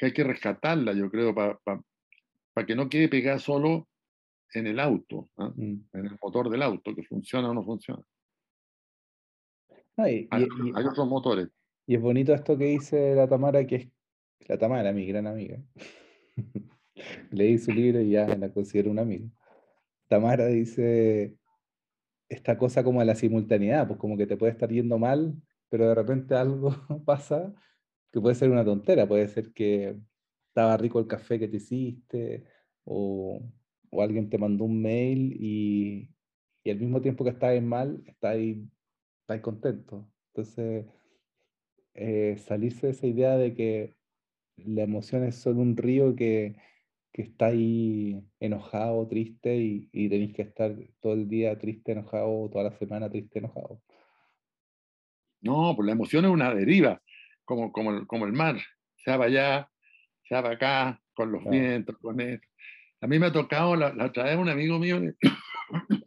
hay 0.00 0.12
que 0.12 0.24
rescatarla, 0.24 0.92
yo 0.92 1.10
creo, 1.10 1.34
para 1.34 2.66
que 2.66 2.74
no 2.74 2.88
quede 2.88 3.08
pegada 3.08 3.38
solo 3.38 3.88
en 4.54 4.66
el 4.66 4.80
auto, 4.80 5.28
¿ah? 5.36 5.52
Mm. 5.54 5.84
en 5.92 6.06
el 6.06 6.18
motor 6.22 6.48
del 6.50 6.62
auto, 6.62 6.94
que 6.94 7.02
funciona 7.04 7.50
o 7.50 7.54
no 7.54 7.64
funciona. 7.64 8.02
Y, 9.96 10.00
Hay, 10.00 10.28
y- 10.30 10.72
hay 10.74 10.84
otros 10.86 11.08
motores. 11.08 11.48
y 11.86 11.94
es 11.96 12.00
bonito 12.00 12.32
esto 12.32 12.56
que 12.56 12.66
dice 12.66 13.14
la 13.14 13.28
Tamara, 13.28 13.66
que 13.66 13.76
es 13.76 13.88
la 14.48 14.56
Tamara, 14.58 14.92
mi 14.92 15.06
gran 15.06 15.26
amiga. 15.26 15.58
Leí 17.30 17.58
su 17.58 17.72
libro 17.72 18.00
y 18.00 18.10
ya 18.10 18.26
la 18.36 18.52
considero 18.52 18.90
una 18.90 19.02
amiga. 19.02 19.28
Tamara 20.08 20.46
dice 20.46 21.36
esta 22.28 22.56
cosa 22.58 22.84
como 22.84 23.00
de 23.00 23.06
la 23.06 23.14
simultaneidad, 23.14 23.86
pues 23.86 23.98
como 23.98 24.16
que 24.16 24.26
te 24.26 24.36
puede 24.36 24.52
estar 24.52 24.70
yendo 24.70 24.98
mal, 24.98 25.34
pero 25.68 25.88
de 25.88 25.94
repente 25.94 26.34
algo 26.34 26.70
pasa 27.04 27.52
que 28.12 28.20
puede 28.20 28.34
ser 28.34 28.50
una 28.50 28.64
tontera, 28.64 29.06
puede 29.06 29.28
ser 29.28 29.52
que 29.52 29.98
estaba 30.48 30.76
rico 30.76 30.98
el 31.00 31.06
café 31.06 31.38
que 31.38 31.48
te 31.48 31.56
hiciste, 31.58 32.44
o, 32.84 33.40
o 33.90 34.02
alguien 34.02 34.30
te 34.30 34.38
mandó 34.38 34.64
un 34.64 34.80
mail 34.82 35.36
y, 35.38 36.10
y 36.64 36.70
al 36.70 36.78
mismo 36.78 37.00
tiempo 37.00 37.24
que 37.24 37.30
estabas 37.30 37.62
mal, 37.62 38.02
estás 38.06 38.32
ahí, 38.32 38.68
estás 39.22 39.40
contento. 39.40 40.08
Entonces, 40.32 40.86
eh, 41.94 42.36
salirse 42.38 42.86
de 42.86 42.92
esa 42.92 43.06
idea 43.06 43.36
de 43.36 43.54
que 43.54 43.94
la 44.56 44.82
emoción 44.82 45.24
es 45.24 45.36
solo 45.36 45.60
un 45.60 45.76
río 45.76 46.14
que, 46.14 46.56
que 47.12 47.22
está 47.22 47.46
ahí 47.46 48.22
enojado, 48.40 49.06
triste 49.08 49.56
y, 49.56 49.88
y 49.92 50.08
tenéis 50.08 50.34
que 50.34 50.42
estar 50.42 50.74
todo 51.00 51.14
el 51.14 51.28
día 51.28 51.58
triste, 51.58 51.92
enojado, 51.92 52.42
o 52.42 52.50
toda 52.50 52.64
la 52.64 52.78
semana 52.78 53.10
triste, 53.10 53.38
enojado. 53.38 53.82
No, 55.40 55.74
pues 55.76 55.86
la 55.86 55.92
emoción 55.92 56.24
es 56.24 56.30
una 56.30 56.54
deriva, 56.54 57.00
como, 57.44 57.72
como, 57.72 57.92
el, 57.92 58.06
como 58.06 58.26
el 58.26 58.32
mar. 58.32 58.56
Se 58.96 59.16
va 59.16 59.26
allá, 59.26 59.70
se 60.24 60.34
va 60.34 60.50
acá, 60.50 61.00
con 61.14 61.32
los 61.32 61.44
vientos, 61.48 61.96
con 61.98 62.20
esto. 62.20 62.46
A 63.00 63.06
mí 63.06 63.18
me 63.18 63.26
ha 63.26 63.32
tocado, 63.32 63.76
la, 63.76 63.92
la 63.94 64.06
otra 64.06 64.24
vez 64.24 64.36
un 64.36 64.48
amigo 64.48 64.78
mío, 64.78 65.00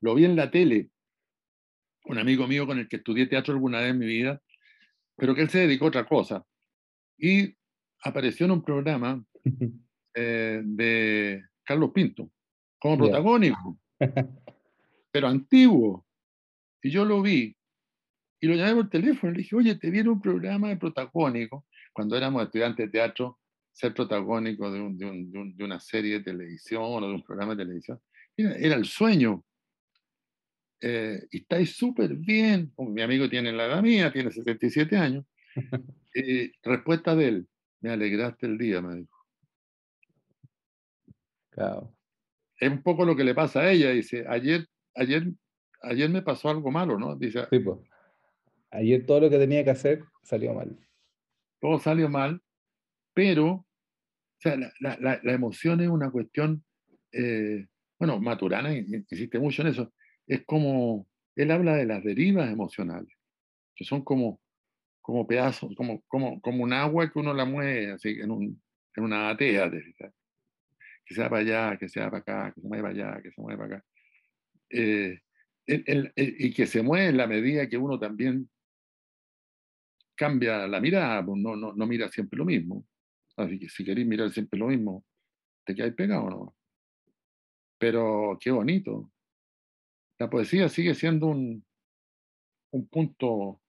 lo 0.00 0.14
vi 0.14 0.24
en 0.24 0.36
la 0.36 0.50
tele, 0.50 0.90
un 2.04 2.18
amigo 2.18 2.46
mío 2.46 2.66
con 2.66 2.78
el 2.78 2.88
que 2.88 2.96
estudié 2.96 3.26
teatro 3.26 3.54
alguna 3.54 3.80
vez 3.80 3.90
en 3.90 3.98
mi 3.98 4.06
vida, 4.06 4.40
pero 5.16 5.34
que 5.34 5.42
él 5.42 5.50
se 5.50 5.60
dedicó 5.60 5.86
a 5.86 5.88
otra 5.88 6.06
cosa. 6.06 6.44
Y 7.18 7.56
apareció 8.02 8.46
en 8.46 8.52
un 8.52 8.62
programa 8.62 9.24
eh, 10.14 10.60
de 10.64 11.42
Carlos 11.64 11.90
Pinto, 11.92 12.30
como 12.78 12.98
protagónico, 12.98 13.78
pero 15.10 15.28
antiguo. 15.28 16.06
Y 16.82 16.90
yo 16.90 17.04
lo 17.04 17.22
vi 17.22 17.56
y 18.40 18.46
lo 18.46 18.56
llamé 18.56 18.74
por 18.74 18.90
teléfono 18.90 19.32
y 19.32 19.36
le 19.36 19.42
dije, 19.42 19.56
oye, 19.56 19.74
te 19.76 19.90
viene 19.90 20.10
un 20.10 20.20
programa 20.20 20.68
de 20.68 20.76
protagónico. 20.76 21.64
Cuando 21.94 22.14
éramos 22.14 22.42
estudiantes 22.42 22.84
de 22.84 22.92
teatro, 22.92 23.38
ser 23.74 23.92
protagónico 23.92 24.70
de, 24.70 24.80
un, 24.80 24.96
de, 24.96 25.04
un, 25.04 25.56
de, 25.56 25.64
una 25.64 25.80
serie 25.80 26.18
de 26.18 26.24
televisión 26.24 26.82
o 26.84 27.00
de 27.00 27.12
un 27.12 27.22
programa 27.24 27.54
de 27.54 27.64
televisión, 27.64 28.00
era, 28.36 28.54
era 28.56 28.76
el 28.76 28.84
sueño. 28.84 29.44
Eh, 30.80 31.26
y 31.30 31.38
estáis 31.38 31.76
súper 31.76 32.14
bien. 32.14 32.72
Mi 32.78 33.02
amigo 33.02 33.28
tiene 33.28 33.52
la 33.52 33.66
edad 33.66 33.82
mía, 33.82 34.12
tiene 34.12 34.30
77 34.30 34.96
años. 34.96 35.26
Eh, 36.16 36.52
respuesta 36.62 37.16
de 37.16 37.26
él, 37.26 37.48
me 37.80 37.90
alegraste 37.90 38.46
el 38.46 38.56
día, 38.56 38.80
me 38.80 38.94
dijo. 38.94 39.18
Claro. 41.50 41.92
Es 42.56 42.70
un 42.70 42.84
poco 42.84 43.04
lo 43.04 43.16
que 43.16 43.24
le 43.24 43.34
pasa 43.34 43.62
a 43.62 43.72
ella. 43.72 43.90
Dice, 43.90 44.24
ayer, 44.28 44.68
ayer, 44.94 45.24
ayer 45.82 46.08
me 46.08 46.22
pasó 46.22 46.50
algo 46.50 46.70
malo, 46.70 47.00
¿no? 47.00 47.16
Dice, 47.16 47.48
sí, 47.50 47.58
pues. 47.58 47.80
Ayer 48.70 49.04
todo 49.04 49.22
lo 49.22 49.30
que 49.30 49.38
tenía 49.38 49.64
que 49.64 49.70
hacer 49.70 50.04
salió 50.22 50.54
mal. 50.54 50.78
Todo 51.60 51.80
salió 51.80 52.08
mal, 52.08 52.40
pero 53.14 53.46
o 53.46 53.66
sea, 54.40 54.56
la, 54.56 54.98
la, 55.00 55.20
la, 55.22 55.32
emoción 55.32 55.80
es 55.80 55.88
una 55.88 56.10
cuestión, 56.10 56.62
eh, 57.12 57.66
bueno, 57.98 58.20
Maturana 58.20 58.74
insiste 58.76 59.38
mucho 59.38 59.62
en 59.62 59.68
eso, 59.68 59.94
es 60.26 60.44
como, 60.44 61.08
él 61.34 61.50
habla 61.50 61.76
de 61.76 61.86
las 61.86 62.04
derivas 62.04 62.50
emocionales, 62.50 63.08
que 63.74 63.84
son 63.84 64.04
como, 64.04 64.40
como 65.00 65.26
pedazos, 65.26 65.74
como, 65.76 66.02
como, 66.08 66.40
como 66.42 66.62
un 66.62 66.72
agua 66.74 67.10
que 67.10 67.18
uno 67.18 67.32
la 67.32 67.46
mueve 67.46 67.92
así, 67.92 68.10
en, 68.20 68.30
un, 68.30 68.62
en 68.96 69.04
una 69.04 69.22
batea, 69.22 69.70
que 69.70 71.14
sea 71.14 71.30
para 71.30 71.42
allá, 71.42 71.78
que 71.78 71.88
sea 71.88 72.10
para 72.10 72.18
acá, 72.18 72.52
que 72.54 72.60
se 72.60 72.68
mueva 72.68 72.90
allá, 72.90 73.20
que 73.22 73.30
se 73.30 73.40
mueva 73.40 73.64
para 73.64 73.76
acá. 73.76 73.86
Eh, 74.70 75.20
el, 75.66 75.84
el, 75.86 76.12
el, 76.16 76.36
y 76.38 76.52
que 76.52 76.66
se 76.66 76.82
mueve 76.82 77.08
en 77.08 77.16
la 77.16 77.26
medida 77.26 77.68
que 77.68 77.78
uno 77.78 77.98
también 77.98 78.48
cambia 80.14 80.66
la 80.66 80.80
mirada, 80.80 81.24
pues 81.24 81.40
no, 81.40 81.56
no, 81.56 81.72
no 81.72 81.86
mira 81.86 82.08
siempre 82.08 82.38
lo 82.38 82.44
mismo. 82.44 82.86
Así 83.36 83.58
que 83.58 83.68
si 83.68 83.84
queréis 83.84 84.06
mirar 84.06 84.30
siempre 84.30 84.58
lo 84.58 84.68
mismo, 84.68 85.04
te 85.64 85.74
quedáis 85.74 85.94
pegado, 85.94 86.30
¿no? 86.30 86.56
Pero 87.78 88.38
qué 88.40 88.50
bonito. 88.50 89.10
La 90.18 90.30
poesía 90.30 90.68
sigue 90.68 90.94
siendo 90.94 91.26
un, 91.26 91.64
un 92.70 92.88
punto 92.88 93.60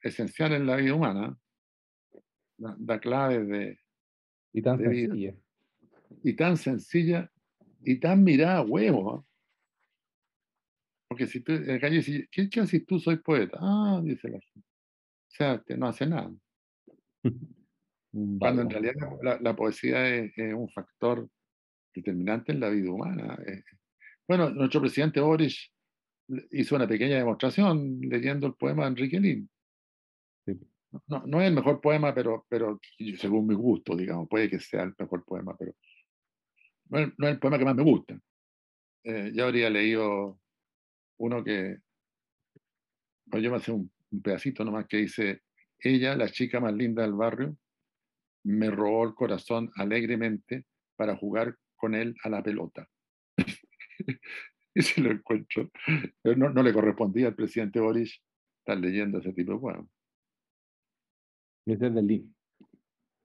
esencial 0.00 0.52
en 0.52 0.66
la 0.66 0.76
vida 0.76 0.94
humana. 0.94 1.38
Da, 2.56 2.76
da 2.78 3.00
claves 3.00 3.46
de. 3.48 3.78
Y 4.52 4.62
tan 4.62 4.78
de 4.78 4.88
vida. 4.88 5.08
sencilla. 5.08 5.34
Y 6.22 6.32
tan 6.34 6.56
sencilla 6.56 7.32
y 7.84 7.98
tan 7.98 8.22
mirada 8.22 8.58
a 8.58 8.62
huevo. 8.62 9.18
¿eh? 9.18 9.32
Porque 11.08 11.26
si 11.26 11.40
tú 11.40 11.52
en 11.52 11.66
la 11.66 11.80
calle 11.80 11.96
dices, 11.96 12.28
¿qué, 12.30 12.48
¿qué 12.48 12.60
haces 12.60 12.86
tú? 12.86 12.98
Soy 12.98 13.16
poeta. 13.16 13.58
Ah, 13.60 14.00
dice 14.02 14.28
la 14.28 14.40
gente. 14.40 14.68
O 14.68 15.34
sea, 15.34 15.62
que 15.66 15.76
no 15.76 15.86
hace 15.86 16.06
nada. 16.06 16.32
Cuando 18.12 18.62
en 18.62 18.70
realidad 18.70 18.94
la, 19.22 19.40
la 19.40 19.56
poesía 19.56 20.06
es, 20.08 20.36
es, 20.36 20.52
un 20.52 20.68
factor 20.68 21.28
determinante 21.94 22.52
en 22.52 22.60
la 22.60 22.68
vida 22.68 22.90
humana. 22.90 23.38
Bueno, 24.28 24.50
nuestro 24.50 24.80
presidente 24.82 25.20
Boris 25.20 25.72
hizo 26.50 26.76
una 26.76 26.86
pequeña 26.86 27.16
demostración 27.16 28.00
leyendo 28.00 28.46
el 28.46 28.54
poema 28.54 28.82
de 28.82 28.88
Enrique 28.88 29.18
Lin. 29.20 29.48
No, 31.06 31.22
no, 31.26 31.40
es 31.40 31.48
el 31.48 31.54
mejor 31.54 31.80
poema, 31.80 32.14
pero, 32.14 32.44
pero 32.50 32.78
según 33.16 33.46
mi 33.46 33.54
gusto, 33.54 33.96
digamos, 33.96 34.28
puede 34.28 34.50
que 34.50 34.58
sea 34.58 34.82
el 34.82 34.94
mejor 34.98 35.24
poema, 35.24 35.56
pero 35.56 35.72
no 36.90 36.98
es, 36.98 37.08
no 37.16 37.28
es 37.28 37.32
el 37.32 37.38
poema 37.38 37.58
que 37.58 37.64
más 37.64 37.74
me 37.74 37.82
gusta. 37.82 38.20
Eh, 39.04 39.32
yo 39.34 39.46
habría 39.46 39.70
leído 39.70 40.38
uno 41.16 41.42
que, 41.42 41.78
pues 43.30 43.42
yo 43.42 43.50
me 43.50 43.56
hace 43.56 43.72
un, 43.72 43.90
un 44.10 44.22
pedacito 44.22 44.64
nomás 44.66 44.86
que 44.86 44.98
dice, 44.98 45.42
ella, 45.78 46.14
la 46.14 46.28
chica 46.28 46.60
más 46.60 46.74
linda 46.74 47.02
del 47.02 47.14
barrio, 47.14 47.56
me 48.44 48.70
robó 48.70 49.04
el 49.04 49.14
corazón 49.14 49.70
alegremente 49.76 50.66
para 50.96 51.16
jugar 51.16 51.56
con 51.76 51.94
él 51.94 52.14
a 52.24 52.28
la 52.28 52.42
pelota. 52.42 52.88
y 54.74 54.82
si 54.82 55.00
lo 55.00 55.10
encuentro. 55.10 55.70
Pero 56.22 56.36
no, 56.36 56.50
no, 56.50 56.62
le 56.62 56.72
correspondía 56.72 57.28
al 57.28 57.34
presidente 57.34 57.80
Boris 57.80 58.20
estar 58.58 58.78
leyendo 58.78 59.18
ese 59.18 59.32
tipo 59.32 59.52
de 59.52 59.58
poemas. 59.58 59.86
Es 61.66 61.78
de 61.78 62.02
Lin. 62.02 62.34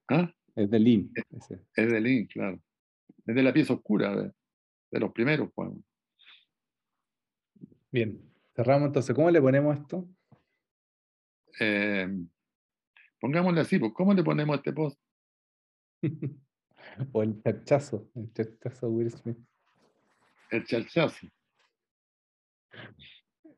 ¿Ah? 0.10 0.31
Es 0.56 0.69
de 0.69 0.80
Lin. 0.80 1.11
Es, 1.15 1.52
es 1.76 1.91
de 1.91 2.02
Lin, 2.02 2.27
claro. 2.27 2.61
Es 3.26 3.35
de 3.35 3.44
la 3.44 3.53
pieza 3.53 3.73
oscura, 3.73 4.15
de, 4.15 4.31
de 4.91 4.99
los 4.99 5.11
primeros 5.11 5.52
poemas. 5.52 5.84
Bien, 7.91 8.19
cerramos 8.56 8.88
entonces. 8.88 9.15
¿Cómo 9.15 9.31
le 9.31 9.41
ponemos 9.41 9.77
esto? 9.77 10.07
Eh, 11.60 12.07
pongámosle 13.19 13.61
así, 13.61 13.80
pues, 13.80 13.94
¿cómo 13.94 14.14
le 14.14 14.23
ponemos 14.23 14.57
este 14.57 14.73
post? 14.73 14.99
o 17.11 17.24
el 17.24 17.41
charchazo, 17.41 18.10
el 18.15 18.34
charchazo 18.34 18.90
Will 18.90 19.11
Smith. 19.11 19.38
El 20.49 20.65
charchazo. 20.65 21.28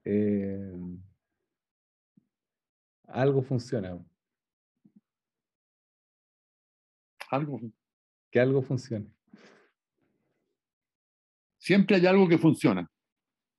Eh, 0.03 0.73
algo 3.07 3.41
funciona. 3.41 3.99
Algo. 7.29 7.59
Que 8.31 8.39
algo 8.39 8.61
funcione. 8.61 9.11
Siempre 11.57 11.97
hay 11.97 12.05
algo 12.07 12.27
que 12.27 12.37
funciona. 12.37 12.89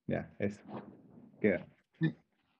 Ya, 0.07 0.35
eso. 0.39 0.63
Queda. 1.41 1.67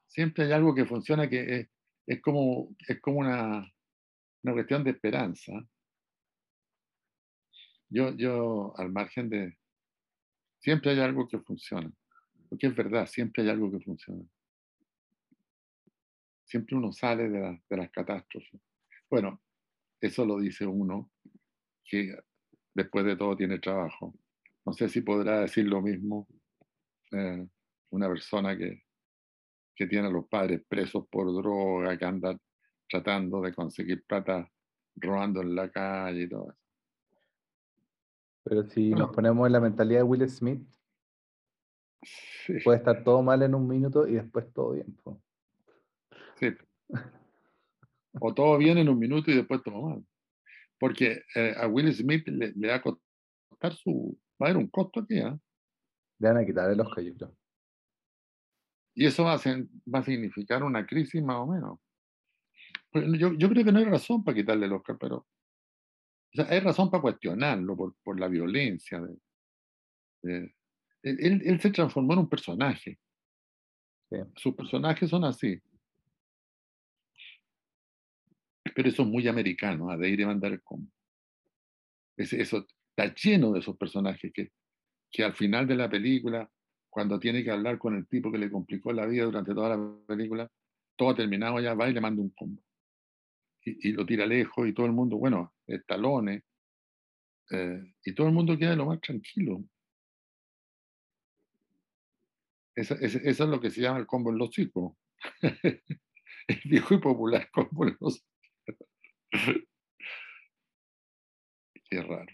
Siempre 0.07 0.45
hay 0.45 0.53
algo 0.53 0.75
que 0.75 0.85
funciona 0.85 1.29
que 1.29 1.61
es, 1.61 1.69
es 2.07 2.21
como, 2.21 2.75
es 2.87 3.01
como 3.01 3.19
una, 3.19 3.69
una 4.43 4.53
cuestión 4.53 4.85
de 4.85 4.91
esperanza. 4.91 5.53
Yo, 7.91 8.15
yo, 8.17 8.73
al 8.79 8.91
margen 8.91 9.29
de... 9.29 9.59
Siempre 10.59 10.93
hay 10.93 11.01
algo 11.01 11.29
que 11.29 11.39
funciona. 11.41 11.91
Porque 12.49 12.69
es 12.69 12.75
verdad, 12.75 13.07
siempre 13.07 13.43
hay 13.43 13.51
algo 13.51 13.71
que 13.71 13.81
funciona. 13.81 14.25
Siempre 16.45 16.77
uno 16.77 16.93
sale 16.93 17.29
de, 17.29 17.41
la, 17.41 17.63
de 17.69 17.77
las 17.77 17.91
catástrofes. 17.91 18.61
Bueno, 19.09 19.41
eso 20.01 20.25
lo 20.25 20.39
dice 20.39 20.67
uno 20.67 21.11
que 21.85 22.17
después 22.75 23.05
de 23.05 23.17
todo 23.17 23.37
tiene 23.37 23.59
trabajo. 23.59 24.15
No 24.65 24.73
sé 24.73 24.89
si 24.89 25.01
podrá 25.01 25.41
decir 25.41 25.67
lo 25.67 25.83
mismo 25.83 26.29
eh, 27.13 27.47
una 27.91 28.09
persona 28.09 28.57
que, 28.57 28.85
que 29.75 29.87
tiene 29.87 30.09
a 30.09 30.11
los 30.11 30.27
padres 30.29 30.63
presos 30.69 31.07
por 31.09 31.33
droga, 31.35 31.97
que 31.99 32.05
anda 32.05 32.39
tratando 32.89 33.41
de 33.41 33.55
conseguir 33.55 34.05
plata 34.05 34.51
robando 34.97 35.41
en 35.43 35.55
la 35.55 35.71
calle 35.71 36.23
y 36.23 36.29
todo 36.29 36.51
eso. 36.51 36.70
Pero 38.51 38.65
si 38.65 38.91
nos 38.91 39.11
ponemos 39.15 39.47
en 39.47 39.53
la 39.53 39.61
mentalidad 39.61 40.01
de 40.01 40.03
Will 40.03 40.29
Smith, 40.29 40.67
Sí, 42.03 42.55
puede 42.65 42.79
estar 42.79 43.05
todo 43.05 43.23
mal 43.23 43.41
en 43.43 43.55
un 43.55 43.69
minuto 43.69 44.09
y 44.09 44.15
después 44.15 44.53
todo 44.53 44.73
bien. 44.73 44.93
po. 45.05 45.23
sí. 46.35 46.49
O 48.21 48.35
todo 48.35 48.59
bien 48.59 48.77
en 48.79 48.89
un 48.89 48.99
minuto 48.99 49.31
y 49.31 49.37
después 49.37 49.63
todo 49.63 49.81
mal. 49.83 50.05
Porque 50.81 51.23
eh, 51.37 51.55
a 51.57 51.69
Will 51.69 51.95
Smith 51.95 52.27
le, 52.27 52.51
le 52.57 52.69
va 52.69 52.75
a 52.77 52.83
costar 52.83 53.73
su. 53.75 54.19
Va 54.43 54.47
a 54.47 54.51
haber 54.51 54.57
un 54.57 54.67
costo 54.69 54.99
aquí, 54.99 55.21
¿ah? 55.21 55.39
Le 56.19 56.29
van 56.29 56.39
a 56.39 56.45
quitar 56.45 56.69
el 56.73 56.81
Oscar, 56.81 57.05
yo 57.05 57.15
creo. 57.15 57.37
Y 58.97 59.07
eso 59.07 59.23
va 59.23 59.35
a, 59.35 59.39
ser- 59.39 59.69
va 59.87 60.01
a 60.01 60.05
significar 60.05 60.65
una 60.65 60.85
crisis 60.85 61.23
más 61.23 61.37
o 61.37 61.47
menos. 61.47 61.79
Pues 62.91 63.05
Yo, 63.17 63.33
yo 63.35 63.49
creo 63.49 63.65
que 63.65 63.71
no 63.71 63.79
hay 63.79 63.85
razón 63.85 64.25
para 64.25 64.35
quitarle 64.35 64.67
el 64.67 64.73
Oscar, 64.73 64.97
pero. 64.99 65.25
O 66.33 66.37
sea, 66.37 66.47
hay 66.49 66.61
razón 66.61 66.91
para 66.91 67.03
cuestionarlo 67.03 67.77
por, 67.77 67.95
por 68.03 68.19
la 68.21 68.29
violencia. 68.29 69.01
de- 69.01 69.17
de- 70.23 70.55
él, 71.03 71.43
él- 71.45 71.61
se 71.61 71.71
transformó 71.71 72.13
en 72.13 72.19
un 72.21 72.29
personaje. 72.29 72.99
Sí. 74.11 74.17
Sus 74.37 74.55
personajes 74.55 75.09
son 75.09 75.25
así. 75.25 75.59
Pero 78.75 78.89
eso 78.89 79.03
es 79.03 79.09
muy 79.09 79.27
americano, 79.27 79.91
¿ah? 79.91 79.97
de 79.97 80.09
ir 80.09 80.25
mandar 80.27 80.53
el 80.53 80.63
combo. 80.63 80.91
Es- 82.17 82.33
eso 82.33 82.67
está 82.91 83.13
lleno 83.15 83.53
de 83.53 83.61
esos 83.61 83.77
personajes 83.77 84.31
que, 84.33 84.53
que 85.11 85.25
al 85.25 85.35
final 85.35 85.67
de 85.67 85.77
la 85.77 85.89
película, 85.89 86.49
cuando 86.89 87.19
tiene 87.19 87.43
que 87.43 87.51
hablar 87.51 87.79
con 87.79 87.97
el 87.97 88.07
tipo 88.07 88.31
que 88.31 88.39
le 88.39 88.51
complicó 88.51 88.93
la 88.93 89.07
vida 89.07 89.25
durante 89.25 89.55
toda 89.55 89.77
la 89.77 90.07
película, 90.07 90.51
todo 90.97 91.11
ha 91.11 91.17
terminado, 91.17 91.59
ya 91.61 91.75
va 91.75 91.89
y 91.89 91.95
le 91.95 92.01
manda 92.01 92.21
un 92.23 92.31
combo. 92.31 92.63
Y, 93.81 93.93
lo 93.93 94.05
tira 94.07 94.27
lejos 94.27 94.67
y 94.69 94.73
todo 94.73 94.87
el 94.87 94.93
mundo, 94.93 95.17
bueno, 95.17 95.55
estalones. 95.67 96.43
Eh, 97.51 97.95
y 98.05 98.15
todo 98.15 98.29
el 98.29 98.33
mundo 98.33 98.57
queda 98.57 98.77
lo 98.77 98.87
más 98.87 99.01
tranquilo. 99.01 99.65
Eso, 102.75 102.95
es 103.01 103.41
lo 103.41 103.61
que 103.61 103.71
se 103.71 103.81
llama 103.81 103.99
el 103.99 104.07
combo 104.07 104.31
en 104.31 104.39
los 104.39 104.55
circos. 104.55 104.95
el 105.43 106.61
viejo 106.65 106.95
y 106.95 106.99
popular 106.99 107.51
combo 107.53 107.87
en 107.87 107.97
los 108.01 108.25
Qué 111.91 112.03
raro. 112.03 112.33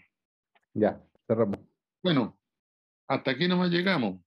Ya, 0.73 1.03
cerramos. 1.25 1.59
Bueno, 2.03 2.37
hasta 3.07 3.31
aquí 3.31 3.47
nomás 3.47 3.71
llegamos. 3.71 4.19